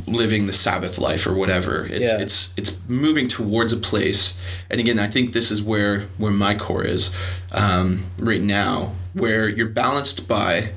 living 0.08 0.48
the 0.48 0.54
Sabbath 0.54 0.98
life 0.98 1.28
or 1.28 1.36
whatever. 1.36 1.86
It's 1.86 2.10
Yeah. 2.10 2.22
it's 2.22 2.56
it's 2.58 2.80
moving 2.90 3.28
towards 3.28 3.72
a 3.72 3.78
place, 3.78 4.42
and 4.72 4.80
again, 4.80 4.98
I 4.98 5.10
think 5.10 5.34
this 5.34 5.52
is 5.52 5.62
where 5.62 6.08
where 6.18 6.32
my 6.32 6.56
core 6.56 6.84
is 6.84 7.16
um, 7.52 8.06
right 8.20 8.42
now, 8.42 8.94
where 9.14 9.48
you're 9.50 9.68
balanced 9.68 10.28
by 10.28 10.70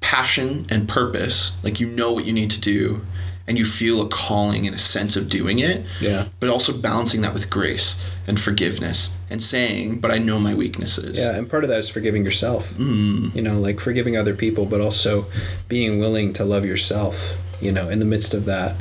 passion 0.00 0.66
and 0.70 0.88
purpose, 0.88 1.62
like 1.64 1.80
you 1.80 1.86
know 1.86 2.12
what 2.12 2.24
you 2.24 2.32
need 2.32 2.50
to 2.50 2.60
do, 2.60 3.00
and 3.46 3.58
you 3.58 3.64
feel 3.64 4.02
a 4.02 4.08
calling 4.08 4.66
and 4.66 4.74
a 4.76 4.78
sense 4.78 5.16
of 5.16 5.28
doing 5.28 5.58
it 5.58 5.84
Yeah. 6.00 6.26
but 6.38 6.50
also 6.50 6.72
balancing 6.76 7.22
that 7.22 7.32
with 7.32 7.48
grace 7.48 8.04
and 8.26 8.38
forgiveness 8.38 9.16
and 9.30 9.42
saying, 9.42 10.00
but 10.00 10.10
I 10.10 10.18
know 10.18 10.38
my 10.38 10.54
weaknesses. 10.54 11.18
Yeah, 11.18 11.34
and 11.36 11.48
part 11.48 11.64
of 11.64 11.70
that 11.70 11.78
is 11.78 11.88
forgiving 11.88 12.24
yourself. 12.24 12.74
Mm. 12.74 13.34
You 13.34 13.40
know, 13.42 13.56
like 13.56 13.80
forgiving 13.80 14.16
other 14.16 14.34
people, 14.34 14.66
but 14.66 14.80
also 14.80 15.26
being 15.68 15.98
willing 15.98 16.32
to 16.34 16.44
love 16.44 16.64
yourself. 16.66 17.38
You 17.60 17.72
know, 17.72 17.88
in 17.88 17.98
the 17.98 18.04
midst 18.04 18.34
of 18.34 18.44
that. 18.44 18.76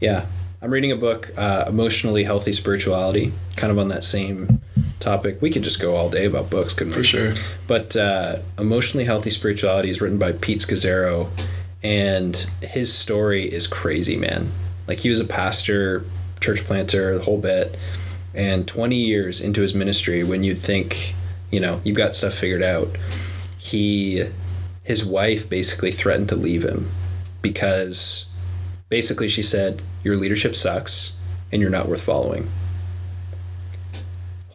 Yeah, 0.00 0.26
I'm 0.60 0.70
reading 0.70 0.92
a 0.92 0.96
book, 0.96 1.32
uh, 1.36 1.64
"Emotionally 1.66 2.24
Healthy 2.24 2.52
Spirituality," 2.52 3.32
kind 3.56 3.70
of 3.72 3.78
on 3.78 3.88
that 3.88 4.04
same 4.04 4.60
topic. 5.00 5.40
We 5.40 5.50
could 5.50 5.62
just 5.62 5.80
go 5.80 5.96
all 5.96 6.08
day 6.08 6.24
about 6.26 6.50
books, 6.50 6.74
couldn't 6.74 6.92
we? 6.92 6.98
For 6.98 7.04
sure. 7.04 7.32
But 7.66 7.96
uh, 7.96 8.38
"Emotionally 8.58 9.04
Healthy 9.04 9.30
Spirituality" 9.30 9.90
is 9.90 10.00
written 10.00 10.18
by 10.18 10.32
Pete 10.32 10.60
Scazzero, 10.60 11.28
and 11.82 12.36
his 12.62 12.92
story 12.92 13.44
is 13.44 13.66
crazy, 13.66 14.16
man. 14.16 14.50
Like 14.86 14.98
he 14.98 15.10
was 15.10 15.20
a 15.20 15.24
pastor, 15.24 16.04
church 16.40 16.64
planter, 16.64 17.18
the 17.18 17.24
whole 17.24 17.38
bit, 17.38 17.76
and 18.34 18.66
20 18.66 18.96
years 18.96 19.40
into 19.40 19.62
his 19.62 19.74
ministry, 19.74 20.22
when 20.24 20.42
you'd 20.44 20.58
think, 20.58 21.14
you 21.50 21.60
know, 21.60 21.80
you've 21.84 21.96
got 21.96 22.14
stuff 22.14 22.34
figured 22.34 22.62
out, 22.62 22.88
he, 23.56 24.28
his 24.84 25.04
wife 25.04 25.48
basically 25.48 25.92
threatened 25.92 26.28
to 26.28 26.36
leave 26.36 26.64
him 26.64 26.90
because 27.42 28.26
basically 28.88 29.28
she 29.28 29.42
said, 29.42 29.82
"Your 30.02 30.16
leadership 30.16 30.54
sucks, 30.56 31.20
and 31.52 31.60
you're 31.60 31.70
not 31.70 31.88
worth 31.88 32.02
following." 32.02 32.48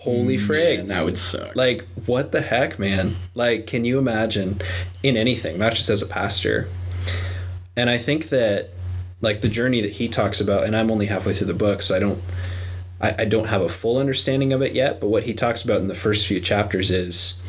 Holy 0.03 0.37
frig! 0.37 0.79
And 0.79 0.91
that 0.91 1.05
would 1.05 1.17
suck. 1.17 1.55
Like, 1.55 1.85
what 2.05 2.33
the 2.33 2.41
heck, 2.41 2.77
man? 2.77 3.15
Like, 3.35 3.67
can 3.67 3.85
you 3.85 3.97
imagine 3.97 4.61
in 5.01 5.15
anything, 5.15 5.57
not 5.57 5.73
just 5.73 5.89
as 5.89 6.01
a 6.01 6.05
pastor? 6.05 6.67
And 7.77 7.89
I 7.89 7.97
think 7.97 8.27
that, 8.29 8.71
like, 9.21 9.39
the 9.39 9.47
journey 9.47 9.79
that 9.79 9.91
he 9.91 10.09
talks 10.09 10.41
about, 10.41 10.65
and 10.65 10.75
I'm 10.75 10.91
only 10.91 11.05
halfway 11.05 11.33
through 11.33 11.47
the 11.47 11.53
book, 11.53 11.81
so 11.81 11.95
I 11.95 11.99
don't, 11.99 12.21
I, 12.99 13.15
I 13.19 13.25
don't 13.25 13.47
have 13.47 13.61
a 13.61 13.69
full 13.69 13.97
understanding 13.97 14.51
of 14.51 14.61
it 14.61 14.73
yet. 14.73 14.99
But 14.99 15.07
what 15.07 15.23
he 15.23 15.33
talks 15.33 15.63
about 15.63 15.79
in 15.79 15.87
the 15.87 15.95
first 15.95 16.27
few 16.27 16.41
chapters 16.41 16.91
is, 16.91 17.41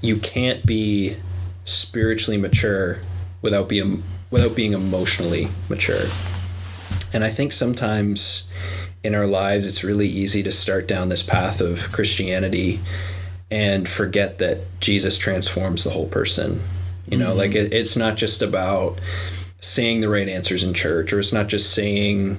you 0.00 0.16
can't 0.16 0.64
be 0.64 1.16
spiritually 1.64 2.38
mature 2.38 3.00
without 3.42 3.68
being 3.68 4.02
without 4.30 4.56
being 4.56 4.72
emotionally 4.72 5.48
mature. 5.68 6.06
And 7.12 7.24
I 7.24 7.30
think 7.30 7.52
sometimes 7.52 8.47
in 9.08 9.14
our 9.14 9.26
lives, 9.26 9.66
it's 9.66 9.82
really 9.82 10.06
easy 10.06 10.42
to 10.42 10.52
start 10.52 10.86
down 10.86 11.08
this 11.08 11.22
path 11.22 11.62
of 11.62 11.90
Christianity 11.92 12.78
and 13.50 13.88
forget 13.88 14.36
that 14.38 14.58
Jesus 14.80 15.16
transforms 15.16 15.82
the 15.82 15.90
whole 15.90 16.08
person. 16.08 16.60
You 17.06 17.16
know, 17.16 17.32
like 17.32 17.54
it, 17.54 17.72
it's 17.72 17.96
not 17.96 18.16
just 18.16 18.42
about 18.42 19.00
saying 19.60 20.02
the 20.02 20.10
right 20.10 20.28
answers 20.28 20.62
in 20.62 20.74
church 20.74 21.10
or 21.10 21.18
it's 21.18 21.32
not 21.32 21.46
just 21.46 21.72
saying 21.72 22.36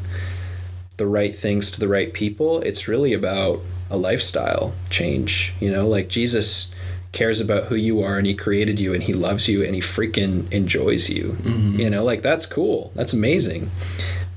the 0.97 1.07
right 1.07 1.35
things 1.35 1.71
to 1.71 1.79
the 1.79 1.87
right 1.87 2.13
people. 2.13 2.61
It's 2.61 2.87
really 2.87 3.13
about 3.13 3.61
a 3.89 3.97
lifestyle 3.97 4.75
change. 4.91 5.55
You 5.59 5.71
know, 5.71 5.87
like 5.87 6.07
Jesus 6.07 6.75
cares 7.13 7.41
about 7.41 7.63
who 7.63 7.75
you 7.75 8.03
are 8.03 8.19
and 8.19 8.27
he 8.27 8.35
created 8.35 8.79
you 8.79 8.93
and 8.93 9.01
he 9.01 9.13
loves 9.13 9.49
you 9.49 9.63
and 9.63 9.73
he 9.73 9.81
freaking 9.81 10.53
enjoys 10.53 11.09
you. 11.09 11.35
Mm-hmm. 11.41 11.79
You 11.79 11.89
know, 11.89 12.03
like 12.03 12.21
that's 12.21 12.45
cool. 12.45 12.91
That's 12.93 13.13
amazing. 13.13 13.71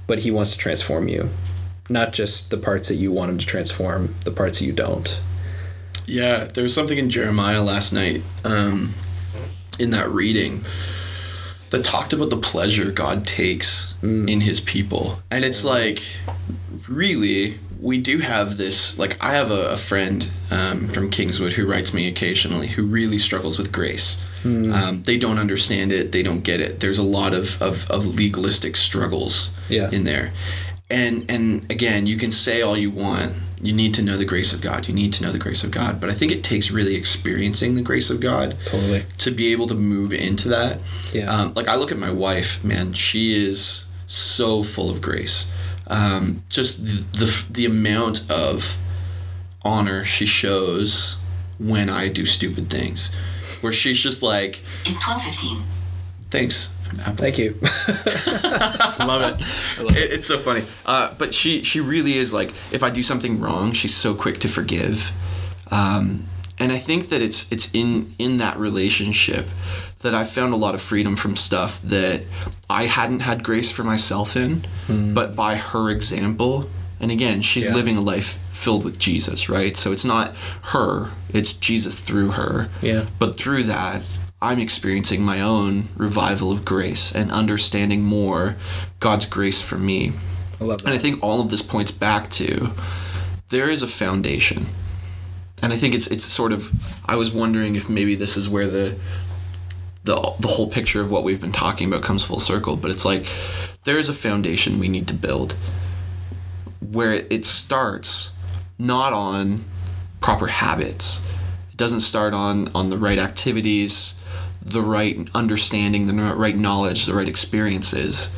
But 0.06 0.20
he 0.20 0.30
wants 0.30 0.52
to 0.52 0.58
transform 0.58 1.08
you. 1.08 1.28
Not 1.92 2.12
just 2.12 2.50
the 2.50 2.56
parts 2.56 2.88
that 2.88 2.94
you 2.94 3.12
want 3.12 3.30
him 3.30 3.38
to 3.38 3.46
transform, 3.46 4.14
the 4.24 4.30
parts 4.30 4.58
that 4.58 4.64
you 4.64 4.72
don't. 4.72 5.20
Yeah, 6.06 6.44
there 6.44 6.62
was 6.62 6.74
something 6.74 6.96
in 6.96 7.10
Jeremiah 7.10 7.62
last 7.62 7.92
night 7.92 8.22
um, 8.44 8.94
in 9.78 9.90
that 9.90 10.08
reading 10.08 10.64
that 11.70 11.84
talked 11.84 12.12
about 12.12 12.30
the 12.30 12.38
pleasure 12.38 12.90
God 12.90 13.26
takes 13.26 13.94
mm. 14.02 14.28
in 14.28 14.40
his 14.40 14.60
people. 14.60 15.18
And 15.30 15.44
it's 15.44 15.64
like, 15.64 16.02
really, 16.88 17.58
we 17.80 17.98
do 17.98 18.18
have 18.18 18.56
this. 18.56 18.98
Like, 18.98 19.16
I 19.22 19.34
have 19.34 19.50
a, 19.50 19.72
a 19.72 19.76
friend 19.76 20.26
um, 20.50 20.88
from 20.88 21.10
Kingswood 21.10 21.52
who 21.52 21.70
writes 21.70 21.92
me 21.92 22.08
occasionally 22.08 22.68
who 22.68 22.86
really 22.86 23.18
struggles 23.18 23.58
with 23.58 23.70
grace. 23.70 24.26
Mm. 24.42 24.72
Um, 24.72 25.02
they 25.02 25.18
don't 25.18 25.38
understand 25.38 25.92
it, 25.92 26.12
they 26.12 26.22
don't 26.22 26.42
get 26.42 26.60
it. 26.60 26.80
There's 26.80 26.98
a 26.98 27.02
lot 27.02 27.34
of, 27.34 27.60
of, 27.62 27.90
of 27.90 28.06
legalistic 28.06 28.76
struggles 28.76 29.54
yeah. 29.68 29.90
in 29.90 30.04
there. 30.04 30.32
And, 30.90 31.30
and 31.30 31.70
again, 31.70 32.06
you 32.06 32.16
can 32.16 32.30
say 32.30 32.62
all 32.62 32.76
you 32.76 32.90
want 32.90 33.32
you 33.62 33.72
need 33.72 33.94
to 33.94 34.02
know 34.02 34.16
the 34.16 34.24
grace 34.24 34.52
of 34.52 34.60
God. 34.60 34.88
You 34.88 34.94
need 34.94 35.12
to 35.14 35.22
know 35.22 35.30
the 35.30 35.38
grace 35.38 35.62
of 35.62 35.70
God. 35.70 36.00
But 36.00 36.10
I 36.10 36.14
think 36.14 36.32
it 36.32 36.42
takes 36.42 36.72
really 36.72 36.96
experiencing 36.96 37.76
the 37.76 37.82
grace 37.82 38.10
of 38.10 38.20
God 38.20 38.56
totally 38.66 39.04
to 39.18 39.30
be 39.30 39.52
able 39.52 39.68
to 39.68 39.74
move 39.74 40.12
into 40.12 40.48
that. 40.48 40.80
Yeah. 41.12 41.32
Um, 41.32 41.54
like 41.54 41.68
I 41.68 41.76
look 41.76 41.92
at 41.92 41.98
my 41.98 42.10
wife, 42.10 42.62
man, 42.64 42.92
she 42.92 43.46
is 43.46 43.86
so 44.06 44.64
full 44.64 44.90
of 44.90 45.00
grace. 45.00 45.54
Um, 45.86 46.42
just 46.48 46.84
the, 46.84 47.18
the 47.18 47.44
the 47.50 47.66
amount 47.66 48.28
of 48.30 48.76
honor 49.62 50.04
she 50.04 50.26
shows 50.26 51.16
when 51.58 51.88
I 51.88 52.08
do 52.08 52.26
stupid 52.26 52.68
things, 52.68 53.14
where 53.60 53.72
she's 53.72 53.98
just 53.98 54.22
like, 54.22 54.62
"It's 54.84 55.04
twelve 55.04 55.22
fifteen. 55.22 55.62
Thanks. 56.30 56.76
Apple. 57.00 57.14
Thank 57.16 57.38
you. 57.38 57.58
love 57.62 59.22
it. 59.22 59.78
I 59.78 59.82
love 59.82 59.96
it. 59.96 60.12
It's 60.12 60.26
so 60.26 60.38
funny. 60.38 60.64
Uh, 60.86 61.14
but 61.18 61.34
she 61.34 61.62
she 61.62 61.80
really 61.80 62.18
is 62.18 62.32
like 62.32 62.50
if 62.72 62.82
I 62.82 62.90
do 62.90 63.02
something 63.02 63.40
wrong, 63.40 63.72
she's 63.72 63.94
so 63.94 64.14
quick 64.14 64.38
to 64.40 64.48
forgive. 64.48 65.12
Um, 65.70 66.24
and 66.58 66.70
I 66.70 66.78
think 66.78 67.08
that 67.08 67.22
it's 67.22 67.50
it's 67.50 67.70
in 67.74 68.14
in 68.18 68.38
that 68.38 68.58
relationship 68.58 69.46
that 70.00 70.14
I 70.14 70.24
found 70.24 70.52
a 70.52 70.56
lot 70.56 70.74
of 70.74 70.82
freedom 70.82 71.16
from 71.16 71.36
stuff 71.36 71.80
that 71.82 72.22
I 72.68 72.84
hadn't 72.84 73.20
had 73.20 73.42
grace 73.42 73.70
for 73.70 73.84
myself 73.84 74.36
in, 74.36 74.62
mm. 74.86 75.14
but 75.14 75.34
by 75.34 75.56
her 75.56 75.90
example. 75.90 76.68
And 77.00 77.10
again, 77.10 77.42
she's 77.42 77.66
yeah. 77.66 77.74
living 77.74 77.96
a 77.96 78.00
life 78.00 78.38
filled 78.48 78.84
with 78.84 78.98
Jesus, 78.98 79.48
right? 79.48 79.76
So 79.76 79.90
it's 79.90 80.04
not 80.04 80.34
her, 80.66 81.10
it's 81.32 81.52
Jesus 81.52 81.98
through 81.98 82.32
her. 82.32 82.68
Yeah. 82.80 83.06
But 83.18 83.36
through 83.36 83.64
that, 83.64 84.02
I'm 84.42 84.58
experiencing 84.58 85.22
my 85.22 85.40
own 85.40 85.88
revival 85.96 86.50
of 86.50 86.64
grace 86.64 87.14
and 87.14 87.30
understanding 87.30 88.02
more 88.02 88.56
God's 88.98 89.24
grace 89.24 89.62
for 89.62 89.78
me. 89.78 90.12
I 90.60 90.64
love 90.64 90.78
that. 90.78 90.86
And 90.86 90.94
I 90.94 90.98
think 90.98 91.22
all 91.22 91.40
of 91.40 91.48
this 91.48 91.62
points 91.62 91.92
back 91.92 92.28
to 92.30 92.72
there 93.50 93.70
is 93.70 93.82
a 93.82 93.86
foundation. 93.86 94.66
And 95.62 95.72
I 95.72 95.76
think 95.76 95.94
it's 95.94 96.08
it's 96.08 96.24
sort 96.24 96.50
of 96.50 97.00
I 97.06 97.14
was 97.14 97.30
wondering 97.30 97.76
if 97.76 97.88
maybe 97.88 98.16
this 98.16 98.36
is 98.36 98.48
where 98.48 98.66
the 98.66 98.96
the 100.02 100.16
the 100.40 100.48
whole 100.48 100.68
picture 100.68 101.00
of 101.00 101.08
what 101.08 101.22
we've 101.22 101.40
been 101.40 101.52
talking 101.52 101.86
about 101.86 102.02
comes 102.02 102.24
full 102.24 102.40
circle, 102.40 102.74
but 102.74 102.90
it's 102.90 103.04
like 103.04 103.24
there 103.84 103.96
is 103.96 104.08
a 104.08 104.12
foundation 104.12 104.80
we 104.80 104.88
need 104.88 105.06
to 105.06 105.14
build 105.14 105.54
where 106.80 107.12
it 107.12 107.44
starts 107.44 108.32
not 108.76 109.12
on 109.12 109.64
proper 110.20 110.48
habits. 110.48 111.24
It 111.70 111.76
doesn't 111.76 112.00
start 112.00 112.34
on 112.34 112.72
on 112.74 112.90
the 112.90 112.98
right 112.98 113.20
activities 113.20 114.18
the 114.64 114.82
right 114.82 115.28
understanding, 115.34 116.06
the 116.06 116.34
right 116.34 116.56
knowledge, 116.56 117.06
the 117.06 117.14
right 117.14 117.28
experiences. 117.28 118.36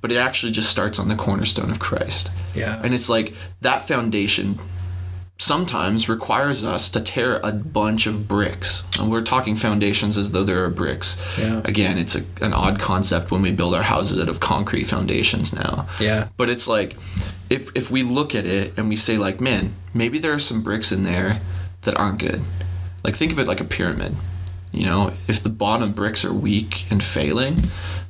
But 0.00 0.12
it 0.12 0.16
actually 0.16 0.52
just 0.52 0.70
starts 0.70 0.98
on 0.98 1.08
the 1.08 1.16
cornerstone 1.16 1.70
of 1.70 1.78
Christ. 1.78 2.30
Yeah. 2.54 2.80
And 2.82 2.94
it's 2.94 3.08
like 3.08 3.34
that 3.60 3.88
foundation 3.88 4.58
sometimes 5.38 6.08
requires 6.08 6.64
us 6.64 6.88
to 6.90 7.00
tear 7.00 7.40
a 7.42 7.52
bunch 7.52 8.06
of 8.06 8.26
bricks. 8.26 8.84
And 8.98 9.10
we're 9.10 9.22
talking 9.22 9.56
foundations 9.56 10.16
as 10.16 10.32
though 10.32 10.44
there 10.44 10.64
are 10.64 10.70
bricks. 10.70 11.20
Yeah. 11.38 11.60
Again, 11.64 11.98
it's 11.98 12.14
a, 12.14 12.22
an 12.40 12.52
odd 12.52 12.80
concept 12.80 13.30
when 13.30 13.42
we 13.42 13.52
build 13.52 13.74
our 13.74 13.82
houses 13.82 14.18
out 14.18 14.28
of 14.28 14.40
concrete 14.40 14.84
foundations 14.84 15.54
now. 15.54 15.88
Yeah. 16.00 16.28
But 16.36 16.48
it's 16.48 16.66
like 16.66 16.96
if 17.50 17.70
if 17.74 17.90
we 17.90 18.02
look 18.02 18.34
at 18.34 18.46
it 18.46 18.76
and 18.78 18.88
we 18.88 18.96
say 18.96 19.18
like, 19.18 19.40
man, 19.40 19.74
maybe 19.92 20.18
there 20.18 20.32
are 20.32 20.38
some 20.38 20.62
bricks 20.62 20.90
in 20.90 21.04
there 21.04 21.40
that 21.82 21.96
aren't 21.96 22.18
good. 22.18 22.42
Like 23.04 23.14
think 23.14 23.32
of 23.32 23.38
it 23.38 23.46
like 23.46 23.60
a 23.60 23.64
pyramid. 23.64 24.16
You 24.76 24.84
know, 24.84 25.12
if 25.26 25.42
the 25.42 25.48
bottom 25.48 25.92
bricks 25.92 26.24
are 26.24 26.34
weak 26.34 26.84
and 26.90 27.02
failing, 27.02 27.56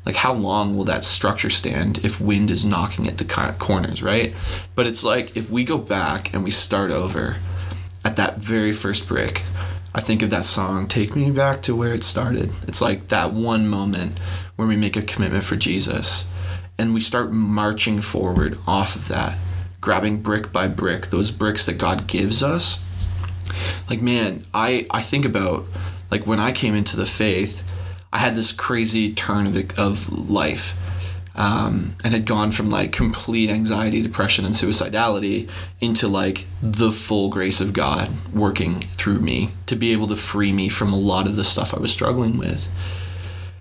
like 0.05 0.17
how 0.17 0.33
long 0.33 0.77
will 0.77 0.85
that 0.85 1.05
structure 1.05 1.51
stand 1.51 2.05
if 2.05 2.21
wind 2.21 2.51
is 2.51 2.65
knocking 2.65 3.07
at 3.07 3.19
the 3.19 3.55
corners, 3.59 4.03
right? 4.03 4.35
But 4.75 4.87
it's 4.87 5.05
like 5.05 5.37
if 5.37 5.49
we 5.49 5.65
go 5.65 5.79
back 5.79 6.35
and 6.35 6.43
we 6.43 6.51
start 6.51 6.91
over 6.91 7.37
at 8.05 8.17
that 8.17 8.39
very 8.39 8.73
first 8.73 9.07
brick, 9.07 9.43
I 9.95 10.01
think 10.01 10.23
of 10.23 10.31
that 10.31 10.45
song, 10.45 10.89
Take 10.89 11.17
Me 11.17 11.31
Back 11.31 11.63
to 11.63 11.75
Where 11.75 11.95
It 11.95 12.05
Started. 12.05 12.51
It's 12.69 12.83
like 12.83 13.09
that 13.09 13.33
one 13.33 13.69
moment 13.69 14.19
where 14.57 14.69
we 14.69 14.77
make 14.77 14.97
a 14.97 15.03
commitment 15.03 15.45
for 15.45 15.57
Jesus 15.57 16.31
and 16.79 16.93
we 16.93 17.01
start 17.01 17.33
marching 17.33 18.01
forward 18.01 18.59
off 18.67 18.95
of 18.97 19.09
that, 19.09 19.39
grabbing 19.81 20.21
brick 20.21 20.53
by 20.53 20.69
brick, 20.69 21.07
those 21.07 21.31
bricks 21.31 21.65
that 21.67 21.79
God 21.79 22.07
gives 22.07 22.43
us. 22.43 22.85
Like, 23.89 24.03
man, 24.03 24.43
I, 24.53 24.87
I 24.91 25.01
think 25.01 25.25
about 25.25 25.67
like 26.11 26.27
when 26.27 26.41
I 26.41 26.53
came 26.53 26.75
into 26.75 26.97
the 26.97 27.07
faith, 27.07 27.69
I 28.13 28.19
had 28.19 28.37
this 28.37 28.53
crazy 28.53 29.13
turn 29.13 29.47
of, 29.47 29.79
of 29.79 30.31
life. 30.31 30.79
Um, 31.39 31.97
and 32.03 32.15
had 32.15 32.25
gone 32.25 32.51
from 32.51 32.71
like 32.71 32.93
complete 32.93 33.51
anxiety, 33.51 34.01
depression, 34.01 34.47
and 34.47 34.55
suicidality 34.55 35.51
into 35.83 36.09
like 36.09 36.47
the 36.63 36.91
full 36.91 37.29
grace 37.29 37.61
of 37.61 37.75
God 37.75 38.09
working 38.33 38.81
through 38.81 39.19
me 39.19 39.51
to 39.67 39.77
be 39.77 39.93
able 39.93 40.07
to 40.07 40.17
free 40.17 40.51
me 40.51 40.71
from 40.71 40.95
a 40.95 40.99
lot 40.99 41.27
of 41.27 41.37
the 41.37 41.45
stuff 41.45 41.75
I 41.75 41.79
was 41.79 41.93
struggling 41.93 42.39
with. 42.39 42.71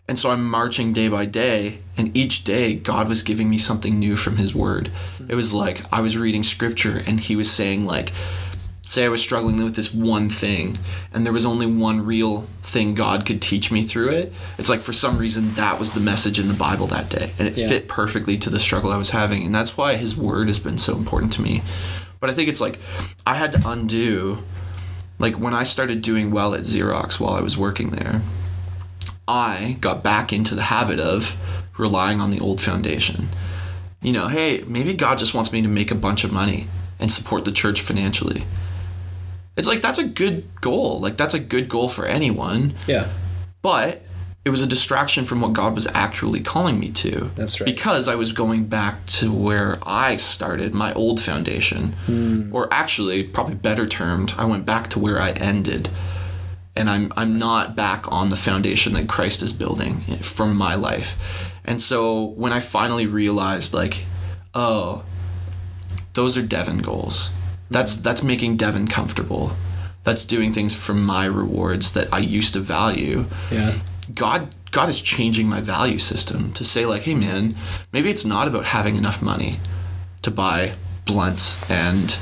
And 0.07 0.19
so 0.19 0.29
I'm 0.29 0.47
marching 0.47 0.93
day 0.93 1.07
by 1.07 1.25
day, 1.25 1.79
and 1.97 2.15
each 2.15 2.43
day 2.43 2.75
God 2.75 3.09
was 3.09 3.23
giving 3.23 3.49
me 3.49 3.57
something 3.57 3.97
new 3.97 4.15
from 4.15 4.37
His 4.37 4.53
Word. 4.53 4.91
It 5.27 5.35
was 5.35 5.53
like 5.53 5.81
I 5.91 6.01
was 6.01 6.17
reading 6.17 6.43
scripture, 6.43 7.01
and 7.07 7.19
He 7.19 7.35
was 7.35 7.51
saying, 7.51 7.85
like, 7.85 8.11
say 8.85 9.03
I 9.03 9.09
was 9.09 9.21
struggling 9.21 9.61
with 9.63 9.75
this 9.75 9.93
one 9.93 10.29
thing 10.29 10.77
and 11.11 11.25
there 11.25 11.33
was 11.33 11.45
only 11.45 11.65
one 11.65 12.05
real 12.05 12.41
thing 12.61 12.93
God 12.93 13.25
could 13.25 13.41
teach 13.41 13.71
me 13.71 13.83
through 13.83 14.09
it, 14.09 14.31
it's 14.57 14.69
like 14.69 14.79
for 14.79 14.93
some 14.93 15.17
reason 15.17 15.53
that 15.53 15.79
was 15.79 15.91
the 15.91 15.99
message 15.99 16.39
in 16.39 16.47
the 16.47 16.53
Bible 16.53 16.87
that 16.87 17.09
day. 17.09 17.31
And 17.39 17.47
it 17.47 17.57
yeah. 17.57 17.67
fit 17.67 17.87
perfectly 17.87 18.37
to 18.37 18.49
the 18.49 18.59
struggle 18.59 18.91
I 18.91 18.97
was 18.97 19.09
having. 19.09 19.43
And 19.43 19.53
that's 19.53 19.75
why 19.75 19.95
his 19.95 20.15
word 20.15 20.47
has 20.47 20.59
been 20.59 20.77
so 20.77 20.95
important 20.95 21.33
to 21.33 21.41
me. 21.41 21.63
But 22.19 22.29
I 22.29 22.33
think 22.33 22.47
it's 22.47 22.61
like 22.61 22.79
I 23.25 23.35
had 23.35 23.51
to 23.53 23.61
undo 23.65 24.43
like 25.17 25.35
when 25.35 25.53
I 25.53 25.63
started 25.63 26.01
doing 26.01 26.31
well 26.31 26.53
at 26.53 26.61
Xerox 26.61 27.19
while 27.19 27.33
I 27.33 27.41
was 27.41 27.57
working 27.57 27.91
there, 27.91 28.21
I 29.27 29.77
got 29.79 30.03
back 30.03 30.31
into 30.31 30.55
the 30.55 30.63
habit 30.63 30.99
of 30.99 31.35
relying 31.77 32.21
on 32.21 32.31
the 32.31 32.39
old 32.39 32.61
foundation. 32.61 33.29
You 34.01 34.13
know, 34.13 34.27
hey, 34.27 34.63
maybe 34.67 34.93
God 34.93 35.17
just 35.17 35.33
wants 35.33 35.51
me 35.51 35.61
to 35.61 35.67
make 35.67 35.89
a 35.89 35.95
bunch 35.95 36.23
of 36.23 36.31
money 36.31 36.67
and 36.99 37.11
support 37.11 37.45
the 37.45 37.51
church 37.51 37.81
financially 37.81 38.43
it's 39.55 39.67
like 39.67 39.81
that's 39.81 39.99
a 39.99 40.03
good 40.03 40.45
goal. 40.61 40.99
Like 40.99 41.17
that's 41.17 41.33
a 41.33 41.39
good 41.39 41.69
goal 41.69 41.89
for 41.89 42.05
anyone. 42.05 42.73
Yeah. 42.87 43.07
But 43.61 44.01
it 44.43 44.51
was 44.51 44.61
a 44.61 44.67
distraction 44.67 45.25
from 45.25 45.41
what 45.41 45.53
God 45.53 45.73
was 45.73 45.87
actually 45.87 46.41
calling 46.41 46.79
me 46.79 46.91
to. 46.91 47.31
That's 47.35 47.59
right. 47.59 47.65
Because 47.65 48.07
I 48.07 48.13
was 48.15 48.31
going 48.31 48.65
back 48.65 49.03
to 49.07 49.31
where 49.33 49.77
I 49.83 50.17
started, 50.17 50.73
my 50.73 50.93
old 50.93 51.19
foundation. 51.19 51.93
Hmm. 52.05 52.55
Or 52.55 52.71
actually, 52.71 53.23
probably 53.23 53.55
better 53.55 53.87
termed, 53.87 54.35
I 54.37 54.45
went 54.45 54.65
back 54.65 54.89
to 54.91 54.99
where 54.99 55.19
I 55.19 55.31
ended. 55.31 55.89
And 56.75 56.89
I'm 56.89 57.13
I'm 57.15 57.39
not 57.39 57.75
back 57.75 58.11
on 58.11 58.29
the 58.29 58.35
foundation 58.35 58.93
that 58.93 59.07
Christ 59.07 59.41
is 59.41 59.53
building 59.53 60.01
for 60.21 60.45
my 60.45 60.75
life. 60.75 61.17
And 61.63 61.81
so 61.81 62.25
when 62.25 62.51
I 62.51 62.59
finally 62.59 63.07
realized 63.07 63.73
like, 63.73 64.05
oh, 64.53 65.05
those 66.13 66.37
are 66.37 66.41
Devon 66.41 66.79
goals 66.79 67.31
that's 67.69 67.97
that's 67.97 68.23
making 68.23 68.57
Devin 68.57 68.87
comfortable. 68.87 69.51
That's 70.03 70.23
doing 70.23 70.53
things 70.53 70.75
for 70.75 70.93
my 70.93 71.25
rewards 71.25 71.93
that 71.93 72.13
I 72.13 72.19
used 72.19 72.53
to 72.53 72.59
value. 72.59 73.25
Yeah. 73.51 73.75
God 74.13 74.53
God 74.71 74.89
is 74.89 75.01
changing 75.01 75.47
my 75.47 75.61
value 75.61 75.99
system 75.99 76.51
to 76.53 76.63
say 76.63 76.85
like, 76.85 77.03
hey 77.03 77.15
man, 77.15 77.55
maybe 77.91 78.09
it's 78.09 78.25
not 78.25 78.47
about 78.47 78.65
having 78.65 78.97
enough 78.97 79.21
money 79.21 79.59
to 80.21 80.31
buy 80.31 80.73
blunts 81.05 81.69
and 81.69 82.17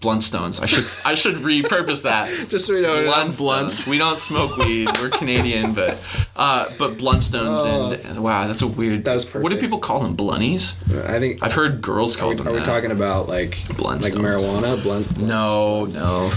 Blundstones. 0.00 0.62
I 0.62 0.66
should 0.66 0.86
I 1.04 1.14
should 1.14 1.34
repurpose 1.36 2.04
that. 2.04 2.48
Just 2.48 2.66
so 2.66 2.74
we 2.74 2.82
know, 2.82 2.92
Blundstones. 3.04 3.38
blunts. 3.40 3.86
We 3.86 3.98
don't 3.98 4.18
smoke 4.18 4.56
weed. 4.56 4.88
We're 5.00 5.10
Canadian, 5.10 5.74
but 5.74 5.98
uh, 6.36 6.66
but 6.78 6.96
Blundstones 6.98 8.04
and 8.04 8.22
wow, 8.22 8.46
that's 8.46 8.62
a 8.62 8.66
weird. 8.68 9.02
That 9.04 9.14
was 9.14 9.24
perfect. 9.24 9.42
What 9.42 9.50
do 9.50 9.58
people 9.58 9.80
call 9.80 10.00
them? 10.00 10.14
Blunnies? 10.14 10.80
I 11.08 11.18
think. 11.18 11.42
I've 11.42 11.52
heard 11.54 11.82
girls 11.82 12.16
call 12.16 12.32
them 12.32 12.46
Are 12.46 12.52
we 12.52 12.60
talking 12.62 12.92
about 12.92 13.28
like 13.28 13.58
Blunt 13.76 14.02
like 14.02 14.12
marijuana, 14.12 14.80
blunt? 14.80 15.12
blunts? 15.12 15.16
No, 15.16 15.86
no. 15.86 16.28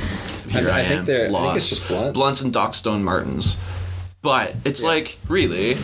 Here 0.50 0.70
I 0.72 0.80
I, 0.80 0.84
think 0.84 1.00
am. 1.02 1.06
they're- 1.06 1.20
I 1.26 1.30
think 1.30 1.32
lost. 1.34 1.58
it's 1.58 1.70
just 1.70 1.88
blunts. 1.88 2.14
Blunts 2.18 2.42
and 2.42 2.54
Dockstone 2.54 3.02
Martins. 3.04 3.62
But 4.24 4.56
it's 4.66 4.82
like 4.84 5.18
really, 5.28 5.78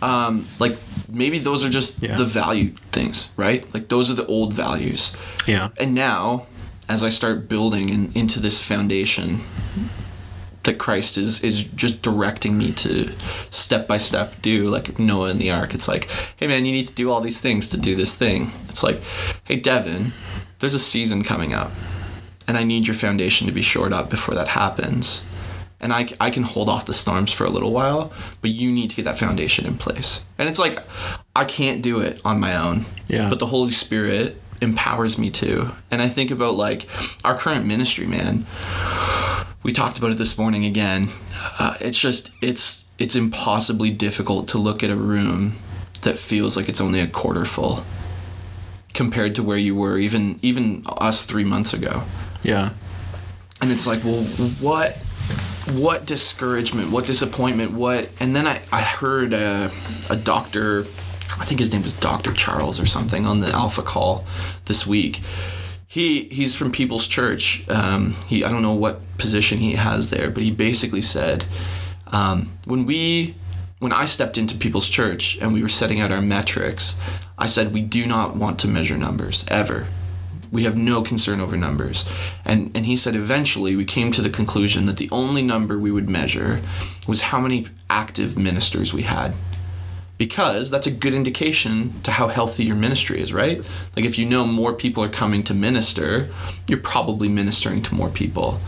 um, 0.00 0.46
like 0.58 0.76
maybe 1.08 1.38
those 1.38 1.64
are 1.64 1.68
just 1.70 2.02
Yeah. 2.02 2.14
the 2.16 2.24
value 2.24 2.70
things, 2.92 3.30
right? 3.36 3.62
Like 3.74 3.88
those 3.88 4.10
are 4.10 4.14
the 4.14 4.26
old 4.26 4.52
values. 4.54 5.16
Yeah. 5.46 5.68
And 5.78 5.94
now, 5.94 6.46
as 6.88 7.02
I 7.02 7.08
start 7.08 7.48
building 7.48 7.88
in, 7.88 8.12
into 8.14 8.40
this 8.40 8.60
foundation 8.60 9.40
that 10.64 10.78
Christ 10.78 11.16
is 11.18 11.42
is 11.42 11.64
just 11.64 12.02
directing 12.02 12.58
me 12.58 12.72
to 12.72 13.12
step 13.50 13.86
by 13.86 13.98
step 13.98 14.40
do, 14.42 14.68
like 14.68 14.98
Noah 14.98 15.30
in 15.30 15.38
the 15.38 15.50
ark. 15.50 15.74
It's 15.74 15.88
like, 15.88 16.08
hey 16.36 16.46
man, 16.46 16.64
you 16.64 16.72
need 16.72 16.88
to 16.88 16.94
do 16.94 17.10
all 17.10 17.20
these 17.20 17.40
things 17.40 17.68
to 17.70 17.76
do 17.76 17.94
this 17.94 18.14
thing. 18.14 18.50
It's 18.68 18.82
like, 18.82 19.00
hey 19.44 19.56
Devin, 19.56 20.12
there's 20.58 20.74
a 20.74 20.78
season 20.78 21.22
coming 21.22 21.52
up, 21.52 21.70
and 22.48 22.56
I 22.56 22.64
need 22.64 22.86
your 22.86 22.94
foundation 22.94 23.46
to 23.46 23.52
be 23.52 23.62
shored 23.62 23.92
up 23.92 24.10
before 24.10 24.34
that 24.34 24.48
happens. 24.48 25.28
And 25.80 25.92
I, 25.92 26.08
I 26.18 26.30
can 26.30 26.44
hold 26.44 26.70
off 26.70 26.86
the 26.86 26.94
storms 26.94 27.30
for 27.30 27.44
a 27.44 27.50
little 27.50 27.70
while, 27.70 28.10
but 28.40 28.50
you 28.50 28.72
need 28.72 28.88
to 28.88 28.96
get 28.96 29.04
that 29.04 29.18
foundation 29.18 29.66
in 29.66 29.76
place. 29.76 30.24
And 30.38 30.48
it's 30.48 30.58
like, 30.58 30.78
I 31.36 31.44
can't 31.44 31.82
do 31.82 32.00
it 32.00 32.22
on 32.24 32.40
my 32.40 32.56
own. 32.56 32.86
Yeah. 33.06 33.28
But 33.28 33.38
the 33.38 33.46
Holy 33.46 33.70
Spirit 33.70 34.40
empowers 34.60 35.18
me 35.18 35.30
to. 35.30 35.72
And 35.90 36.02
I 36.02 36.08
think 36.08 36.30
about 36.30 36.54
like 36.54 36.86
our 37.24 37.36
current 37.36 37.66
ministry, 37.66 38.06
man. 38.06 38.46
We 39.62 39.72
talked 39.72 39.98
about 39.98 40.10
it 40.10 40.18
this 40.18 40.36
morning 40.36 40.64
again. 40.64 41.08
Uh, 41.58 41.76
it's 41.80 41.98
just 41.98 42.30
it's 42.42 42.88
it's 42.98 43.16
impossibly 43.16 43.90
difficult 43.90 44.48
to 44.48 44.58
look 44.58 44.82
at 44.82 44.90
a 44.90 44.96
room 44.96 45.56
that 46.02 46.18
feels 46.18 46.56
like 46.56 46.68
it's 46.68 46.80
only 46.80 47.00
a 47.00 47.06
quarter 47.06 47.44
full 47.44 47.84
compared 48.92 49.34
to 49.34 49.42
where 49.42 49.56
you 49.56 49.74
were 49.74 49.98
even 49.98 50.38
even 50.42 50.84
us 50.86 51.24
3 51.24 51.44
months 51.44 51.72
ago. 51.72 52.02
Yeah. 52.42 52.70
And 53.60 53.72
it's 53.72 53.86
like, 53.86 54.04
well, 54.04 54.22
what 54.60 54.98
what 55.72 56.04
discouragement, 56.04 56.90
what 56.90 57.06
disappointment, 57.06 57.72
what 57.72 58.10
and 58.20 58.36
then 58.36 58.46
I, 58.46 58.60
I 58.70 58.82
heard 58.82 59.32
a, 59.32 59.70
a 60.10 60.16
doctor 60.16 60.86
I 61.38 61.44
think 61.44 61.60
his 61.60 61.72
name 61.72 61.82
was 61.82 61.92
Dr. 61.92 62.32
Charles 62.32 62.78
or 62.80 62.86
something 62.86 63.26
on 63.26 63.40
the 63.40 63.50
Alpha 63.50 63.82
call 63.82 64.24
this 64.66 64.86
week. 64.86 65.20
He 65.86 66.24
he's 66.24 66.54
from 66.54 66.72
People's 66.72 67.06
Church. 67.06 67.64
Um, 67.68 68.14
he 68.26 68.44
I 68.44 68.50
don't 68.50 68.62
know 68.62 68.74
what 68.74 69.00
position 69.18 69.58
he 69.58 69.72
has 69.72 70.10
there, 70.10 70.30
but 70.30 70.42
he 70.42 70.50
basically 70.50 71.02
said 71.02 71.44
um, 72.08 72.50
when 72.66 72.86
we 72.86 73.34
when 73.80 73.92
I 73.92 74.04
stepped 74.04 74.38
into 74.38 74.56
People's 74.56 74.88
Church 74.88 75.38
and 75.40 75.52
we 75.52 75.62
were 75.62 75.68
setting 75.68 76.00
out 76.00 76.10
our 76.10 76.22
metrics, 76.22 76.96
I 77.36 77.46
said 77.46 77.72
we 77.72 77.82
do 77.82 78.06
not 78.06 78.36
want 78.36 78.58
to 78.60 78.68
measure 78.68 78.96
numbers 78.96 79.44
ever. 79.48 79.86
We 80.50 80.64
have 80.64 80.76
no 80.76 81.02
concern 81.02 81.40
over 81.40 81.56
numbers. 81.56 82.04
And 82.44 82.70
and 82.76 82.86
he 82.86 82.96
said 82.96 83.14
eventually 83.14 83.76
we 83.76 83.84
came 83.84 84.12
to 84.12 84.22
the 84.22 84.30
conclusion 84.30 84.86
that 84.86 84.96
the 84.96 85.08
only 85.10 85.42
number 85.42 85.78
we 85.78 85.90
would 85.90 86.08
measure 86.08 86.60
was 87.08 87.22
how 87.22 87.40
many 87.40 87.66
active 87.90 88.38
ministers 88.38 88.92
we 88.92 89.02
had 89.02 89.34
because 90.18 90.70
that's 90.70 90.86
a 90.86 90.90
good 90.90 91.14
indication 91.14 92.00
to 92.02 92.12
how 92.12 92.28
healthy 92.28 92.64
your 92.64 92.76
ministry 92.76 93.20
is, 93.20 93.32
right? 93.32 93.58
Like 93.96 94.04
if 94.04 94.18
you 94.18 94.26
know 94.26 94.46
more 94.46 94.72
people 94.72 95.02
are 95.02 95.08
coming 95.08 95.42
to 95.44 95.54
minister, 95.54 96.28
you're 96.68 96.78
probably 96.78 97.28
ministering 97.28 97.82
to 97.82 97.94
more 97.94 98.10
people. 98.10 98.60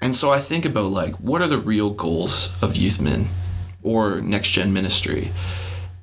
And 0.00 0.16
so 0.16 0.30
I 0.30 0.40
think 0.40 0.64
about 0.64 0.90
like 0.90 1.14
what 1.16 1.40
are 1.40 1.46
the 1.46 1.58
real 1.58 1.90
goals 1.90 2.52
of 2.60 2.72
Youthman 2.72 3.26
or 3.82 4.20
next 4.20 4.48
gen 4.48 4.72
ministry? 4.72 5.30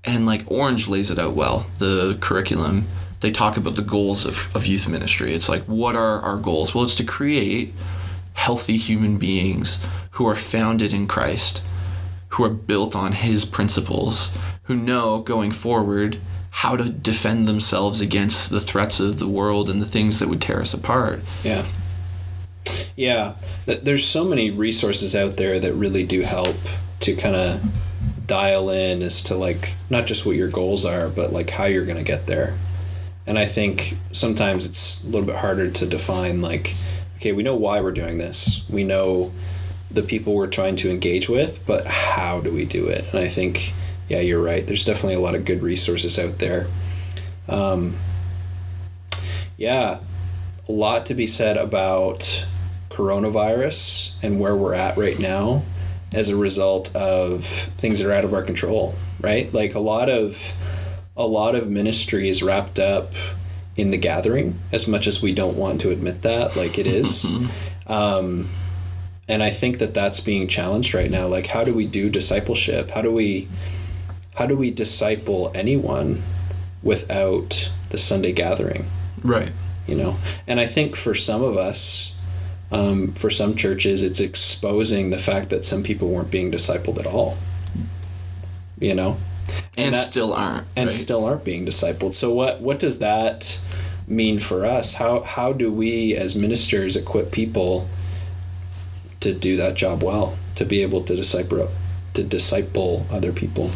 And 0.03 0.25
like 0.25 0.49
Orange 0.49 0.87
lays 0.87 1.11
it 1.11 1.19
out 1.19 1.33
well, 1.33 1.67
the 1.77 2.17
curriculum. 2.21 2.85
They 3.19 3.31
talk 3.31 3.57
about 3.57 3.75
the 3.75 3.81
goals 3.81 4.25
of, 4.25 4.55
of 4.55 4.65
youth 4.65 4.87
ministry. 4.87 5.33
It's 5.33 5.49
like, 5.49 5.63
what 5.63 5.95
are 5.95 6.21
our 6.21 6.37
goals? 6.37 6.73
Well, 6.73 6.85
it's 6.85 6.95
to 6.95 7.03
create 7.03 7.73
healthy 8.33 8.77
human 8.77 9.17
beings 9.17 9.85
who 10.11 10.25
are 10.25 10.37
founded 10.37 10.93
in 10.93 11.05
Christ, 11.05 11.61
who 12.29 12.43
are 12.43 12.49
built 12.49 12.95
on 12.95 13.13
his 13.13 13.45
principles, 13.45 14.37
who 14.63 14.75
know 14.75 15.19
going 15.19 15.51
forward 15.51 16.19
how 16.51 16.75
to 16.75 16.89
defend 16.89 17.47
themselves 17.47 18.01
against 18.01 18.49
the 18.49 18.59
threats 18.59 18.99
of 18.99 19.19
the 19.19 19.27
world 19.27 19.69
and 19.69 19.81
the 19.81 19.85
things 19.85 20.19
that 20.19 20.27
would 20.27 20.41
tear 20.41 20.61
us 20.61 20.73
apart. 20.73 21.21
Yeah. 21.43 21.65
Yeah. 22.95 23.35
There's 23.65 24.05
so 24.05 24.25
many 24.25 24.51
resources 24.51 25.15
out 25.15 25.37
there 25.37 25.59
that 25.59 25.73
really 25.73 26.05
do 26.05 26.21
help 26.21 26.55
to 27.01 27.15
kind 27.15 27.35
of 27.35 28.25
dial 28.27 28.69
in 28.69 29.01
as 29.01 29.23
to 29.23 29.35
like 29.35 29.75
not 29.89 30.05
just 30.05 30.25
what 30.25 30.35
your 30.35 30.49
goals 30.49 30.85
are, 30.85 31.07
but 31.09 31.31
like 31.31 31.49
how 31.49 31.65
you're 31.65 31.85
going 31.85 31.97
to 31.97 32.03
get 32.03 32.27
there. 32.27 32.55
And 33.25 33.37
I 33.37 33.45
think 33.45 33.97
sometimes 34.11 34.65
it's 34.65 35.03
a 35.03 35.07
little 35.07 35.25
bit 35.25 35.37
harder 35.37 35.69
to 35.69 35.85
define 35.85 36.41
like, 36.41 36.75
okay, 37.17 37.31
we 37.31 37.43
know 37.43 37.55
why 37.55 37.79
we're 37.79 37.91
doing 37.91 38.17
this. 38.17 38.67
We 38.69 38.83
know 38.83 39.31
the 39.91 40.03
people 40.03 40.35
we're 40.35 40.47
trying 40.47 40.75
to 40.77 40.89
engage 40.89 41.29
with, 41.29 41.65
but 41.65 41.85
how 41.87 42.41
do 42.41 42.51
we 42.51 42.65
do 42.65 42.87
it? 42.87 43.05
And 43.11 43.19
I 43.19 43.27
think, 43.27 43.73
yeah, 44.07 44.19
you're 44.19 44.41
right. 44.41 44.65
There's 44.65 44.85
definitely 44.85 45.15
a 45.15 45.19
lot 45.19 45.35
of 45.35 45.45
good 45.45 45.61
resources 45.61 46.19
out 46.19 46.37
there. 46.39 46.67
Um, 47.47 47.95
yeah, 49.57 49.99
a 50.67 50.71
lot 50.71 51.07
to 51.07 51.15
be 51.15 51.25
said 51.25 51.57
about 51.57 52.45
coronavirus 52.89 54.13
and 54.21 54.39
where 54.39 54.55
we're 54.55 54.73
at 54.73 54.97
right 54.97 55.19
now 55.19 55.63
as 56.13 56.29
a 56.29 56.35
result 56.35 56.95
of 56.95 57.45
things 57.45 57.99
that 57.99 58.07
are 58.07 58.11
out 58.11 58.25
of 58.25 58.33
our 58.33 58.41
control 58.41 58.95
right 59.21 59.53
like 59.53 59.75
a 59.75 59.79
lot 59.79 60.09
of 60.09 60.53
a 61.15 61.25
lot 61.25 61.55
of 61.55 61.69
ministry 61.69 62.27
is 62.27 62.41
wrapped 62.43 62.79
up 62.79 63.13
in 63.77 63.91
the 63.91 63.97
gathering 63.97 64.59
as 64.71 64.87
much 64.87 65.07
as 65.07 65.21
we 65.21 65.33
don't 65.33 65.55
want 65.55 65.79
to 65.79 65.91
admit 65.91 66.21
that 66.23 66.55
like 66.55 66.77
it 66.77 66.87
is 66.87 67.31
um, 67.87 68.49
and 69.29 69.43
i 69.43 69.51
think 69.51 69.77
that 69.77 69.93
that's 69.93 70.19
being 70.19 70.47
challenged 70.47 70.93
right 70.93 71.11
now. 71.11 71.27
Like 71.27 71.47
how 71.47 71.63
do 71.63 71.73
we 71.73 71.85
do 71.85 72.09
discipleship? 72.09 72.91
How 72.91 73.01
do 73.01 73.11
we 73.11 73.47
how 74.35 74.45
do 74.47 74.57
we 74.57 74.71
disciple 74.71 75.51
anyone 75.53 76.23
without 76.83 77.71
the 77.91 77.97
sunday 77.97 78.33
gathering? 78.33 78.87
Right. 79.23 79.51
you 79.87 79.95
know? 79.95 80.17
And 80.47 80.59
i 80.59 80.65
think 80.65 80.95
for 80.95 81.13
some 81.13 81.43
of 81.43 81.55
us 81.55 82.15
um, 82.71 83.13
for 83.13 83.29
some 83.29 83.55
churches 83.55 84.03
it's 84.03 84.19
exposing 84.19 85.09
the 85.09 85.17
fact 85.17 85.49
that 85.49 85.65
some 85.65 85.81
people 85.83 86.09
weren't 86.09 86.31
being 86.31 86.51
discipled 86.51 86.99
at 86.99 87.07
all. 87.07 87.37
You 88.79 88.95
know? 88.95 89.17
And, 89.77 89.95
that- 89.95 90.05
still 90.05 90.33
aren't. 90.33 90.67
and 90.75 90.87
right? 90.87 90.91
still 90.91 91.25
aren't 91.25 91.43
being 91.43 91.65
discipled. 91.65 92.13
So 92.13 92.33
what 92.33 92.61
what 92.61 92.79
does 92.79 92.99
that 92.99 93.59
mean 94.07 94.39
for 94.39 94.65
us? 94.65 94.93
How 94.95 95.21
how 95.21 95.53
do 95.53 95.71
we 95.71 96.15
as 96.15 96.35
ministers 96.35 96.95
equip 96.95 97.31
people 97.31 97.87
to 99.19 99.33
do 99.33 99.57
that 99.57 99.75
job 99.75 100.03
well 100.03 100.37
to 100.55 100.65
be 100.65 100.81
able 100.81 101.03
to 101.03 101.15
disciple 101.15 101.69
to 102.13 102.23
disciple 102.23 103.05
other 103.11 103.31
people 103.31 103.71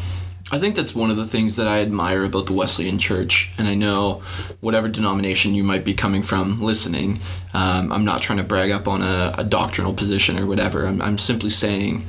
I 0.51 0.59
think 0.59 0.75
that's 0.75 0.93
one 0.93 1.09
of 1.09 1.17
the 1.17 1.25
things 1.25 1.55
that 1.55 1.65
I 1.65 1.79
admire 1.79 2.25
about 2.25 2.45
the 2.45 2.53
Wesleyan 2.53 2.99
Church, 2.99 3.51
and 3.57 3.67
I 3.67 3.73
know 3.73 4.21
whatever 4.61 4.87
denomination 4.87 5.55
you 5.55 5.63
might 5.63 5.83
be 5.83 5.95
coming 5.95 6.21
from 6.21 6.61
listening, 6.61 7.21
um, 7.55 7.91
I'm 7.91 8.05
not 8.05 8.21
trying 8.21 8.37
to 8.37 8.43
brag 8.43 8.69
up 8.69 8.87
on 8.87 9.01
a, 9.01 9.33
a 9.39 9.43
doctrinal 9.43 9.95
position 9.95 10.37
or 10.37 10.45
whatever. 10.45 10.85
I'm, 10.85 11.01
I'm 11.01 11.17
simply 11.17 11.49
saying 11.49 12.05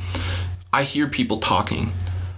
I 0.74 0.82
hear 0.82 1.06
people 1.06 1.38
talking 1.38 1.92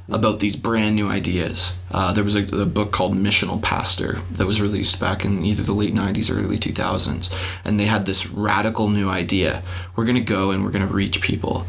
about 0.08 0.40
these 0.40 0.56
brand 0.56 0.94
new 0.94 1.08
ideas. 1.08 1.80
Uh, 1.90 2.12
there 2.12 2.24
was 2.24 2.36
a, 2.36 2.62
a 2.62 2.66
book 2.66 2.92
called 2.92 3.14
Missional 3.14 3.60
Pastor 3.60 4.20
that 4.32 4.46
was 4.46 4.60
released 4.60 5.00
back 5.00 5.24
in 5.24 5.44
either 5.44 5.62
the 5.62 5.72
late 5.72 5.94
90s 5.94 6.30
or 6.30 6.38
early 6.38 6.58
2000s, 6.58 7.36
and 7.64 7.78
they 7.78 7.86
had 7.86 8.06
this 8.06 8.30
radical 8.30 8.88
new 8.88 9.08
idea. 9.08 9.62
We're 9.96 10.04
going 10.04 10.16
to 10.16 10.20
go 10.20 10.50
and 10.52 10.64
we're 10.64 10.70
going 10.70 10.86
to 10.86 10.92
reach 10.92 11.20
people. 11.20 11.66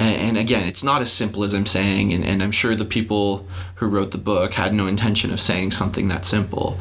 And, 0.00 0.38
again, 0.38 0.68
it's 0.68 0.84
not 0.84 1.02
as 1.02 1.10
simple 1.10 1.42
as 1.42 1.52
I'm 1.52 1.66
saying, 1.66 2.12
and, 2.12 2.24
and 2.24 2.40
I'm 2.40 2.52
sure 2.52 2.76
the 2.76 2.84
people 2.84 3.48
who 3.76 3.88
wrote 3.88 4.12
the 4.12 4.18
book 4.18 4.54
had 4.54 4.72
no 4.72 4.86
intention 4.86 5.32
of 5.32 5.40
saying 5.40 5.72
something 5.72 6.06
that 6.06 6.24
simple. 6.24 6.78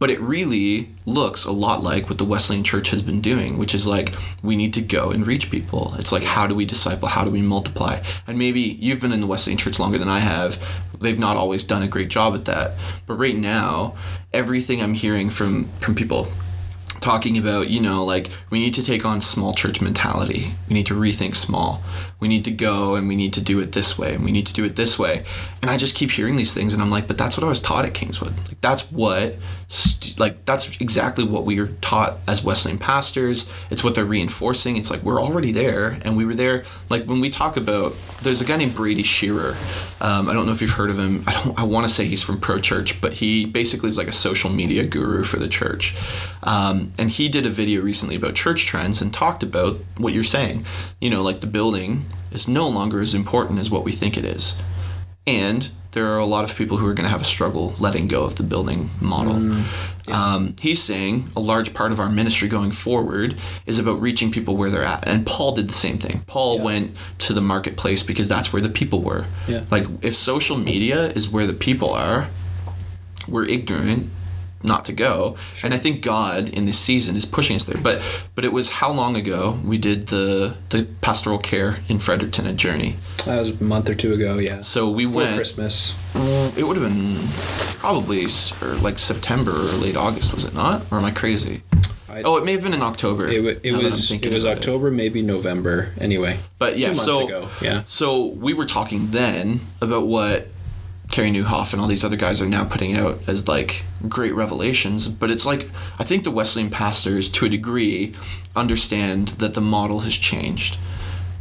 But 0.00 0.10
it 0.10 0.18
really 0.18 0.88
looks 1.04 1.44
a 1.44 1.52
lot 1.52 1.84
like 1.84 2.08
what 2.08 2.18
the 2.18 2.24
Wesleyan 2.24 2.64
Church 2.64 2.90
has 2.90 3.02
been 3.02 3.20
doing, 3.20 3.58
which 3.58 3.74
is 3.74 3.86
like 3.86 4.14
we 4.42 4.56
need 4.56 4.74
to 4.74 4.80
go 4.80 5.10
and 5.10 5.26
reach 5.26 5.50
people. 5.50 5.94
It's 5.98 6.10
like 6.10 6.24
how 6.24 6.46
do 6.46 6.54
we 6.54 6.64
disciple? 6.64 7.06
How 7.06 7.22
do 7.22 7.30
we 7.30 7.42
multiply? 7.42 8.02
And 8.26 8.38
maybe 8.38 8.60
you've 8.60 9.00
been 9.00 9.12
in 9.12 9.20
the 9.20 9.26
Wesleyan 9.26 9.58
Church 9.58 9.78
longer 9.78 9.98
than 9.98 10.08
I 10.08 10.20
have. 10.20 10.60
They've 10.98 11.18
not 11.18 11.36
always 11.36 11.64
done 11.64 11.82
a 11.82 11.88
great 11.88 12.08
job 12.08 12.34
at 12.34 12.46
that. 12.46 12.72
But 13.06 13.14
right 13.14 13.36
now, 13.36 13.94
everything 14.32 14.82
I'm 14.82 14.94
hearing 14.94 15.28
from 15.28 15.68
from 15.80 15.94
people 15.94 16.28
talking 17.00 17.38
about, 17.38 17.68
you 17.68 17.80
know, 17.80 18.04
like 18.04 18.30
we 18.50 18.58
need 18.58 18.74
to 18.74 18.84
take 18.84 19.04
on 19.04 19.20
small 19.20 19.54
church 19.54 19.80
mentality. 19.80 20.52
We 20.68 20.74
need 20.74 20.86
to 20.86 20.94
rethink 20.94 21.34
small. 21.34 21.82
We 22.20 22.28
need 22.28 22.44
to 22.44 22.50
go 22.50 22.94
and 22.94 23.08
we 23.08 23.16
need 23.16 23.32
to 23.34 23.40
do 23.40 23.58
it 23.60 23.72
this 23.72 23.98
way 23.98 24.14
and 24.14 24.24
we 24.24 24.30
need 24.30 24.46
to 24.46 24.52
do 24.52 24.64
it 24.64 24.76
this 24.76 24.98
way. 24.98 25.24
And 25.62 25.70
I 25.70 25.76
just 25.76 25.96
keep 25.96 26.10
hearing 26.10 26.36
these 26.36 26.54
things 26.54 26.74
and 26.74 26.82
I'm 26.82 26.90
like, 26.90 27.08
but 27.08 27.18
that's 27.18 27.36
what 27.36 27.44
I 27.44 27.48
was 27.48 27.60
taught 27.60 27.84
at 27.84 27.94
Kingswood. 27.94 28.36
Like 28.36 28.60
that's 28.60 28.90
what 28.92 29.36
like 30.18 30.44
that's 30.44 30.80
exactly 30.80 31.24
what 31.24 31.44
we 31.44 31.60
were 31.60 31.68
taught 31.80 32.18
as 32.26 32.42
Wesleyan 32.42 32.78
pastors. 32.78 33.52
It's 33.70 33.82
what 33.82 33.94
they're 33.94 34.04
reinforcing. 34.04 34.76
It's 34.76 34.90
like 34.90 35.02
we're 35.02 35.20
already 35.20 35.52
there 35.52 35.98
and 36.04 36.16
we 36.16 36.24
were 36.24 36.34
there 36.34 36.64
like 36.88 37.04
when 37.04 37.20
we 37.20 37.30
talk 37.30 37.56
about 37.56 37.94
there's 38.22 38.40
a 38.40 38.44
guy 38.44 38.56
named 38.56 38.74
Brady 38.74 39.02
Shearer. 39.02 39.56
Um, 40.00 40.28
I 40.28 40.32
don't 40.32 40.46
know 40.46 40.52
if 40.52 40.60
you've 40.60 40.70
heard 40.72 40.90
of 40.90 40.98
him. 40.98 41.24
I 41.26 41.32
don't 41.32 41.58
I 41.58 41.64
want 41.64 41.86
to 41.86 41.92
say 41.92 42.04
he's 42.04 42.22
from 42.22 42.40
Pro 42.40 42.58
Church, 42.58 43.00
but 43.00 43.14
he 43.14 43.46
basically 43.46 43.88
is 43.88 43.96
like 43.96 44.08
a 44.08 44.12
social 44.12 44.50
media 44.50 44.84
guru 44.84 45.24
for 45.24 45.38
the 45.38 45.48
church. 45.48 45.96
Um, 46.42 46.92
and 46.98 47.10
he 47.10 47.28
did 47.28 47.46
a 47.46 47.50
video 47.50 47.82
recently 47.82 48.16
about 48.16 48.34
church 48.34 48.66
trends 48.66 49.00
and 49.00 49.12
talked 49.12 49.42
about 49.42 49.76
what 49.98 50.12
you're 50.12 50.24
saying. 50.24 50.64
You 51.00 51.10
know, 51.10 51.22
like 51.22 51.40
the 51.40 51.46
building 51.46 52.06
is 52.32 52.48
no 52.48 52.68
longer 52.68 53.00
as 53.00 53.14
important 53.14 53.58
as 53.58 53.70
what 53.70 53.84
we 53.84 53.92
think 53.92 54.16
it 54.16 54.24
is. 54.24 54.60
And 55.26 55.70
there 55.92 56.06
are 56.06 56.18
a 56.18 56.24
lot 56.24 56.44
of 56.44 56.56
people 56.56 56.76
who 56.76 56.86
are 56.86 56.94
going 56.94 57.04
to 57.04 57.10
have 57.10 57.22
a 57.22 57.24
struggle 57.24 57.74
letting 57.78 58.06
go 58.06 58.22
of 58.22 58.36
the 58.36 58.42
building 58.42 58.90
model. 59.00 59.34
Mm, 59.34 59.64
yeah. 60.06 60.34
um, 60.34 60.54
he's 60.60 60.82
saying 60.82 61.30
a 61.34 61.40
large 61.40 61.74
part 61.74 61.90
of 61.90 61.98
our 61.98 62.08
ministry 62.08 62.48
going 62.48 62.70
forward 62.70 63.34
is 63.66 63.78
about 63.78 64.00
reaching 64.00 64.30
people 64.30 64.56
where 64.56 64.70
they're 64.70 64.84
at. 64.84 65.06
And 65.06 65.26
Paul 65.26 65.54
did 65.54 65.68
the 65.68 65.74
same 65.74 65.98
thing. 65.98 66.22
Paul 66.26 66.58
yeah. 66.58 66.64
went 66.64 66.96
to 67.18 67.32
the 67.32 67.40
marketplace 67.40 68.02
because 68.02 68.28
that's 68.28 68.52
where 68.52 68.62
the 68.62 68.68
people 68.68 69.02
were. 69.02 69.26
Yeah. 69.48 69.64
Like, 69.70 69.86
if 70.02 70.14
social 70.14 70.56
media 70.56 71.08
is 71.08 71.28
where 71.28 71.46
the 71.46 71.54
people 71.54 71.90
are, 71.92 72.28
we're 73.28 73.46
ignorant 73.46 74.10
not 74.62 74.84
to 74.86 74.92
go. 74.92 75.36
Sure. 75.54 75.68
And 75.68 75.74
I 75.74 75.78
think 75.78 76.02
God 76.02 76.48
in 76.48 76.66
this 76.66 76.78
season 76.78 77.16
is 77.16 77.24
pushing 77.24 77.56
us 77.56 77.64
there. 77.64 77.80
But 77.80 78.02
but 78.34 78.44
it 78.44 78.52
was 78.52 78.70
how 78.70 78.92
long 78.92 79.16
ago 79.16 79.58
we 79.64 79.78
did 79.78 80.08
the 80.08 80.56
the 80.70 80.86
pastoral 81.00 81.38
care 81.38 81.78
in 81.88 81.98
Fredericton 81.98 82.46
at 82.46 82.56
Journey. 82.56 82.96
That 83.24 83.38
was 83.38 83.60
a 83.60 83.64
month 83.64 83.88
or 83.88 83.94
two 83.94 84.12
ago. 84.12 84.38
Yeah. 84.38 84.60
So 84.60 84.90
we 84.90 85.06
Before 85.06 85.22
went 85.22 85.36
Christmas. 85.36 85.94
It 86.56 86.66
would 86.66 86.76
have 86.76 86.88
been 86.88 87.18
probably 87.78 88.26
or 88.62 88.74
like 88.76 88.98
September 88.98 89.52
or 89.52 89.76
late 89.78 89.96
August, 89.96 90.34
was 90.34 90.44
it 90.44 90.54
not? 90.54 90.82
Or 90.90 90.98
am 90.98 91.04
I 91.04 91.10
crazy? 91.10 91.62
I, 92.10 92.22
oh, 92.22 92.36
it 92.36 92.44
may 92.44 92.52
have 92.52 92.62
been 92.62 92.74
in 92.74 92.82
October. 92.82 93.28
It, 93.28 93.64
it 93.64 93.72
was 93.72 94.10
it 94.10 94.32
was 94.32 94.44
October, 94.44 94.88
it. 94.88 94.92
maybe 94.92 95.22
November. 95.22 95.94
Anyway, 96.00 96.40
but 96.58 96.76
yeah, 96.76 96.92
so 96.94 97.26
ago. 97.26 97.48
yeah. 97.62 97.84
So 97.86 98.26
we 98.26 98.52
were 98.52 98.66
talking 98.66 99.12
then 99.12 99.60
about 99.80 100.06
what 100.06 100.48
Carey 101.10 101.30
Nieuwhof 101.30 101.72
and 101.72 101.82
all 101.82 101.88
these 101.88 102.04
other 102.04 102.16
guys 102.16 102.40
are 102.40 102.46
now 102.46 102.64
putting 102.64 102.96
out 102.96 103.18
as 103.26 103.48
like 103.48 103.82
great 104.08 104.34
revelations. 104.34 105.08
But 105.08 105.30
it's 105.30 105.44
like 105.44 105.68
I 105.98 106.04
think 106.04 106.24
the 106.24 106.30
Wesleyan 106.30 106.70
pastors, 106.70 107.28
to 107.30 107.46
a 107.46 107.48
degree, 107.48 108.14
understand 108.54 109.28
that 109.38 109.54
the 109.54 109.60
model 109.60 110.00
has 110.00 110.14
changed, 110.14 110.78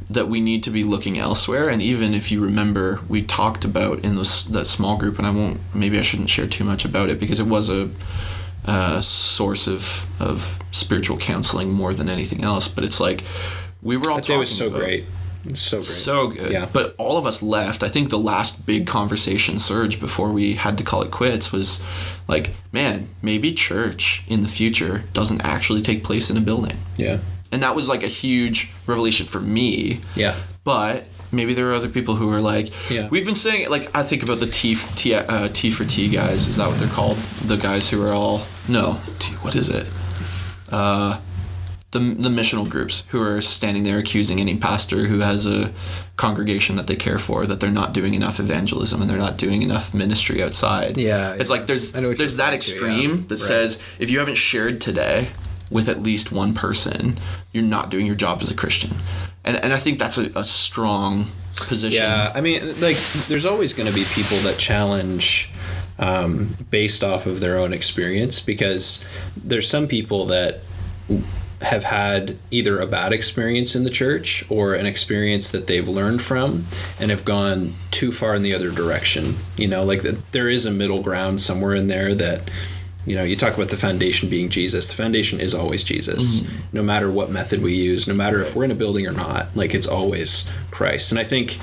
that 0.09 0.28
we 0.28 0.41
need 0.41 0.63
to 0.63 0.72
be 0.72 0.84
looking 0.84 1.20
elsewhere. 1.20 1.70
And 1.70 1.82
even 1.82 2.13
if 2.13 2.32
you 2.32 2.43
remember, 2.43 3.01
we 3.07 3.22
talked 3.22 3.63
about 3.63 4.03
in 4.03 4.15
those 4.15 4.45
that 4.49 4.65
small 4.65 4.97
group, 4.97 5.17
and 5.17 5.28
I 5.28 5.32
won't. 5.32 5.59
Maybe 5.74 5.99
I 5.99 6.03
shouldn't 6.03 6.30
share 6.30 6.47
too 6.47 6.63
much 6.63 6.84
about 6.84 7.09
it 7.09 7.20
because 7.20 7.39
it 7.39 7.47
was 7.47 7.70
a, 7.70 7.91
a 8.65 9.01
source 9.03 9.67
of 9.67 10.07
of 10.20 10.59
spiritual 10.72 11.17
counseling 11.17 11.72
more 11.72 11.93
than 11.93 12.09
anything 12.09 12.43
else. 12.43 12.67
But 12.67 12.84
it's 12.84 12.99
like 12.99 13.24
we 13.84 13.97
were 13.97 14.09
all. 14.09 14.17
That 14.17 14.26
day 14.26 14.38
was 14.38 14.55
so 14.55 14.67
about, 14.67 14.80
great 14.80 15.05
so 15.53 15.77
great. 15.77 15.85
So 15.85 16.27
good. 16.27 16.51
Yeah. 16.51 16.67
But 16.71 16.95
all 16.97 17.17
of 17.17 17.25
us 17.25 17.41
left. 17.41 17.83
I 17.83 17.89
think 17.89 18.09
the 18.09 18.19
last 18.19 18.65
big 18.65 18.85
conversation 18.85 19.59
surge 19.59 19.99
before 19.99 20.31
we 20.31 20.55
had 20.55 20.77
to 20.77 20.83
call 20.83 21.01
it 21.01 21.11
quits 21.11 21.51
was 21.51 21.85
like, 22.27 22.51
man, 22.71 23.09
maybe 23.21 23.53
church 23.53 24.23
in 24.27 24.41
the 24.41 24.49
future 24.49 25.03
doesn't 25.13 25.41
actually 25.41 25.81
take 25.81 26.03
place 26.03 26.29
in 26.29 26.37
a 26.37 26.41
building. 26.41 26.77
Yeah. 26.97 27.19
And 27.51 27.63
that 27.63 27.75
was 27.75 27.89
like 27.89 28.03
a 28.03 28.07
huge 28.07 28.71
revelation 28.85 29.25
for 29.25 29.39
me. 29.39 30.01
Yeah. 30.15 30.35
But 30.63 31.05
maybe 31.31 31.53
there 31.53 31.69
are 31.69 31.73
other 31.73 31.89
people 31.89 32.15
who 32.15 32.31
are 32.31 32.41
like, 32.41 32.71
yeah. 32.89 33.07
we've 33.09 33.25
been 33.25 33.35
saying 33.35 33.69
like 33.69 33.89
I 33.95 34.03
think 34.03 34.23
about 34.23 34.39
the 34.39 34.47
T 34.47 34.75
T 34.95 35.15
uh, 35.15 35.47
T 35.53 35.71
for 35.71 35.85
T 35.85 36.09
guys. 36.09 36.47
Is 36.47 36.57
that 36.57 36.67
what 36.67 36.77
they're 36.79 36.89
called? 36.89 37.17
The 37.17 37.57
guys 37.57 37.89
who 37.89 38.05
are 38.05 38.13
all 38.13 38.43
no. 38.67 38.99
T, 39.19 39.33
what 39.35 39.55
is 39.55 39.69
it? 39.69 39.87
Uh, 40.71 41.19
the, 41.91 41.99
the 41.99 42.29
missional 42.29 42.69
groups 42.69 43.03
who 43.09 43.21
are 43.21 43.41
standing 43.41 43.83
there 43.83 43.97
accusing 43.97 44.39
any 44.39 44.55
pastor 44.55 45.05
who 45.05 45.19
has 45.19 45.47
a 45.47 45.73
congregation 46.17 46.75
that 46.75 46.85
they 46.85 46.95
care 46.95 47.17
for 47.17 47.47
that 47.47 47.59
they're 47.59 47.71
not 47.71 47.93
doing 47.93 48.13
enough 48.13 48.39
evangelism 48.39 49.01
and 49.01 49.09
they're 49.09 49.17
not 49.17 49.37
doing 49.37 49.63
enough 49.63 49.93
ministry 49.93 50.43
outside. 50.43 50.97
Yeah, 50.97 51.33
it's 51.33 51.49
yeah. 51.49 51.55
like 51.55 51.65
there's 51.65 51.93
there's 51.93 52.35
that 52.35 52.53
extreme 52.53 53.09
to, 53.09 53.17
yeah. 53.17 53.23
that 53.23 53.29
right. 53.31 53.39
says 53.39 53.81
if 53.97 54.11
you 54.11 54.19
haven't 54.19 54.35
shared 54.35 54.81
today 54.81 55.29
with 55.71 55.89
at 55.89 56.01
least 56.01 56.31
one 56.31 56.53
person, 56.53 57.17
you're 57.53 57.63
not 57.63 57.89
doing 57.89 58.05
your 58.05 58.15
job 58.15 58.41
as 58.41 58.51
a 58.51 58.55
Christian, 58.55 58.91
and 59.43 59.57
and 59.57 59.73
I 59.73 59.77
think 59.77 59.97
that's 59.97 60.19
a, 60.19 60.29
a 60.35 60.45
strong 60.45 61.31
position. 61.55 62.03
Yeah, 62.03 62.31
I 62.35 62.41
mean, 62.41 62.79
like 62.79 62.97
there's 63.27 63.45
always 63.45 63.73
going 63.73 63.89
to 63.89 63.95
be 63.95 64.03
people 64.13 64.37
that 64.39 64.57
challenge. 64.57 65.51
Um, 66.01 66.55
based 66.71 67.03
off 67.03 67.25
of 67.25 67.41
their 67.41 67.57
own 67.57 67.73
experience, 67.73 68.39
because 68.39 69.03
there's 69.35 69.67
some 69.67 69.85
people 69.85 70.27
that 70.27 70.61
have 71.62 71.84
had 71.84 72.38
either 72.51 72.80
a 72.80 72.88
bad 72.88 73.12
experience 73.12 73.76
in 73.76 73.84
the 73.84 73.89
church 73.89 74.45
or 74.49 74.74
an 74.76 74.86
experience 74.86 75.51
that 75.51 75.68
they've 75.68 75.89
learned 75.89 76.22
from 76.22 76.66
and 76.99 77.12
have 77.12 77.26
gone 77.26 77.74
too 77.91 78.12
far 78.12 78.34
in 78.34 78.43
the 78.43 78.53
other 78.53 78.72
direction. 78.72 79.36
You 79.57 79.68
know, 79.68 79.84
like 79.84 80.01
the, 80.01 80.22
there 80.32 80.47
is 80.47 80.66
a 80.66 80.72
middle 80.72 81.03
ground 81.03 81.41
somewhere 81.41 81.76
in 81.76 81.88
there 81.88 82.16
that, 82.16 82.49
you 83.05 83.16
know, 83.16 83.24
you 83.24 83.36
talk 83.36 83.55
about 83.55 83.70
the 83.70 83.78
foundation 83.78 84.30
being 84.30 84.49
Jesus. 84.49 84.88
The 84.88 84.93
foundation 84.93 85.41
is 85.41 85.53
always 85.53 85.84
Jesus, 85.84 86.41
mm-hmm. 86.41 86.57
no 86.72 86.84
matter 86.84 87.12
what 87.12 87.30
method 87.30 87.62
we 87.62 87.76
use, 87.76 88.07
no 88.07 88.14
matter 88.14 88.41
if 88.41 88.55
we're 88.55 88.64
in 88.64 88.72
a 88.72 88.76
building 88.76 89.05
or 89.05 89.12
not. 89.12 89.53
Like 89.55 89.74
it's 89.74 89.88
always 89.88 90.49
Christ. 90.72 91.12
And 91.12 91.20
I 91.20 91.26
think, 91.26 91.60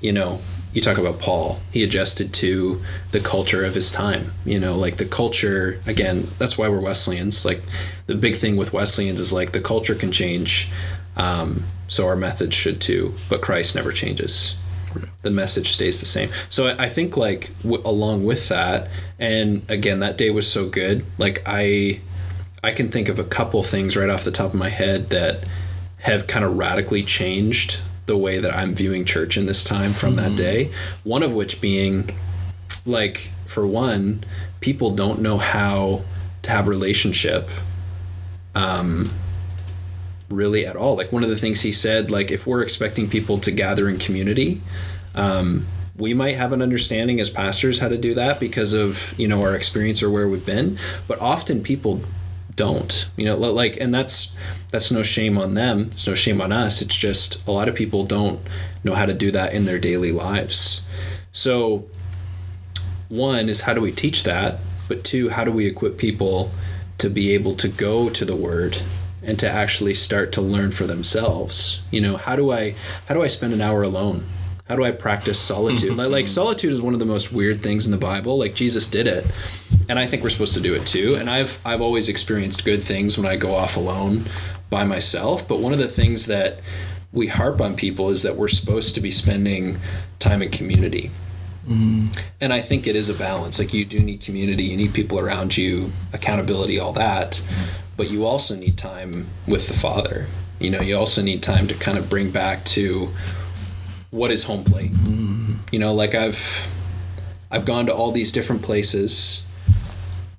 you 0.00 0.12
know, 0.12 0.40
you 0.76 0.82
talk 0.82 0.98
about 0.98 1.18
Paul, 1.18 1.58
he 1.72 1.82
adjusted 1.82 2.34
to 2.34 2.82
the 3.10 3.18
culture 3.18 3.64
of 3.64 3.74
his 3.74 3.90
time. 3.90 4.32
You 4.44 4.60
know, 4.60 4.76
like 4.76 4.98
the 4.98 5.06
culture, 5.06 5.80
again, 5.86 6.28
that's 6.38 6.58
why 6.58 6.68
we're 6.68 6.80
Wesleyans. 6.80 7.46
Like 7.46 7.62
the 8.06 8.14
big 8.14 8.36
thing 8.36 8.58
with 8.58 8.74
Wesleyans 8.74 9.18
is 9.18 9.32
like 9.32 9.52
the 9.52 9.60
culture 9.60 9.94
can 9.94 10.12
change, 10.12 10.70
um, 11.16 11.64
so 11.88 12.06
our 12.06 12.14
methods 12.14 12.54
should 12.54 12.78
too, 12.82 13.14
but 13.30 13.40
Christ 13.40 13.74
never 13.74 13.90
changes. 13.90 14.60
The 15.22 15.30
message 15.30 15.70
stays 15.70 15.98
the 16.00 16.06
same. 16.06 16.28
So 16.50 16.66
I, 16.66 16.84
I 16.84 16.88
think, 16.90 17.16
like, 17.16 17.50
w- 17.62 17.82
along 17.82 18.24
with 18.24 18.48
that, 18.48 18.88
and 19.18 19.62
again, 19.70 20.00
that 20.00 20.18
day 20.18 20.28
was 20.28 20.50
so 20.50 20.68
good. 20.68 21.04
Like, 21.18 21.42
I. 21.46 22.00
I 22.64 22.72
can 22.72 22.90
think 22.90 23.08
of 23.08 23.20
a 23.20 23.24
couple 23.24 23.62
things 23.62 23.96
right 23.96 24.10
off 24.10 24.24
the 24.24 24.32
top 24.32 24.52
of 24.52 24.58
my 24.58 24.70
head 24.70 25.10
that 25.10 25.46
have 25.98 26.26
kind 26.26 26.44
of 26.44 26.56
radically 26.56 27.04
changed 27.04 27.80
the 28.06 28.16
way 28.16 28.38
that 28.38 28.54
I'm 28.54 28.74
viewing 28.74 29.04
church 29.04 29.36
in 29.36 29.46
this 29.46 29.62
time 29.62 29.92
from 29.92 30.14
mm-hmm. 30.14 30.30
that 30.30 30.36
day. 30.36 30.72
One 31.04 31.22
of 31.22 31.32
which 31.32 31.60
being, 31.60 32.10
like, 32.84 33.30
for 33.46 33.66
one, 33.66 34.24
people 34.60 34.90
don't 34.92 35.20
know 35.20 35.38
how 35.38 36.02
to 36.42 36.50
have 36.50 36.68
relationship. 36.68 37.50
Um, 38.54 39.10
really 40.28 40.66
at 40.66 40.76
all. 40.76 40.96
Like 40.96 41.12
one 41.12 41.22
of 41.22 41.28
the 41.28 41.36
things 41.36 41.62
he 41.62 41.72
said, 41.72 42.10
like 42.10 42.30
if 42.30 42.46
we're 42.46 42.62
expecting 42.62 43.08
people 43.08 43.38
to 43.38 43.50
gather 43.50 43.88
in 43.88 43.98
community, 43.98 44.60
um, 45.14 45.66
we 45.96 46.12
might 46.14 46.36
have 46.36 46.52
an 46.52 46.60
understanding 46.60 47.20
as 47.20 47.30
pastors 47.30 47.78
how 47.78 47.88
to 47.88 47.96
do 47.96 48.14
that 48.14 48.38
because 48.38 48.72
of 48.72 49.14
you 49.16 49.26
know 49.26 49.42
our 49.42 49.54
experience 49.54 50.02
or 50.02 50.10
where 50.10 50.28
we've 50.28 50.44
been. 50.44 50.78
But 51.08 51.20
often 51.20 51.62
people 51.62 52.02
don't 52.56 53.06
you 53.16 53.24
know 53.26 53.36
like 53.36 53.76
and 53.78 53.94
that's 53.94 54.34
that's 54.70 54.90
no 54.90 55.02
shame 55.02 55.38
on 55.38 55.54
them. 55.54 55.88
It's 55.92 56.06
no 56.06 56.14
shame 56.14 56.40
on 56.40 56.52
us. 56.52 56.82
It's 56.82 56.96
just 56.96 57.46
a 57.46 57.52
lot 57.52 57.68
of 57.68 57.74
people 57.74 58.04
don't 58.04 58.40
know 58.82 58.94
how 58.94 59.06
to 59.06 59.14
do 59.14 59.30
that 59.30 59.52
in 59.52 59.64
their 59.64 59.78
daily 59.78 60.12
lives. 60.12 60.86
So 61.32 61.86
one 63.08 63.48
is 63.48 63.62
how 63.62 63.74
do 63.74 63.80
we 63.80 63.92
teach 63.92 64.24
that? 64.24 64.58
But 64.88 65.04
two 65.04 65.30
how 65.30 65.44
do 65.44 65.52
we 65.52 65.66
equip 65.66 65.98
people 65.98 66.50
to 66.98 67.08
be 67.08 67.32
able 67.32 67.54
to 67.56 67.68
go 67.68 68.10
to 68.10 68.24
the 68.24 68.36
word 68.36 68.78
and 69.22 69.38
to 69.38 69.48
actually 69.48 69.94
start 69.94 70.32
to 70.32 70.40
learn 70.40 70.72
for 70.72 70.86
themselves? 70.86 71.82
You 71.90 72.00
know 72.00 72.16
how 72.16 72.36
do 72.36 72.50
i 72.50 72.74
how 73.06 73.14
do 73.14 73.22
i 73.22 73.28
spend 73.28 73.52
an 73.52 73.60
hour 73.60 73.82
alone 73.82 74.24
how 74.68 74.74
do 74.74 74.84
I 74.84 74.90
practice 74.90 75.38
solitude? 75.38 75.92
Mm-hmm. 75.92 76.12
like 76.12 76.28
solitude 76.28 76.72
is 76.72 76.82
one 76.82 76.92
of 76.92 76.98
the 76.98 77.06
most 77.06 77.32
weird 77.32 77.62
things 77.62 77.86
in 77.86 77.92
the 77.92 77.98
Bible. 77.98 78.38
Like 78.38 78.54
Jesus 78.54 78.88
did 78.88 79.06
it, 79.06 79.26
and 79.88 79.98
I 79.98 80.06
think 80.06 80.22
we're 80.22 80.30
supposed 80.30 80.54
to 80.54 80.60
do 80.60 80.74
it 80.74 80.86
too. 80.86 81.14
And 81.14 81.30
I've 81.30 81.58
I've 81.64 81.80
always 81.80 82.08
experienced 82.08 82.64
good 82.64 82.82
things 82.82 83.16
when 83.16 83.26
I 83.26 83.36
go 83.36 83.54
off 83.54 83.76
alone 83.76 84.22
by 84.68 84.84
myself. 84.84 85.46
But 85.46 85.60
one 85.60 85.72
of 85.72 85.78
the 85.78 85.88
things 85.88 86.26
that 86.26 86.60
we 87.12 87.28
harp 87.28 87.60
on 87.60 87.76
people 87.76 88.10
is 88.10 88.22
that 88.22 88.36
we're 88.36 88.48
supposed 88.48 88.94
to 88.94 89.00
be 89.00 89.10
spending 89.10 89.78
time 90.18 90.42
in 90.42 90.50
community. 90.50 91.10
Mm. 91.66 92.16
And 92.40 92.52
I 92.52 92.60
think 92.60 92.86
it 92.86 92.96
is 92.96 93.08
a 93.08 93.14
balance. 93.14 93.58
Like 93.58 93.72
you 93.72 93.84
do 93.84 94.00
need 94.00 94.20
community, 94.20 94.64
you 94.64 94.76
need 94.76 94.94
people 94.94 95.18
around 95.18 95.56
you, 95.56 95.92
accountability, 96.12 96.78
all 96.78 96.92
that. 96.92 97.32
Mm. 97.32 97.68
But 97.96 98.10
you 98.10 98.26
also 98.26 98.54
need 98.56 98.76
time 98.76 99.28
with 99.46 99.68
the 99.68 99.74
Father. 99.74 100.26
You 100.58 100.70
know, 100.70 100.80
you 100.80 100.96
also 100.96 101.22
need 101.22 101.42
time 101.42 101.66
to 101.68 101.74
kind 101.74 101.98
of 101.98 102.08
bring 102.08 102.30
back 102.30 102.64
to 102.66 103.10
what 104.16 104.30
is 104.30 104.44
home 104.44 104.64
plate. 104.64 104.92
Mm. 104.92 105.58
You 105.70 105.78
know, 105.78 105.92
like 105.92 106.14
I've 106.14 106.72
I've 107.50 107.64
gone 107.64 107.86
to 107.86 107.94
all 107.94 108.10
these 108.10 108.32
different 108.32 108.62
places, 108.62 109.46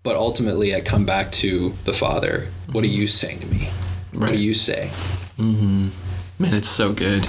but 0.04 0.16
ultimately 0.16 0.76
I 0.76 0.82
come 0.82 1.06
back 1.06 1.32
to 1.34 1.74
the 1.86 1.94
Father. 1.94 2.48
What 2.72 2.84
are 2.84 2.88
you 2.88 3.08
saying 3.08 3.40
to 3.42 3.48
me? 3.48 3.70
What 4.14 4.32
do 4.32 4.38
you 4.38 4.54
say? 4.54 4.90
Man, 6.40 6.54
it's 6.54 6.70
so 6.70 6.92
good. 6.92 7.26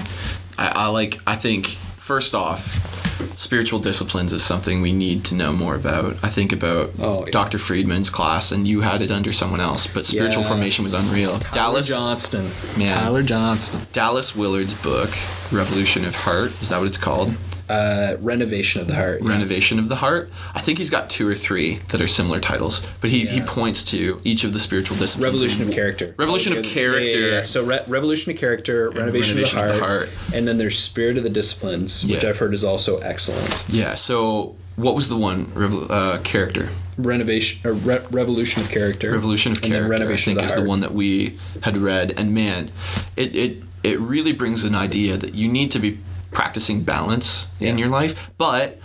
I, 0.57 0.69
I 0.69 0.87
like. 0.89 1.21
I 1.27 1.37
think 1.37 1.67
first 1.67 2.35
off, 2.35 2.98
spiritual 3.35 3.79
disciplines 3.81 4.33
is 4.33 4.43
something 4.45 4.81
we 4.81 4.93
need 4.93 5.25
to 5.25 5.35
know 5.35 5.53
more 5.53 5.75
about. 5.75 6.17
I 6.23 6.29
think 6.29 6.53
about 6.53 6.91
Oh, 7.01 7.25
yeah. 7.25 7.31
Dr. 7.33 7.59
Friedman's 7.59 8.11
class, 8.11 8.51
and 8.53 8.67
you 8.67 8.81
had 8.83 9.03
it 9.03 9.11
under 9.11 9.33
someone 9.33 9.61
else, 9.61 9.87
but 9.87 10.07
spiritual 10.07 10.43
Yeah. 10.43 10.49
formation 10.49 10.85
was 10.85 10.95
unreal. 10.95 11.41
Dallas 11.53 11.89
Johnston. 11.89 12.51
Man. 12.77 12.97
Tyler 12.97 13.23
Johnston. 13.23 13.87
Dallas 13.93 14.35
Willard's 14.37 14.75
book, 14.75 15.11
Revolution 15.51 16.05
of 16.05 16.15
Heart, 16.15 16.53
is 16.61 16.69
that 16.69 16.79
what 16.79 16.87
it's 16.89 16.99
called? 16.99 17.35
Uh, 17.69 18.17
Renovation 18.21 18.81
of 18.81 18.87
the 18.89 18.95
Heart. 18.95 19.23
yeah. 19.23 19.29
Renovation 19.29 19.79
of 19.79 19.89
the 19.89 19.97
Heart. 19.97 20.31
I 20.55 20.61
think 20.61 20.79
he's 20.79 20.91
got 20.91 21.11
two 21.11 21.29
or 21.29 21.35
three 21.35 21.81
that 21.89 22.01
are 22.01 22.07
similar 22.07 22.41
titles, 22.41 22.87
but 23.01 23.11
he, 23.11 23.27
he 23.27 23.41
points 23.43 23.85
to 23.85 24.21
each 24.25 24.43
of 24.45 24.53
the 24.55 24.59
spiritual 24.59 24.97
disciplines. 24.97 25.33
Revolution 25.35 25.69
of 25.69 25.75
Character. 25.75 26.15
Revolution 26.19 26.55
Oh, 26.55 26.61
of 26.61 26.65
Character. 26.65 27.05
yeah, 27.21 27.27
yeah, 27.27 27.33
yeah. 27.35 27.43
So 27.43 27.65
re- 27.65 27.81
Revolution 27.87 28.33
of 28.33 28.39
Character, 28.39 28.91
Renovation, 28.91 29.37
Renovation 29.37 29.59
of, 29.59 29.65
of 29.65 29.71
the 29.73 29.79
the 29.81 29.85
Heart, 29.87 30.09
Heart. 30.09 30.35
and 30.35 30.49
then 30.49 30.57
there's 30.59 30.79
Spirit 30.79 31.17
of 31.19 31.25
the 31.25 31.31
Disciplines, 31.31 32.07
which 32.07 32.25
I've 32.25 32.39
heard 32.39 32.55
is 32.55 32.65
also 32.65 32.99
excellent. 33.01 33.65
Yeah. 33.69 33.95
So 33.95 34.57
what 34.77 34.95
was 34.95 35.09
the 35.09 35.17
one 35.17 35.47
Revo- 35.49 35.91
uh, 35.91 36.19
character? 36.23 36.71
Renovation 36.97 37.61
or 37.69 37.75
Re- 37.75 38.01
Revolution 38.11 38.63
of 38.63 38.71
Character. 38.71 39.13
Revolution 39.13 39.53
of 39.53 39.59
and 39.59 39.67
Character. 39.67 39.83
then 39.83 39.91
Renovation 39.91 40.33
I 40.33 40.35
think 40.35 40.39
of 40.39 40.43
the 40.43 40.47
is 40.47 40.53
Heart. 40.55 40.63
the 40.65 40.69
one 40.69 40.81
that 40.81 40.95
we 40.95 41.37
had 41.63 41.77
read, 41.77 42.13
and 42.17 42.33
man, 42.35 42.71
it 43.17 43.37
it 43.37 43.63
it 43.85 44.01
really 44.01 44.33
brings 44.33 44.65
an 44.65 44.75
idea 44.75 45.17
that 45.17 45.35
you 45.35 45.49
need 45.49 45.71
to 45.73 45.79
be 45.79 45.99
practicing 46.31 46.83
balance 46.83 47.51
in 47.61 47.79
your 47.79 47.89
life. 47.89 48.31
But 48.39 48.79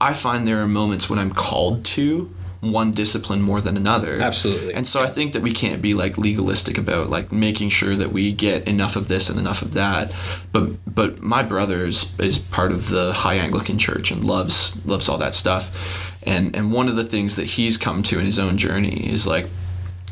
I 0.00 0.12
find 0.12 0.46
there 0.46 0.62
are 0.62 0.68
moments 0.68 1.08
when 1.08 1.18
I'm 1.18 1.32
called 1.32 1.84
to 1.86 2.30
one 2.72 2.92
discipline 2.92 3.42
more 3.42 3.60
than 3.60 3.76
another. 3.76 4.20
Absolutely. 4.20 4.74
And 4.74 4.86
so 4.86 5.02
I 5.02 5.06
think 5.06 5.32
that 5.32 5.42
we 5.42 5.52
can't 5.52 5.82
be 5.82 5.94
like 5.94 6.16
legalistic 6.16 6.78
about 6.78 7.10
like 7.10 7.30
making 7.30 7.68
sure 7.68 7.94
that 7.96 8.12
we 8.12 8.32
get 8.32 8.66
enough 8.66 8.96
of 8.96 9.08
this 9.08 9.28
and 9.28 9.38
enough 9.38 9.62
of 9.62 9.74
that. 9.74 10.12
But 10.52 10.94
but 10.94 11.20
my 11.20 11.42
brother 11.42 11.84
is, 11.84 12.18
is 12.18 12.38
part 12.38 12.72
of 12.72 12.88
the 12.88 13.12
High 13.12 13.36
Anglican 13.36 13.78
Church 13.78 14.10
and 14.10 14.24
loves 14.24 14.84
loves 14.86 15.08
all 15.08 15.18
that 15.18 15.34
stuff. 15.34 16.16
And 16.26 16.56
and 16.56 16.72
one 16.72 16.88
of 16.88 16.96
the 16.96 17.04
things 17.04 17.36
that 17.36 17.46
he's 17.46 17.76
come 17.76 18.02
to 18.04 18.18
in 18.18 18.24
his 18.24 18.38
own 18.38 18.56
journey 18.56 19.08
is 19.10 19.26
like 19.26 19.46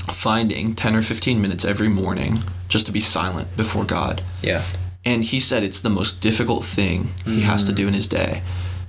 finding 0.08 0.74
10 0.74 0.96
or 0.96 1.02
15 1.02 1.40
minutes 1.40 1.64
every 1.64 1.88
morning 1.88 2.40
just 2.68 2.86
to 2.86 2.92
be 2.92 3.00
silent 3.00 3.56
before 3.56 3.84
God. 3.84 4.22
Yeah. 4.42 4.64
And 5.04 5.24
he 5.24 5.40
said 5.40 5.62
it's 5.62 5.80
the 5.80 5.90
most 5.90 6.20
difficult 6.20 6.64
thing 6.64 7.08
he 7.24 7.40
has 7.40 7.64
to 7.64 7.72
do 7.72 7.88
in 7.88 7.94
his 7.94 8.06
day 8.06 8.42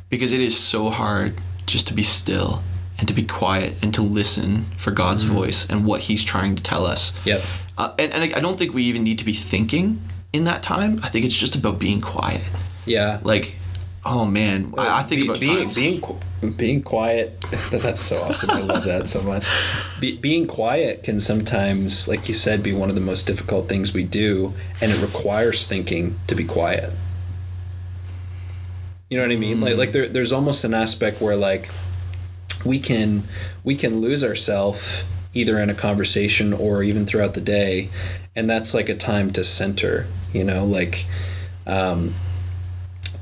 because 0.09 0.31
it 0.31 0.41
is 0.41 0.55
so 0.57 0.89
hard 0.91 1.33
just 1.65 1.87
to 1.87 1.93
be 1.93 2.03
still 2.03 2.61
and 2.99 3.07
to 3.07 3.13
be 3.15 3.23
quiet 3.23 3.73
and 3.81 3.91
to 3.95 4.01
listen 4.03 4.65
for 4.77 4.91
God's 4.91 5.23
voice 5.23 5.67
and 5.67 5.85
what 5.85 6.01
he's 6.01 6.23
trying 6.23 6.55
to 6.55 6.61
tell 6.61 6.85
us. 6.85 7.19
Yep. 7.25 7.41
Uh, 7.77 7.95
and, 7.97 8.13
and 8.13 8.33
I 8.35 8.39
don't 8.39 8.57
think 8.59 8.73
we 8.75 8.83
even 8.83 9.03
need 9.03 9.17
to 9.19 9.25
be 9.25 9.33
thinking 9.33 10.01
in 10.31 10.43
that 10.43 10.61
time. 10.61 10.99
I 11.01 11.09
think 11.09 11.25
it's 11.25 11.35
just 11.35 11.55
about 11.55 11.79
being 11.79 11.99
quiet. 12.01 12.47
Yeah. 12.85 13.19
Like, 13.23 13.55
oh 14.05 14.25
man, 14.25 14.73
I, 14.77 14.99
I 14.99 15.03
think 15.03 15.21
Be- 15.21 15.27
about 15.27 15.39
being 15.39 15.57
times- 15.57 15.75
being 15.75 16.01
being 16.51 16.81
quiet 16.81 17.39
that's 17.71 18.01
so 18.01 18.21
awesome. 18.23 18.51
I 18.51 18.61
love 18.61 18.83
that 18.85 19.09
so 19.09 19.21
much. 19.23 19.45
Be, 19.99 20.17
being 20.17 20.47
quiet 20.47 21.03
can 21.03 21.19
sometimes, 21.19 22.07
like 22.07 22.27
you 22.27 22.33
said, 22.33 22.63
be 22.63 22.73
one 22.73 22.89
of 22.89 22.95
the 22.95 23.01
most 23.01 23.27
difficult 23.27 23.69
things 23.69 23.93
we 23.93 24.03
do, 24.03 24.53
and 24.81 24.91
it 24.91 25.01
requires 25.01 25.67
thinking 25.67 26.19
to 26.27 26.35
be 26.35 26.43
quiet. 26.43 26.91
You 29.09 29.17
know 29.17 29.23
what 29.23 29.31
I 29.31 29.37
mean? 29.37 29.61
Like 29.61 29.77
like 29.77 29.91
there, 29.91 30.07
there's 30.07 30.31
almost 30.31 30.63
an 30.63 30.73
aspect 30.73 31.21
where 31.21 31.35
like 31.35 31.69
we 32.65 32.79
can 32.79 33.23
we 33.63 33.75
can 33.75 34.01
lose 34.01 34.23
ourselves 34.23 35.05
either 35.33 35.59
in 35.59 35.69
a 35.69 35.75
conversation 35.75 36.53
or 36.53 36.83
even 36.83 37.05
throughout 37.05 37.33
the 37.33 37.41
day, 37.41 37.89
and 38.35 38.49
that's 38.49 38.73
like 38.73 38.89
a 38.89 38.95
time 38.95 39.31
to 39.33 39.43
center. 39.43 40.07
You 40.33 40.43
know, 40.43 40.65
like. 40.65 41.05
Um, 41.65 42.15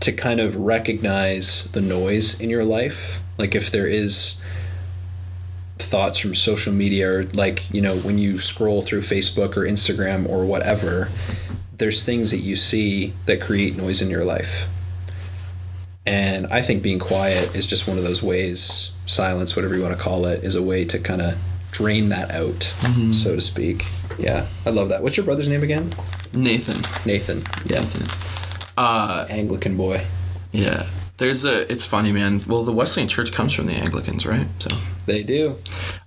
to 0.01 0.11
kind 0.11 0.39
of 0.39 0.55
recognize 0.55 1.71
the 1.71 1.81
noise 1.81 2.39
in 2.39 2.49
your 2.49 2.65
life. 2.65 3.21
Like 3.37 3.55
if 3.55 3.71
there 3.71 3.87
is 3.87 4.41
thoughts 5.77 6.17
from 6.17 6.35
social 6.35 6.73
media 6.73 7.11
or 7.11 7.23
like 7.33 7.69
you 7.73 7.81
know 7.81 7.95
when 7.97 8.17
you 8.17 8.37
scroll 8.37 8.81
through 8.81 9.01
facebook 9.01 9.57
or 9.57 9.61
instagram 9.61 10.29
or 10.29 10.45
whatever 10.45 11.09
there's 11.77 12.03
things 12.03 12.29
that 12.31 12.37
you 12.37 12.55
see 12.55 13.11
that 13.25 13.41
create 13.41 13.75
noise 13.75 14.03
in 14.03 14.09
your 14.09 14.23
life. 14.23 14.69
And 16.05 16.47
i 16.47 16.61
think 16.61 16.81
being 16.83 16.99
quiet 16.99 17.55
is 17.55 17.67
just 17.67 17.87
one 17.87 17.97
of 17.97 18.03
those 18.03 18.23
ways 18.23 18.93
silence 19.05 19.55
whatever 19.55 19.75
you 19.75 19.81
want 19.81 19.97
to 19.97 20.01
call 20.01 20.25
it 20.25 20.43
is 20.43 20.55
a 20.55 20.63
way 20.63 20.85
to 20.85 20.99
kind 20.99 21.21
of 21.21 21.37
drain 21.71 22.09
that 22.09 22.31
out 22.31 22.73
mm-hmm. 22.81 23.13
so 23.13 23.35
to 23.35 23.41
speak. 23.41 23.85
Yeah 24.17 24.47
i 24.65 24.69
love 24.69 24.89
that. 24.89 25.03
What's 25.03 25.17
your 25.17 25.25
brother's 25.25 25.49
name 25.49 25.63
again? 25.63 25.93
Nathan. 26.33 26.79
nathan 27.05 27.39
yeah. 27.65 27.79
Nathan. 27.79 28.40
Uh, 28.81 29.25
anglican 29.29 29.75
boy 29.77 29.97
yeah. 30.51 30.87
There's 31.17 31.45
a. 31.45 31.71
It's 31.71 31.85
funny, 31.85 32.11
man. 32.11 32.41
Well, 32.47 32.63
the 32.65 32.73
Wesleyan 32.73 33.07
Church 33.07 33.31
comes 33.31 33.53
from 33.53 33.67
the 33.67 33.73
Anglicans, 33.73 34.25
right? 34.25 34.47
So, 34.59 34.75
they 35.05 35.21
do 35.23 35.55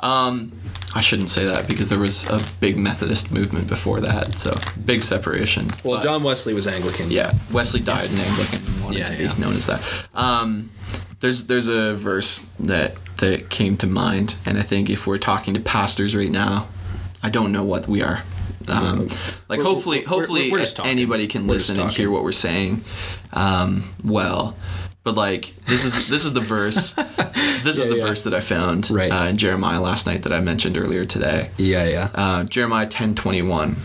um, 0.01 0.53
I 0.95 1.01
shouldn't 1.01 1.31
say 1.31 1.45
that 1.45 1.68
because 1.68 1.89
there 1.89 1.99
was 2.01 2.29
a 2.31 2.41
big 2.61 2.77
Methodist 2.77 3.33
movement 3.33 3.68
before 3.68 4.01
that. 4.01 4.37
So, 4.39 4.51
big 4.85 5.03
separation. 5.03 5.68
well 5.85 5.97
But- 5.99 6.03
john 6.05 6.22
wesley 6.25 6.53
was 6.53 6.66
anglican 6.66 7.11
Yeah, 7.11 7.33
Wesley 7.53 7.81
died 7.81 8.11
an 8.11 8.18
Anglican 8.18 8.61
and 8.66 8.77
wanted 8.83 8.99
Yeah, 8.99 9.29
to 9.29 9.35
be 9.37 9.41
known 9.43 9.55
as 9.55 9.66
that. 9.66 9.81
Um, 10.14 10.70
there's 11.20 11.45
there's 11.47 11.68
a 11.68 11.95
verse 11.95 12.33
that 12.61 12.91
that 13.18 13.49
came 13.51 13.77
to 13.79 13.87
mind, 13.87 14.37
and 14.45 14.59
I 14.59 14.62
think 14.62 14.91
if 14.91 15.07
we're 15.07 15.25
talking 15.31 15.55
to 15.55 15.61
pastors 15.61 16.14
right 16.16 16.31
now, 16.47 16.66
I 17.22 17.31
don't 17.31 17.53
know 17.53 17.64
what 17.72 17.87
we 17.89 18.03
are. 18.03 18.18
Um, 18.68 19.09
like 19.49 19.59
We're- 19.59 19.62
hopefully, 19.64 19.99
we're- 19.99 20.07
hopefully 20.09 20.51
we're 20.51 20.64
anybody 20.84 21.26
can 21.26 21.47
listen 21.47 21.78
and 21.78 21.90
hear 21.90 22.11
what 22.11 22.22
we're 22.22 22.32
saying. 22.32 22.82
Um, 23.32 23.84
well, 24.03 24.57
but 25.03 25.14
like 25.14 25.53
this 25.66 25.84
is 25.84 26.09
this 26.09 26.24
is 26.24 26.32
the 26.32 26.40
verse. 26.40 26.95
This 27.64 27.78
is 27.78 27.88
the 27.88 27.97
yeah. 27.97 28.05
verse 28.05 28.24
that 28.24 28.34
I 28.34 28.40
found 28.40 28.90
Right. 28.90 29.11
uh, 29.11 29.24
in 29.24 29.38
Jeremiah 29.38 29.80
last 29.80 30.05
night 30.07 30.24
that 30.24 30.32
I 30.34 30.40
mentioned 30.40 30.76
earlier 30.76 31.07
today. 31.07 31.49
Yeah, 31.57 31.84
yeah. 31.86 32.11
Uh, 32.14 32.45
Jeremiah 32.45 32.86
ten 32.86 33.14
twenty 33.14 33.40
one. 33.40 33.76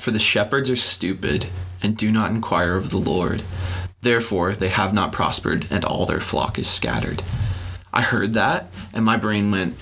For 0.00 0.10
the 0.10 0.18
shepherds 0.18 0.68
are 0.68 0.76
stupid 0.76 1.46
and 1.82 1.96
do 1.96 2.10
not 2.10 2.30
inquire 2.30 2.76
of 2.76 2.90
the 2.90 2.98
Lord. 2.98 3.42
Therefore 4.02 4.52
they 4.52 4.68
have 4.68 4.92
not 4.92 5.12
prospered, 5.12 5.66
and 5.70 5.82
all 5.82 6.04
their 6.04 6.20
flock 6.20 6.58
is 6.58 6.68
scattered. 6.68 7.22
I 7.90 8.02
heard 8.02 8.34
that, 8.34 8.70
and 8.92 9.02
my 9.02 9.16
brain 9.16 9.50
went. 9.50 9.76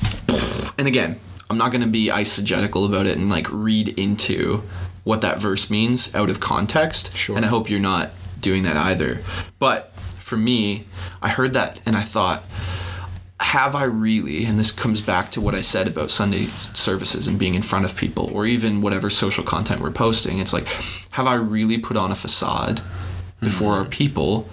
And 0.79 0.87
again, 0.87 1.19
I'm 1.53 1.59
not 1.59 1.71
going 1.71 1.83
to 1.83 1.87
be 1.87 2.07
eisegetical 2.07 2.89
about 2.89 3.05
it 3.05 3.19
and 3.19 3.29
like 3.29 3.47
read 3.53 3.91
into 3.99 4.63
what 5.05 5.21
that 5.21 5.39
verse 5.39 5.69
means 5.69 6.15
out 6.15 6.31
of 6.31 6.41
context. 6.41 7.15
Sure. 7.15 7.37
And 7.37 7.45
I 7.45 7.49
hope 7.49 7.69
you're 7.69 7.79
not 7.79 8.13
doing 8.41 8.63
that 8.63 8.79
either. 8.79 9.19
But 9.59 9.95
for 9.95 10.39
me, 10.39 10.87
I 11.21 11.29
heard 11.29 11.53
that 11.53 11.79
and 11.85 11.95
I 11.95 12.01
thought, 12.01 12.45
have 13.39 13.75
I 13.75 13.85
really, 13.85 14.47
and 14.47 14.59
this 14.59 14.71
comes 14.71 15.03
back 15.03 15.31
to 15.33 15.43
what 15.43 15.55
I 15.55 15.61
said 15.61 15.87
about 15.87 16.11
Sunday 16.11 16.45
services 16.73 17.29
and 17.29 17.39
being 17.39 17.55
in 17.55 17.61
front 17.61 17.85
of 17.85 17.99
people, 17.99 18.35
or 18.35 18.47
even 18.47 18.81
whatever 18.81 19.11
social 19.11 19.45
content 19.45 19.83
we're 19.83 19.91
posting, 19.91 20.39
it's 20.39 20.55
like, 20.55 20.67
have 21.11 21.27
I 21.27 21.35
really 21.35 21.77
put 21.77 21.99
on 21.99 22.11
a 22.11 22.15
facade 22.15 22.81
before 23.41 23.73
mm-hmm. 23.73 23.83
our 23.83 23.85
people, 23.85 24.49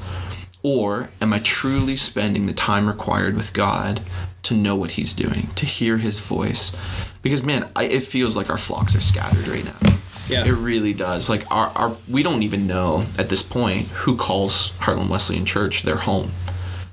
or 0.63 1.11
am 1.21 1.31
I 1.31 1.39
truly 1.39 1.95
spending 1.95 2.45
the 2.45 2.53
time 2.53 2.89
required 2.89 3.37
with 3.37 3.53
God 3.53 4.01
to 4.43 4.53
know 4.53 4.75
what 4.75 4.91
He's 4.91 5.13
doing, 5.13 5.49
to 5.55 5.65
hear 5.65 5.97
His 5.97 6.19
voice? 6.19 6.75
Because 7.21 7.43
man, 7.43 7.67
I, 7.75 7.85
it 7.85 8.03
feels 8.03 8.35
like 8.37 8.49
our 8.49 8.57
flocks 8.57 8.95
are 8.95 9.01
scattered 9.01 9.47
right 9.47 9.65
now. 9.65 9.97
Yeah. 10.29 10.45
It 10.45 10.53
really 10.53 10.93
does. 10.93 11.29
Like 11.29 11.49
our, 11.51 11.69
our 11.69 11.97
we 12.07 12.21
don't 12.21 12.43
even 12.43 12.67
know 12.67 13.05
at 13.17 13.29
this 13.29 13.41
point 13.41 13.87
who 13.87 14.15
calls 14.15 14.71
Hartland 14.73 15.09
Wesleyan 15.09 15.45
Church 15.45 15.81
their 15.81 15.97
home. 15.97 16.31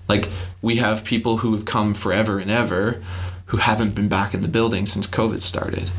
Like 0.08 0.28
we 0.62 0.76
have 0.76 1.04
people 1.04 1.38
who 1.38 1.52
have 1.52 1.66
come 1.66 1.92
forever 1.92 2.38
and 2.38 2.50
ever 2.50 3.02
who 3.46 3.58
haven't 3.58 3.94
been 3.94 4.08
back 4.08 4.34
in 4.34 4.42
the 4.42 4.48
building 4.48 4.86
since 4.86 5.06
COVID 5.06 5.42
started. 5.42 5.90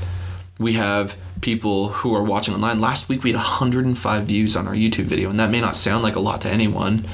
We 0.60 0.74
have 0.74 1.16
people 1.41 1.89
who 1.89 2.16
are 2.16 2.24
watching 2.24 2.54
online. 2.54 2.82
Last 2.82 3.08
week 3.08 3.24
we 3.24 3.32
had 3.32 3.38
105 3.38 4.24
views 4.24 4.56
on 4.56 4.68
our 4.68 4.74
YouTube 4.74 5.06
video, 5.06 5.30
and 5.30 5.39
that 5.39 5.52
may 5.52 5.62
not 5.62 5.76
sound 5.76 6.04
like 6.04 6.16
a 6.16 6.20
lot 6.20 6.41
to 6.41 6.50
anyone. 6.50 7.06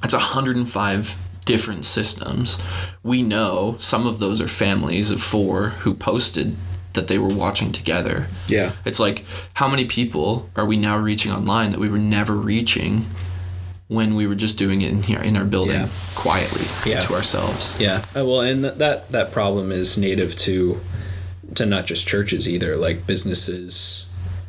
That's 0.00 0.14
105 0.14 1.16
different 1.44 1.84
systems. 1.84 2.62
We 3.02 3.22
know 3.22 3.76
some 3.78 4.06
of 4.06 4.18
those 4.18 4.40
are 4.40 4.48
families 4.48 5.10
of 5.10 5.22
four 5.22 5.70
who 5.80 5.94
posted 5.94 6.56
that 6.94 7.08
they 7.08 7.18
were 7.18 7.28
watching 7.34 7.72
together. 7.72 8.26
Yeah. 8.46 8.72
It's 8.84 9.00
like 9.00 9.24
how 9.54 9.68
many 9.68 9.84
people 9.84 10.48
are 10.56 10.64
we 10.66 10.76
now 10.76 10.96
reaching 10.98 11.32
online 11.32 11.70
that 11.72 11.80
we 11.80 11.88
were 11.88 11.98
never 11.98 12.34
reaching 12.34 13.06
when 13.88 14.14
we 14.14 14.26
were 14.26 14.34
just 14.36 14.56
doing 14.56 14.80
it 14.80 14.90
in 14.90 15.02
here 15.02 15.20
in 15.20 15.36
our 15.36 15.44
building 15.44 15.74
Yeah. 15.80 15.88
quietly 16.14 16.66
Yeah. 16.90 17.00
to 17.00 17.14
ourselves. 17.14 17.76
Yeah. 17.78 17.98
Uh, 18.16 18.24
well, 18.24 18.40
and 18.40 18.62
th- 18.62 18.74
that 18.76 19.10
that 19.12 19.32
problem 19.32 19.70
is 19.72 19.98
native 19.98 20.36
to 20.38 20.80
to 21.56 21.66
not 21.66 21.86
just 21.86 22.06
churches 22.08 22.48
either. 22.48 22.76
Like 22.76 23.06
businesses 23.06 24.06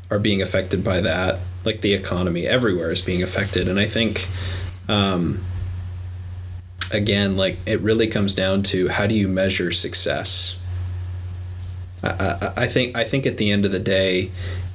are 0.09 0.19
being 0.19 0.41
affected 0.41 0.83
by 0.83 1.01
that. 1.01 1.39
Like 1.65 1.81
the 1.81 1.93
economy 1.93 2.45
everywhere 2.47 2.91
is 2.91 3.01
being 3.01 3.21
affected, 3.23 3.67
and 3.67 3.79
I 3.79 3.85
think, 3.85 4.27
um, 4.87 5.43
again, 6.91 7.35
like 7.37 7.57
it 7.65 7.79
really 7.81 8.07
comes 8.07 8.35
down 8.35 8.63
to 8.63 8.89
how 8.89 9.07
do 9.07 9.15
you 9.15 9.27
measure 9.27 9.71
success? 9.71 10.61
I, 12.03 12.09
I, 12.09 12.53
I 12.63 12.67
think 12.67 12.95
I 12.95 13.03
think 13.03 13.25
at 13.25 13.37
the 13.37 13.51
end 13.51 13.65
of 13.65 13.71
the 13.71 13.79
day, 13.79 14.31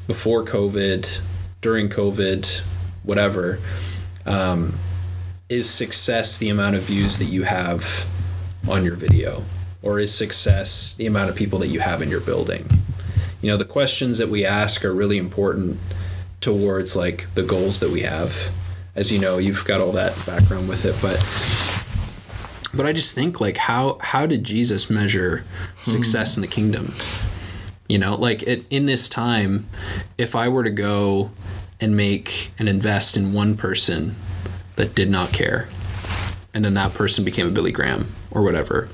before 0.06 0.44
COVID, 0.44 1.20
during 1.61 1.88
COVID, 1.88 2.61
whatever, 3.02 3.58
um, 4.26 4.74
is 5.48 5.68
success 5.68 6.38
the 6.38 6.48
amount 6.48 6.76
of 6.76 6.82
views 6.82 7.18
that 7.18 7.26
you 7.26 7.42
have 7.44 8.06
on 8.68 8.84
your 8.84 8.96
video, 8.96 9.44
or 9.82 9.98
is 9.98 10.14
success 10.14 10.94
the 10.94 11.06
amount 11.06 11.30
of 11.30 11.36
people 11.36 11.58
that 11.58 11.68
you 11.68 11.80
have 11.80 12.02
in 12.02 12.08
your 12.08 12.20
building? 12.20 12.68
You 13.40 13.50
know, 13.50 13.56
the 13.56 13.64
questions 13.64 14.18
that 14.18 14.28
we 14.28 14.44
ask 14.44 14.84
are 14.84 14.92
really 14.92 15.16
important 15.16 15.78
towards 16.40 16.94
like 16.96 17.32
the 17.34 17.42
goals 17.42 17.80
that 17.80 17.90
we 17.90 18.02
have. 18.02 18.50
As 18.94 19.11
you 19.12 19.18
know, 19.18 19.38
you've 19.38 19.64
got 19.64 19.80
all 19.80 19.92
that 19.92 20.14
background 20.26 20.68
with 20.68 20.84
it, 20.84 20.96
but 21.00 21.16
but 22.72 22.86
I 22.86 22.92
just 22.92 23.14
think 23.14 23.40
like 23.40 23.56
how 23.56 23.98
how 24.00 24.26
did 24.26 24.44
Jesus 24.44 24.90
measure 24.90 25.44
success 25.82 26.36
in 26.36 26.40
the 26.40 26.46
kingdom? 26.48 26.94
You 27.88 27.98
know, 27.98 28.14
like 28.14 28.42
it, 28.44 28.64
in 28.70 28.86
this 28.86 29.08
time, 29.08 29.66
if 30.16 30.36
I 30.36 30.48
were 30.48 30.62
to 30.62 30.70
go 30.70 31.32
and 31.80 31.96
make 31.96 32.52
and 32.58 32.68
invest 32.68 33.16
in 33.16 33.32
one 33.32 33.56
person 33.56 34.14
that 34.76 34.94
did 34.94 35.10
not 35.10 35.32
care, 35.32 35.68
and 36.54 36.64
then 36.64 36.74
that 36.74 36.94
person 36.94 37.24
became 37.24 37.48
a 37.48 37.50
Billy 37.50 37.72
Graham 37.72 38.14
or 38.30 38.42
whatever, 38.42 38.88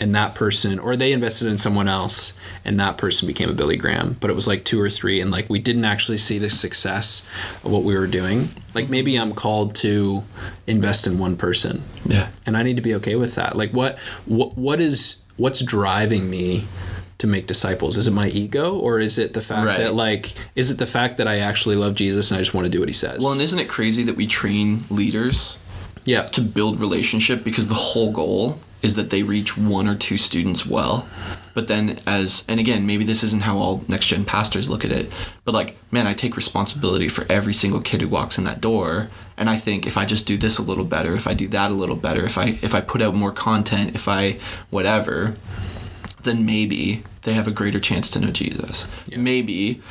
and 0.00 0.14
that 0.14 0.34
person 0.34 0.78
or 0.78 0.96
they 0.96 1.12
invested 1.12 1.46
in 1.46 1.58
someone 1.58 1.86
else 1.86 2.38
and 2.64 2.80
that 2.80 2.96
person 2.96 3.28
became 3.28 3.50
a 3.50 3.52
Billy 3.52 3.76
Graham. 3.76 4.16
But 4.18 4.30
it 4.30 4.34
was 4.34 4.46
like 4.48 4.64
two 4.64 4.80
or 4.80 4.88
three 4.88 5.20
and 5.20 5.30
like 5.30 5.48
we 5.50 5.58
didn't 5.58 5.84
actually 5.84 6.18
see 6.18 6.38
the 6.38 6.48
success 6.50 7.28
of 7.62 7.70
what 7.70 7.82
we 7.84 7.96
were 7.96 8.06
doing. 8.06 8.48
Like 8.74 8.88
maybe 8.88 9.16
I'm 9.16 9.34
called 9.34 9.74
to 9.76 10.24
invest 10.66 11.06
in 11.06 11.18
one 11.18 11.36
person. 11.36 11.82
Yeah. 12.06 12.28
and 12.46 12.56
I 12.56 12.62
need 12.62 12.76
to 12.76 12.82
be 12.82 12.94
okay 12.94 13.14
with 13.16 13.34
that. 13.34 13.56
Like 13.56 13.72
what 13.72 13.98
what 14.24 14.56
what 14.56 14.80
is 14.80 15.22
what's 15.36 15.60
driving 15.62 16.28
me 16.30 16.66
to 17.18 17.26
make 17.26 17.46
disciples? 17.46 17.98
Is 17.98 18.06
it 18.08 18.12
my 18.12 18.28
ego 18.28 18.74
or 18.74 18.98
is 18.98 19.18
it 19.18 19.34
the 19.34 19.42
fact 19.42 19.66
Right. 19.66 19.78
that 19.80 19.94
like 19.94 20.32
is 20.56 20.70
it 20.70 20.78
the 20.78 20.86
fact 20.86 21.18
that 21.18 21.28
I 21.28 21.40
actually 21.40 21.76
love 21.76 21.94
Jesus 21.94 22.30
and 22.30 22.38
I 22.38 22.40
just 22.40 22.54
want 22.54 22.64
to 22.64 22.70
do 22.70 22.80
what 22.80 22.88
he 22.88 22.94
says? 22.94 23.22
Well, 23.22 23.32
and 23.32 23.42
isn't 23.42 23.58
it 23.58 23.68
crazy 23.68 24.02
that 24.04 24.16
we 24.16 24.26
train 24.26 24.84
leaders 24.88 25.58
yeah. 26.06 26.22
to 26.22 26.40
build 26.40 26.80
relationship 26.80 27.44
because 27.44 27.68
the 27.68 27.74
whole 27.74 28.10
goal 28.12 28.58
is 28.82 28.96
that 28.96 29.10
they 29.10 29.22
reach 29.22 29.56
one 29.56 29.86
or 29.86 29.96
two 29.96 30.16
students 30.16 30.66
well. 30.66 31.06
But 31.54 31.68
then 31.68 31.98
as 32.06 32.44
and 32.48 32.60
again, 32.60 32.86
maybe 32.86 33.04
this 33.04 33.22
isn't 33.22 33.42
how 33.42 33.58
all 33.58 33.84
next 33.88 34.06
gen 34.06 34.24
pastors 34.24 34.70
look 34.70 34.84
at 34.84 34.92
it, 34.92 35.12
but 35.44 35.54
like, 35.54 35.76
man, 35.92 36.06
I 36.06 36.14
take 36.14 36.36
responsibility 36.36 37.08
for 37.08 37.26
every 37.28 37.52
single 37.52 37.80
kid 37.80 38.00
who 38.00 38.08
walks 38.08 38.38
in 38.38 38.44
that 38.44 38.60
door. 38.60 39.08
And 39.36 39.48
I 39.48 39.56
think 39.56 39.86
if 39.86 39.96
I 39.96 40.04
just 40.04 40.26
do 40.26 40.36
this 40.36 40.58
a 40.58 40.62
little 40.62 40.84
better, 40.84 41.14
if 41.14 41.26
I 41.26 41.34
do 41.34 41.48
that 41.48 41.70
a 41.70 41.74
little 41.74 41.96
better, 41.96 42.24
if 42.24 42.38
I 42.38 42.58
if 42.62 42.74
I 42.74 42.80
put 42.80 43.02
out 43.02 43.14
more 43.14 43.32
content, 43.32 43.94
if 43.94 44.06
I 44.06 44.38
whatever, 44.70 45.34
then 46.24 46.46
maybe 46.46 47.02
they 47.22 47.34
have 47.34 47.46
a 47.46 47.52
greater 47.52 47.80
chance 47.80 48.08
to 48.10 48.20
know 48.20 48.30
Jesus. 48.30 48.90
Maybe 49.14 49.82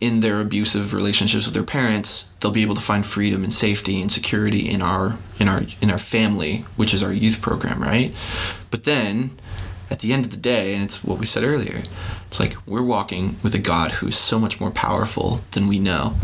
in 0.00 0.20
their 0.20 0.40
abusive 0.40 0.94
relationships 0.94 1.46
with 1.46 1.54
their 1.54 1.62
parents, 1.62 2.32
they'll 2.40 2.50
be 2.50 2.62
able 2.62 2.74
to 2.74 2.80
find 2.80 3.04
freedom 3.04 3.42
and 3.42 3.52
safety 3.52 4.00
and 4.00 4.10
security 4.10 4.68
in 4.68 4.82
our 4.82 5.16
in 5.38 5.48
our 5.48 5.62
in 5.80 5.90
our 5.90 5.98
family, 5.98 6.64
which 6.76 6.94
is 6.94 7.02
our 7.02 7.12
youth 7.12 7.40
program, 7.40 7.82
right? 7.82 8.14
But 8.70 8.84
then 8.84 9.38
at 9.90 10.00
the 10.00 10.12
end 10.12 10.24
of 10.24 10.30
the 10.30 10.36
day, 10.36 10.74
and 10.74 10.84
it's 10.84 11.02
what 11.02 11.18
we 11.18 11.26
said 11.26 11.44
earlier, 11.44 11.82
it's 12.26 12.40
like 12.40 12.56
we're 12.66 12.82
walking 12.82 13.36
with 13.42 13.54
a 13.54 13.58
God 13.58 13.92
who's 13.92 14.18
so 14.18 14.38
much 14.38 14.60
more 14.60 14.70
powerful 14.70 15.40
than 15.52 15.66
we 15.66 15.78
know, 15.78 16.14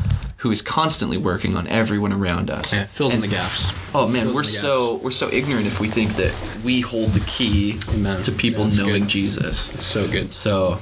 who 0.44 0.50
is 0.52 0.62
constantly 0.62 1.16
working 1.16 1.56
on 1.56 1.66
everyone 1.66 2.12
around 2.12 2.50
us. 2.50 2.72
yeah, 2.72 2.84
fills 2.86 3.14
in 3.14 3.20
the 3.20 3.26
gaps 3.28 3.72
Oh 3.94 4.06
man, 4.06 4.24
Fills 4.26 4.36
we're 4.36 4.42
so 4.44 4.94
we're 4.96 5.10
so 5.10 5.28
ignorant 5.32 5.66
if 5.66 5.80
we 5.80 5.88
think 5.88 6.10
that 6.16 6.32
we 6.64 6.80
hold 6.82 7.10
the 7.10 7.24
key 7.26 7.78
Amen. 7.94 8.22
to 8.22 8.30
people 8.32 8.64
That's 8.64 8.78
knowing 8.78 9.02
good. 9.04 9.08
Jesus. 9.08 9.74
it's 9.74 9.86
so 9.86 10.06
good 10.06 10.32
So 10.34 10.80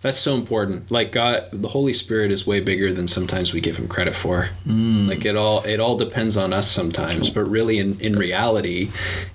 That's 0.00 0.18
so 0.18 0.34
important. 0.36 0.90
Like 0.92 1.10
God, 1.10 1.48
the 1.52 1.68
Holy 1.68 1.92
Spirit 1.92 2.30
is 2.30 2.46
way 2.46 2.60
bigger 2.60 2.92
than 2.92 3.08
sometimes 3.08 3.52
we 3.52 3.60
give 3.60 3.76
him 3.80 3.88
credit 3.88 4.14
for. 4.14 4.50
Mm. 4.64 5.08
Like 5.08 5.24
it 5.24 5.34
all, 5.36 5.64
it 5.64 5.80
all 5.80 5.96
depends 5.96 6.36
on 6.36 6.52
us 6.52 6.70
sometimes, 6.70 7.30
but 7.30 7.44
really, 7.50 7.78
in 7.80 7.98
in 8.00 8.14
reality, 8.16 8.90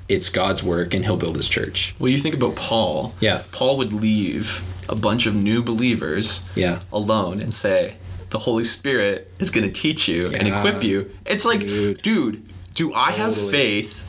it's 0.08 0.30
God's 0.30 0.64
work, 0.64 0.94
and 0.94 1.04
He'll 1.04 1.18
build 1.18 1.36
His 1.36 1.50
church. 1.50 1.96
well, 2.00 2.10
you 2.14 2.18
think 2.18 2.36
about 2.36 2.56
Paul. 2.56 3.14
Yeah. 3.20 3.44
Paul 3.52 3.76
would 3.80 3.92
leave 3.92 4.62
a 4.88 4.96
bunch 4.96 5.26
of 5.26 5.36
new 5.36 5.62
believers 5.64 6.44
Yeah. 6.56 6.80
alone 6.94 7.42
and 7.42 7.54
say, 7.54 7.96
"The 8.34 8.40
Holy 8.40 8.66
Spirit 8.66 9.32
is 9.40 9.50
going 9.52 9.66
to 9.66 9.72
teach 9.72 10.08
you 10.10 10.26
and 10.34 10.48
equip 10.48 10.84
you." 10.84 11.10
It's 11.26 11.46
like, 11.46 11.62
Dude. 11.62 12.02
dude, 12.02 12.44
do 12.74 12.94
I 12.94 13.12
have 13.12 13.38
faith 13.38 14.02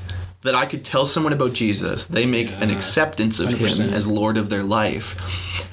that 0.43 0.55
I 0.55 0.67
could 0.67 0.85
tell 0.85 1.07
someone 1.07 1.33
about 1.33 1.53
Jesus? 1.53 2.07
They 2.07 2.27
make 2.27 2.51
an 2.61 2.71
acceptance 2.71 3.39
of 3.39 3.51
100%. 3.51 3.89
Him 3.89 3.95
as 3.95 4.07
Lord 4.09 4.37
of 4.37 4.49
their 4.51 4.63
life. 4.63 5.17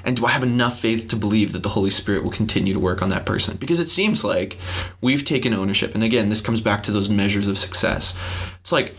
And 0.03 0.15
do 0.17 0.25
I 0.25 0.31
have 0.31 0.43
enough 0.43 0.79
faith 0.79 1.07
to 1.09 1.15
believe 1.15 1.53
that 1.53 1.63
the 1.63 1.69
Holy 1.69 1.89
Spirit 1.91 2.23
will 2.23 2.31
continue 2.31 2.73
to 2.73 2.79
work 2.79 3.01
on 3.01 3.09
that 3.09 3.25
person? 3.25 3.57
Because 3.57 3.79
it 3.79 3.87
seems 3.89 4.23
like 4.23 4.57
we've 4.99 5.23
taken 5.25 5.53
ownership. 5.53 5.93
And 5.95 6.03
again, 6.03 6.29
this 6.29 6.41
comes 6.41 6.59
back 6.61 6.83
to 6.83 6.91
those 6.91 7.07
measures 7.09 7.47
of 7.47 7.57
success. 7.57 8.19
It's 8.61 8.71
like, 8.71 8.95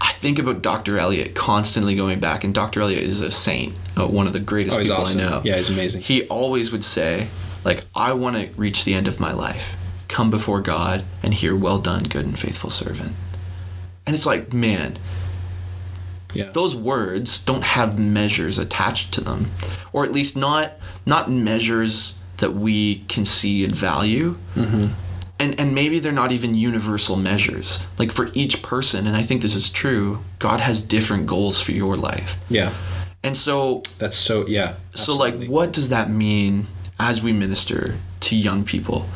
I 0.00 0.12
think 0.12 0.38
about 0.38 0.60
Dr. 0.62 0.98
Elliot 0.98 1.34
constantly 1.34 1.94
going 1.94 2.18
back, 2.20 2.42
and 2.44 2.52
Dr. 2.54 2.80
Elliot 2.82 3.02
is 3.04 3.20
a 3.20 3.30
saint, 3.30 3.74
uh, 3.96 4.06
one 4.06 4.26
of 4.26 4.32
the 4.32 4.40
greatest 4.40 4.76
Oh, 4.76 4.82
people 4.82 4.96
awesome. 4.96 5.20
I 5.20 5.24
know. 5.24 5.42
Yeah, 5.44 5.56
he's 5.56 5.70
amazing. 5.70 6.02
He 6.02 6.26
always 6.28 6.72
would 6.72 6.84
say, 6.84 7.28
like, 7.66 7.84
I 7.94 8.12
want 8.14 8.36
to 8.36 8.48
reach 8.56 8.84
the 8.84 8.94
end 8.94 9.08
of 9.08 9.20
my 9.20 9.32
life, 9.32 9.76
come 10.08 10.30
before 10.30 10.60
God, 10.62 11.04
and 11.22 11.34
hear, 11.34 11.54
"Well 11.54 11.78
done, 11.78 12.04
good 12.04 12.24
and 12.24 12.38
faithful 12.38 12.70
servant." 12.70 13.12
And 14.06 14.14
it's 14.14 14.24
like, 14.26 14.52
man, 14.52 14.98
Yeah. 16.32 16.50
those 16.52 16.74
words 16.76 17.40
don't 17.40 17.64
have 17.64 17.98
measures 17.98 18.58
attached 18.58 19.12
to 19.14 19.20
them, 19.20 19.50
or 19.92 20.04
at 20.04 20.12
least 20.12 20.36
not 20.36 20.72
not 21.04 21.30
measures 21.30 22.14
that 22.38 22.54
we 22.54 23.04
can 23.08 23.24
see 23.24 23.64
and 23.64 23.74
value. 23.74 24.36
Mm-hmm. 24.54 24.86
And, 25.38 25.60
and 25.60 25.74
maybe 25.74 25.98
they're 25.98 26.12
not 26.12 26.32
even 26.32 26.54
universal 26.54 27.16
measures. 27.16 27.84
Like 27.98 28.10
for 28.12 28.30
each 28.34 28.62
person, 28.62 29.06
and 29.06 29.14
I 29.16 29.22
think 29.22 29.42
this 29.42 29.54
is 29.54 29.68
true, 29.70 30.20
God 30.38 30.60
has 30.62 30.80
different 30.82 31.26
goals 31.26 31.60
for 31.60 31.72
your 31.72 31.96
life. 31.96 32.36
yeah. 32.48 32.72
And 33.22 33.36
so 33.36 33.82
That's 33.98 34.16
so. 34.16 34.46
Yeah. 34.46 34.74
so 34.94 35.16
like 35.16 35.46
what 35.48 35.72
does 35.72 35.88
that 35.88 36.10
mean 36.10 36.66
as 36.98 37.22
we 37.22 37.32
minister 37.32 37.96
to 38.20 38.36
young 38.36 38.64
people? 38.64 39.06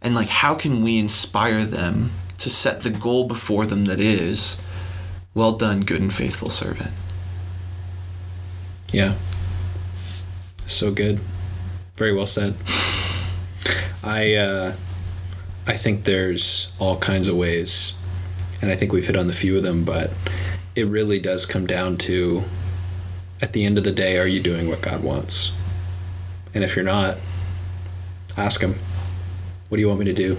And 0.00 0.14
like 0.14 0.28
how 0.28 0.54
can 0.54 0.82
we 0.82 0.98
inspire 0.98 1.64
them 1.64 2.10
to 2.38 2.50
set 2.50 2.82
the 2.82 2.90
goal 2.90 3.26
before 3.26 3.66
them 3.66 3.86
that 3.86 3.98
is 3.98 4.62
well 5.34 5.52
done 5.52 5.80
good 5.80 6.00
and 6.00 6.12
faithful 6.12 6.50
servant. 6.50 6.90
Yeah. 8.90 9.14
So 10.66 10.90
good. 10.90 11.20
Very 11.94 12.14
well 12.14 12.26
said. 12.26 12.54
I 14.02 14.34
uh, 14.34 14.74
I 15.66 15.76
think 15.76 16.04
there's 16.04 16.72
all 16.78 16.98
kinds 16.98 17.28
of 17.28 17.36
ways, 17.36 17.94
and 18.62 18.70
I 18.70 18.76
think 18.76 18.92
we've 18.92 19.06
hit 19.06 19.16
on 19.16 19.26
the 19.26 19.32
few 19.32 19.56
of 19.56 19.62
them, 19.62 19.84
but 19.84 20.10
it 20.74 20.86
really 20.86 21.18
does 21.18 21.44
come 21.44 21.66
down 21.66 21.96
to 21.98 22.44
at 23.42 23.52
the 23.52 23.64
end 23.64 23.76
of 23.76 23.84
the 23.84 23.92
day, 23.92 24.18
are 24.18 24.26
you 24.26 24.40
doing 24.40 24.68
what 24.68 24.80
God 24.80 25.02
wants? 25.02 25.52
And 26.54 26.64
if 26.64 26.74
you're 26.74 26.84
not, 26.84 27.18
ask 28.36 28.60
Him, 28.60 28.74
what 29.68 29.76
do 29.76 29.80
you 29.80 29.88
want 29.88 30.00
me 30.00 30.06
to 30.06 30.12
do? 30.12 30.36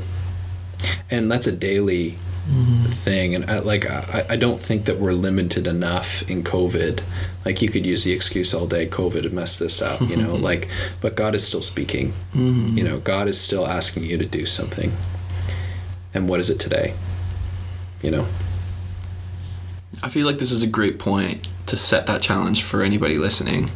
And 1.10 1.32
that's 1.32 1.48
a 1.48 1.56
daily 1.56 2.18
mm-hmm. 2.48 2.86
thing. 2.86 3.36
And 3.36 3.50
I, 3.50 3.60
like 3.60 3.90
I, 3.90 4.26
I 4.30 4.36
don't 4.36 4.62
think 4.62 4.86
that 4.86 4.98
we're 4.98 5.14
limited 5.14 5.68
enough 5.68 6.28
in 6.30 6.44
covid. 6.44 7.04
Like 7.46 7.62
you 7.62 7.70
could 7.70 7.86
use 7.86 8.04
the 8.04 8.14
excuse 8.14 8.54
all 8.54 8.68
day 8.68 8.88
covid 8.88 9.32
messed 9.32 9.60
this 9.60 9.82
up 9.82 10.02
you 10.02 10.18
know 10.18 10.36
like 10.50 10.68
but 11.02 11.16
god 11.16 11.36
is 11.36 11.46
still 11.46 11.62
speaking. 11.62 12.14
Mm-hmm. 12.34 12.78
You 12.78 12.84
know 12.84 13.00
god 13.00 13.28
is 13.28 13.40
still 13.40 13.68
asking 13.68 14.04
you 14.04 14.18
to 14.18 14.26
do 14.26 14.46
something. 14.46 14.92
And 16.14 16.28
what 16.28 16.40
is 16.40 16.50
it 16.50 16.60
today? 16.60 16.94
You 18.02 18.12
know? 18.12 18.28
I 20.04 20.10
feel 20.10 20.26
like 20.26 20.40
this 20.40 20.52
is 20.52 20.62
a 20.62 20.68
great 20.68 21.00
point 21.00 21.48
to 21.68 21.78
set 21.78 22.08
that 22.08 22.22
challenge 22.22 22.64
for 22.64 22.82
anybody 22.82 23.18
listening, 23.18 23.72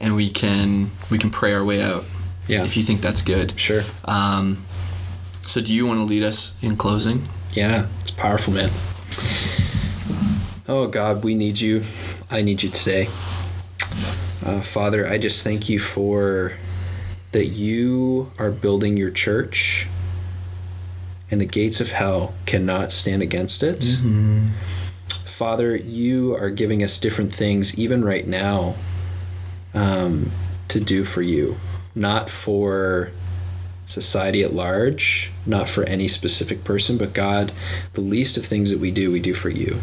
and 0.00 0.14
we 0.14 0.30
can 0.30 0.90
we 1.10 1.18
can 1.18 1.30
pray 1.30 1.52
our 1.52 1.64
way 1.64 1.82
out. 1.82 2.04
Yeah. 2.48 2.64
If 2.64 2.76
you 2.76 2.82
think 2.82 3.00
that's 3.00 3.22
good. 3.22 3.58
sure. 3.58 3.82
Um, 4.04 4.64
so 5.46 5.60
do 5.60 5.72
you 5.72 5.86
want 5.86 5.98
to 5.98 6.04
lead 6.04 6.22
us 6.22 6.56
in 6.62 6.76
closing? 6.76 7.28
yeah 7.54 7.86
it's 8.00 8.10
powerful 8.10 8.52
man. 8.52 8.70
Oh 10.68 10.86
god 10.86 11.24
we 11.24 11.34
need 11.34 11.60
you. 11.60 11.82
I 12.30 12.42
need 12.42 12.62
you 12.62 12.68
today. 12.68 13.08
Uh, 14.44 14.60
father 14.62 15.06
i 15.06 15.18
just 15.18 15.42
thank 15.42 15.68
you 15.68 15.78
for 15.78 16.52
that 17.32 17.46
you 17.48 18.30
are 18.38 18.50
building 18.50 18.96
your 18.96 19.10
church 19.10 19.86
and 21.30 21.40
the 21.40 21.46
gates 21.46 21.80
of 21.80 21.90
hell 21.90 22.32
cannot 22.46 22.90
stand 22.92 23.20
against 23.22 23.62
it. 23.62 23.84
Father 25.26 25.76
you 25.76 26.34
are 26.36 26.50
giving 26.50 26.82
us 26.82 26.98
different 26.98 27.32
things 27.32 27.78
even 27.78 28.04
right 28.04 28.26
now 28.26 28.74
um, 29.74 30.30
to 30.68 30.80
do 30.80 31.04
for 31.04 31.20
you 31.22 31.56
not 31.98 32.30
for 32.30 33.10
society 33.86 34.42
at 34.42 34.52
large, 34.52 35.32
not 35.46 35.68
for 35.68 35.84
any 35.84 36.08
specific 36.08 36.62
person, 36.62 36.98
but 36.98 37.14
God, 37.14 37.52
the 37.94 38.00
least 38.00 38.36
of 38.36 38.44
things 38.44 38.70
that 38.70 38.78
we 38.78 38.90
do, 38.90 39.10
we 39.10 39.20
do 39.20 39.34
for 39.34 39.48
you. 39.48 39.78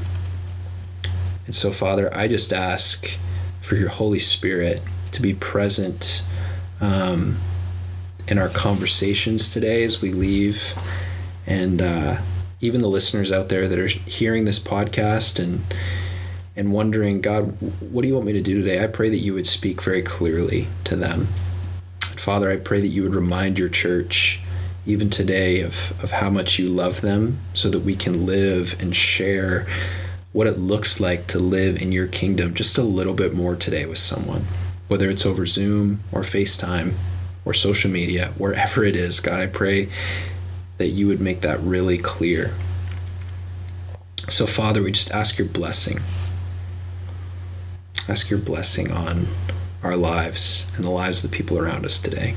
And 1.45 1.53
so, 1.53 1.71
Father, 1.71 2.13
I 2.15 2.27
just 2.27 2.53
ask 2.53 3.19
for 3.61 3.75
your 3.75 3.89
Holy 3.89 4.19
Spirit 4.19 4.81
to 5.11 5.21
be 5.21 5.33
present 5.33 6.23
um, 6.79 7.37
in 8.27 8.37
our 8.37 8.49
conversations 8.49 9.49
today 9.49 9.83
as 9.83 10.01
we 10.01 10.11
leave. 10.11 10.73
And 11.47 11.81
uh, 11.81 12.17
even 12.61 12.81
the 12.81 12.87
listeners 12.87 13.31
out 13.31 13.49
there 13.49 13.67
that 13.67 13.79
are 13.79 13.87
hearing 13.87 14.45
this 14.45 14.59
podcast 14.59 15.43
and 15.43 15.61
and 16.57 16.71
wondering, 16.71 17.19
God, 17.19 17.57
what 17.81 18.01
do 18.01 18.07
you 18.07 18.13
want 18.13 18.27
me 18.27 18.31
to 18.31 18.41
do 18.41 18.63
today? 18.63 18.81
I 18.81 18.87
pray 18.87 19.09
that 19.09 19.17
you 19.17 19.33
would 19.33 19.45
speak 19.45 19.81
very 19.81 20.01
clearly 20.01 20.69
to 20.85 20.95
them. 20.95 21.27
Father, 22.25 22.49
I 22.49 22.57
pray 22.57 22.81
that 22.81 22.87
you 22.87 23.03
would 23.03 23.13
remind 23.13 23.59
your 23.59 23.69
church 23.69 24.41
even 24.83 25.11
today 25.11 25.61
of, 25.61 25.93
of 26.03 26.09
how 26.09 26.31
much 26.31 26.57
you 26.57 26.67
love 26.67 27.01
them 27.01 27.37
so 27.53 27.69
that 27.69 27.81
we 27.81 27.95
can 27.95 28.25
live 28.25 28.75
and 28.81 28.95
share 28.95 29.67
what 30.33 30.47
it 30.47 30.57
looks 30.57 30.99
like 30.99 31.27
to 31.27 31.37
live 31.37 31.79
in 31.79 31.91
your 31.91 32.07
kingdom 32.07 32.55
just 32.55 32.79
a 32.79 32.81
little 32.81 33.13
bit 33.13 33.35
more 33.35 33.55
today 33.55 33.85
with 33.85 33.99
someone, 33.99 34.45
whether 34.87 35.07
it's 35.07 35.23
over 35.23 35.45
Zoom 35.45 35.99
or 36.11 36.21
FaceTime 36.21 36.95
or 37.45 37.53
social 37.53 37.91
media, 37.91 38.33
wherever 38.39 38.83
it 38.83 38.95
is. 38.95 39.19
God, 39.19 39.39
I 39.39 39.45
pray 39.45 39.87
that 40.79 40.87
you 40.87 41.05
would 41.05 41.21
make 41.21 41.41
that 41.41 41.59
really 41.59 41.99
clear. 41.99 42.55
So, 44.29 44.47
Father, 44.47 44.81
we 44.81 44.91
just 44.91 45.11
ask 45.11 45.37
your 45.37 45.47
blessing 45.47 45.99
ask 48.07 48.29
your 48.29 48.39
blessing 48.39 48.91
on 48.91 49.27
our 49.85 49.95
lives 49.95 50.65
and 50.75 50.83
the 50.83 50.89
lives 50.89 51.23
of 51.23 51.29
the 51.29 51.37
people 51.37 51.59
around 51.59 51.85
us 51.85 52.01
today. 52.01 52.35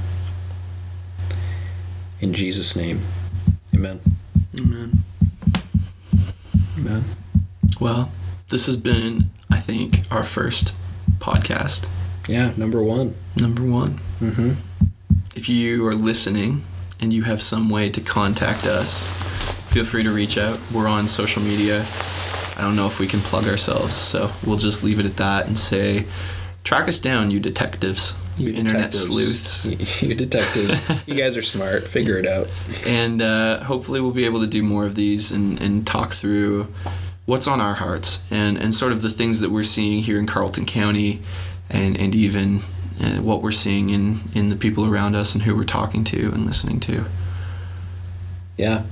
In 2.20 2.34
Jesus' 2.34 2.76
name, 2.76 3.00
amen. 3.74 4.00
Amen. 4.58 4.98
Amen. 6.76 7.04
Well, 7.80 8.12
this 8.48 8.66
has 8.66 8.76
been, 8.76 9.30
I 9.50 9.60
think, 9.60 10.00
our 10.12 10.24
first 10.24 10.74
podcast. 11.18 11.88
Yeah, 12.28 12.52
number 12.58 12.82
one. 12.82 13.16
Number 13.34 13.62
one. 13.62 13.98
Mm-hmm. 14.20 14.52
If 15.34 15.48
you 15.48 15.86
are 15.86 15.94
listening 15.94 16.62
and 17.00 17.12
you 17.14 17.22
have 17.22 17.40
some 17.40 17.70
way 17.70 17.88
to 17.88 18.00
contact 18.02 18.66
us, 18.66 19.06
feel 19.72 19.86
free 19.86 20.02
to 20.02 20.10
reach 20.10 20.36
out. 20.36 20.60
We're 20.70 20.88
on 20.88 21.08
social 21.08 21.42
media 21.42 21.86
I 22.58 22.62
don't 22.62 22.74
know 22.74 22.88
if 22.88 22.98
we 22.98 23.06
can 23.06 23.20
plug 23.20 23.46
ourselves, 23.46 23.94
so 23.94 24.32
we'll 24.44 24.56
just 24.56 24.82
leave 24.82 24.98
it 24.98 25.06
at 25.06 25.16
that 25.18 25.46
and 25.46 25.56
say, 25.56 26.06
track 26.64 26.88
us 26.88 26.98
down, 26.98 27.30
you 27.30 27.40
detectives, 27.40 28.20
you, 28.36 28.52
internet 28.52 28.92
sleuths, 28.92 29.66
you, 29.66 29.78
you 30.08 30.14
detectives. 30.14 30.80
you 31.06 31.14
guys 31.14 31.36
are 31.36 31.42
smart. 31.42 31.88
Figure 31.88 32.18
it 32.18 32.26
out. 32.26 32.48
And 32.86 33.22
uh, 33.22 33.64
hopefully, 33.64 34.00
we'll 34.00 34.12
be 34.12 34.24
able 34.24 34.40
to 34.40 34.46
do 34.46 34.62
more 34.62 34.84
of 34.84 34.94
these 34.94 35.32
and, 35.32 35.60
and 35.62 35.86
talk 35.86 36.12
through 36.12 36.72
what's 37.26 37.46
on 37.46 37.60
our 37.60 37.74
hearts 37.74 38.24
and, 38.30 38.56
and 38.56 38.74
sort 38.74 38.90
of 38.90 39.02
the 39.02 39.10
things 39.10 39.40
that 39.40 39.50
we're 39.50 39.62
seeing 39.62 40.02
here 40.02 40.18
in 40.18 40.26
Carleton 40.26 40.66
County, 40.66 41.20
and 41.70 41.96
and 41.98 42.14
even 42.14 42.62
uh, 43.00 43.16
what 43.16 43.42
we're 43.42 43.50
seeing 43.50 43.90
in 43.90 44.20
in 44.34 44.48
the 44.50 44.56
people 44.56 44.86
around 44.86 45.14
us 45.14 45.34
and 45.34 45.44
who 45.44 45.54
we're 45.54 45.64
talking 45.64 46.04
to 46.04 46.32
and 46.32 46.44
listening 46.44 46.80
to. 46.80 47.04
Yeah, 48.56 48.84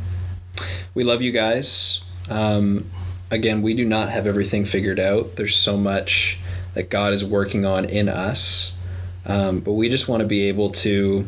we 0.94 1.02
love 1.04 1.22
you 1.22 1.32
guys. 1.32 2.04
Um, 2.28 2.86
again, 3.30 3.62
we 3.62 3.74
do 3.74 3.84
not 3.84 4.10
have 4.10 4.26
everything 4.26 4.64
figured 4.64 5.00
out. 5.00 5.36
There's 5.36 5.56
so 5.56 5.76
much 5.76 6.40
that 6.76 6.90
God 6.90 7.14
is 7.14 7.24
working 7.24 7.64
on 7.64 7.86
in 7.86 8.06
us. 8.06 8.76
Um, 9.24 9.60
but 9.60 9.72
we 9.72 9.88
just 9.88 10.08
want 10.08 10.20
to 10.20 10.26
be 10.26 10.48
able 10.48 10.68
to 10.70 11.26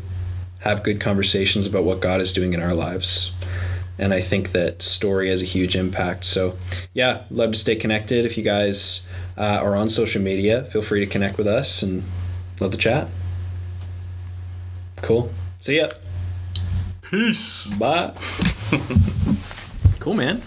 have 0.61 0.83
good 0.83 1.01
conversations 1.01 1.67
about 1.67 1.85
what 1.85 2.01
God 2.01 2.21
is 2.21 2.35
doing 2.35 2.53
in 2.53 2.61
our 2.61 2.75
lives. 2.75 3.33
And 3.99 4.13
I 4.13 4.21
think 4.21 4.53
that 4.53 4.83
story 4.83 5.31
has 5.31 5.41
a 5.41 5.47
huge 5.47 5.75
impact. 5.75 6.27
So, 6.27 6.59
yeah, 6.93 7.23
love 7.31 7.53
to 7.53 7.59
stay 7.59 7.77
connected. 7.77 8.27
If 8.27 8.37
you 8.37 8.45
guys 8.45 9.09
uh, 9.39 9.61
are 9.63 9.75
on 9.75 9.89
social 9.89 10.21
media, 10.21 10.65
feel 10.65 10.83
free 10.83 11.01
to 11.01 11.07
connect 11.07 11.39
with 11.39 11.47
us 11.47 11.83
and 11.83 12.03
love 12.61 12.71
the 12.71 12.77
chat. 12.77 13.11
Cool. 14.97 15.33
See 15.61 15.79
ya. 15.79 15.89
Peace. 17.01 17.73
Bye. 17.73 18.13
cool, 19.99 20.13
man. 20.13 20.43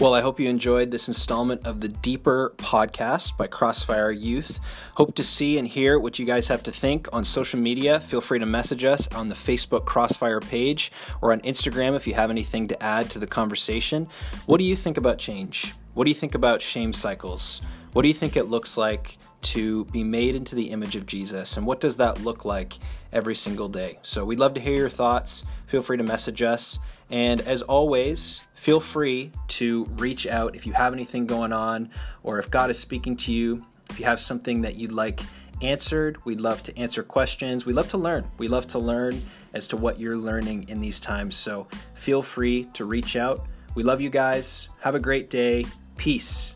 Well, 0.00 0.14
I 0.14 0.20
hope 0.20 0.38
you 0.38 0.48
enjoyed 0.48 0.92
this 0.92 1.08
installment 1.08 1.66
of 1.66 1.80
the 1.80 1.88
Deeper 1.88 2.54
podcast 2.56 3.36
by 3.36 3.48
Crossfire 3.48 4.12
Youth. 4.12 4.60
Hope 4.94 5.16
to 5.16 5.24
see 5.24 5.58
and 5.58 5.66
hear 5.66 5.98
what 5.98 6.20
you 6.20 6.24
guys 6.24 6.46
have 6.46 6.62
to 6.62 6.70
think 6.70 7.08
on 7.12 7.24
social 7.24 7.58
media. 7.58 7.98
Feel 7.98 8.20
free 8.20 8.38
to 8.38 8.46
message 8.46 8.84
us 8.84 9.08
on 9.08 9.26
the 9.26 9.34
Facebook 9.34 9.86
Crossfire 9.86 10.38
page 10.38 10.92
or 11.20 11.32
on 11.32 11.40
Instagram 11.40 11.96
if 11.96 12.06
you 12.06 12.14
have 12.14 12.30
anything 12.30 12.68
to 12.68 12.80
add 12.80 13.10
to 13.10 13.18
the 13.18 13.26
conversation. 13.26 14.06
What 14.46 14.58
do 14.58 14.64
you 14.64 14.76
think 14.76 14.98
about 14.98 15.18
change? 15.18 15.74
What 15.94 16.04
do 16.04 16.12
you 16.12 16.14
think 16.14 16.36
about 16.36 16.62
shame 16.62 16.92
cycles? 16.92 17.60
What 17.92 18.02
do 18.02 18.08
you 18.08 18.14
think 18.14 18.36
it 18.36 18.44
looks 18.44 18.76
like 18.76 19.18
to 19.40 19.84
be 19.86 20.04
made 20.04 20.36
into 20.36 20.54
the 20.54 20.70
image 20.70 20.94
of 20.94 21.06
Jesus? 21.06 21.56
And 21.56 21.66
what 21.66 21.80
does 21.80 21.96
that 21.96 22.22
look 22.22 22.44
like 22.44 22.74
every 23.12 23.34
single 23.34 23.68
day? 23.68 23.98
So 24.04 24.24
we'd 24.24 24.38
love 24.38 24.54
to 24.54 24.60
hear 24.60 24.76
your 24.76 24.90
thoughts. 24.90 25.44
Feel 25.66 25.82
free 25.82 25.96
to 25.96 26.04
message 26.04 26.40
us. 26.40 26.78
And 27.10 27.40
as 27.40 27.62
always, 27.62 28.42
feel 28.58 28.80
free 28.80 29.30
to 29.46 29.84
reach 29.96 30.26
out 30.26 30.56
if 30.56 30.66
you 30.66 30.72
have 30.72 30.92
anything 30.92 31.26
going 31.26 31.52
on 31.52 31.90
or 32.24 32.40
if 32.40 32.50
God 32.50 32.70
is 32.70 32.78
speaking 32.78 33.16
to 33.18 33.32
you, 33.32 33.64
if 33.88 34.00
you 34.00 34.04
have 34.04 34.20
something 34.20 34.62
that 34.62 34.74
you'd 34.74 34.92
like 34.92 35.20
answered. 35.62 36.24
We'd 36.24 36.40
love 36.40 36.62
to 36.64 36.78
answer 36.78 37.02
questions. 37.02 37.64
We 37.64 37.72
love 37.72 37.88
to 37.88 37.98
learn. 37.98 38.28
We 38.36 38.48
love 38.48 38.66
to 38.68 38.78
learn 38.78 39.22
as 39.54 39.68
to 39.68 39.76
what 39.76 39.98
you're 39.98 40.16
learning 40.16 40.68
in 40.68 40.80
these 40.80 41.00
times. 41.00 41.36
So 41.36 41.68
feel 41.94 42.22
free 42.22 42.64
to 42.74 42.84
reach 42.84 43.16
out. 43.16 43.46
We 43.74 43.82
love 43.82 44.00
you 44.00 44.10
guys. 44.10 44.68
Have 44.80 44.94
a 44.94 45.00
great 45.00 45.30
day. 45.30 45.66
Peace. 45.96 46.54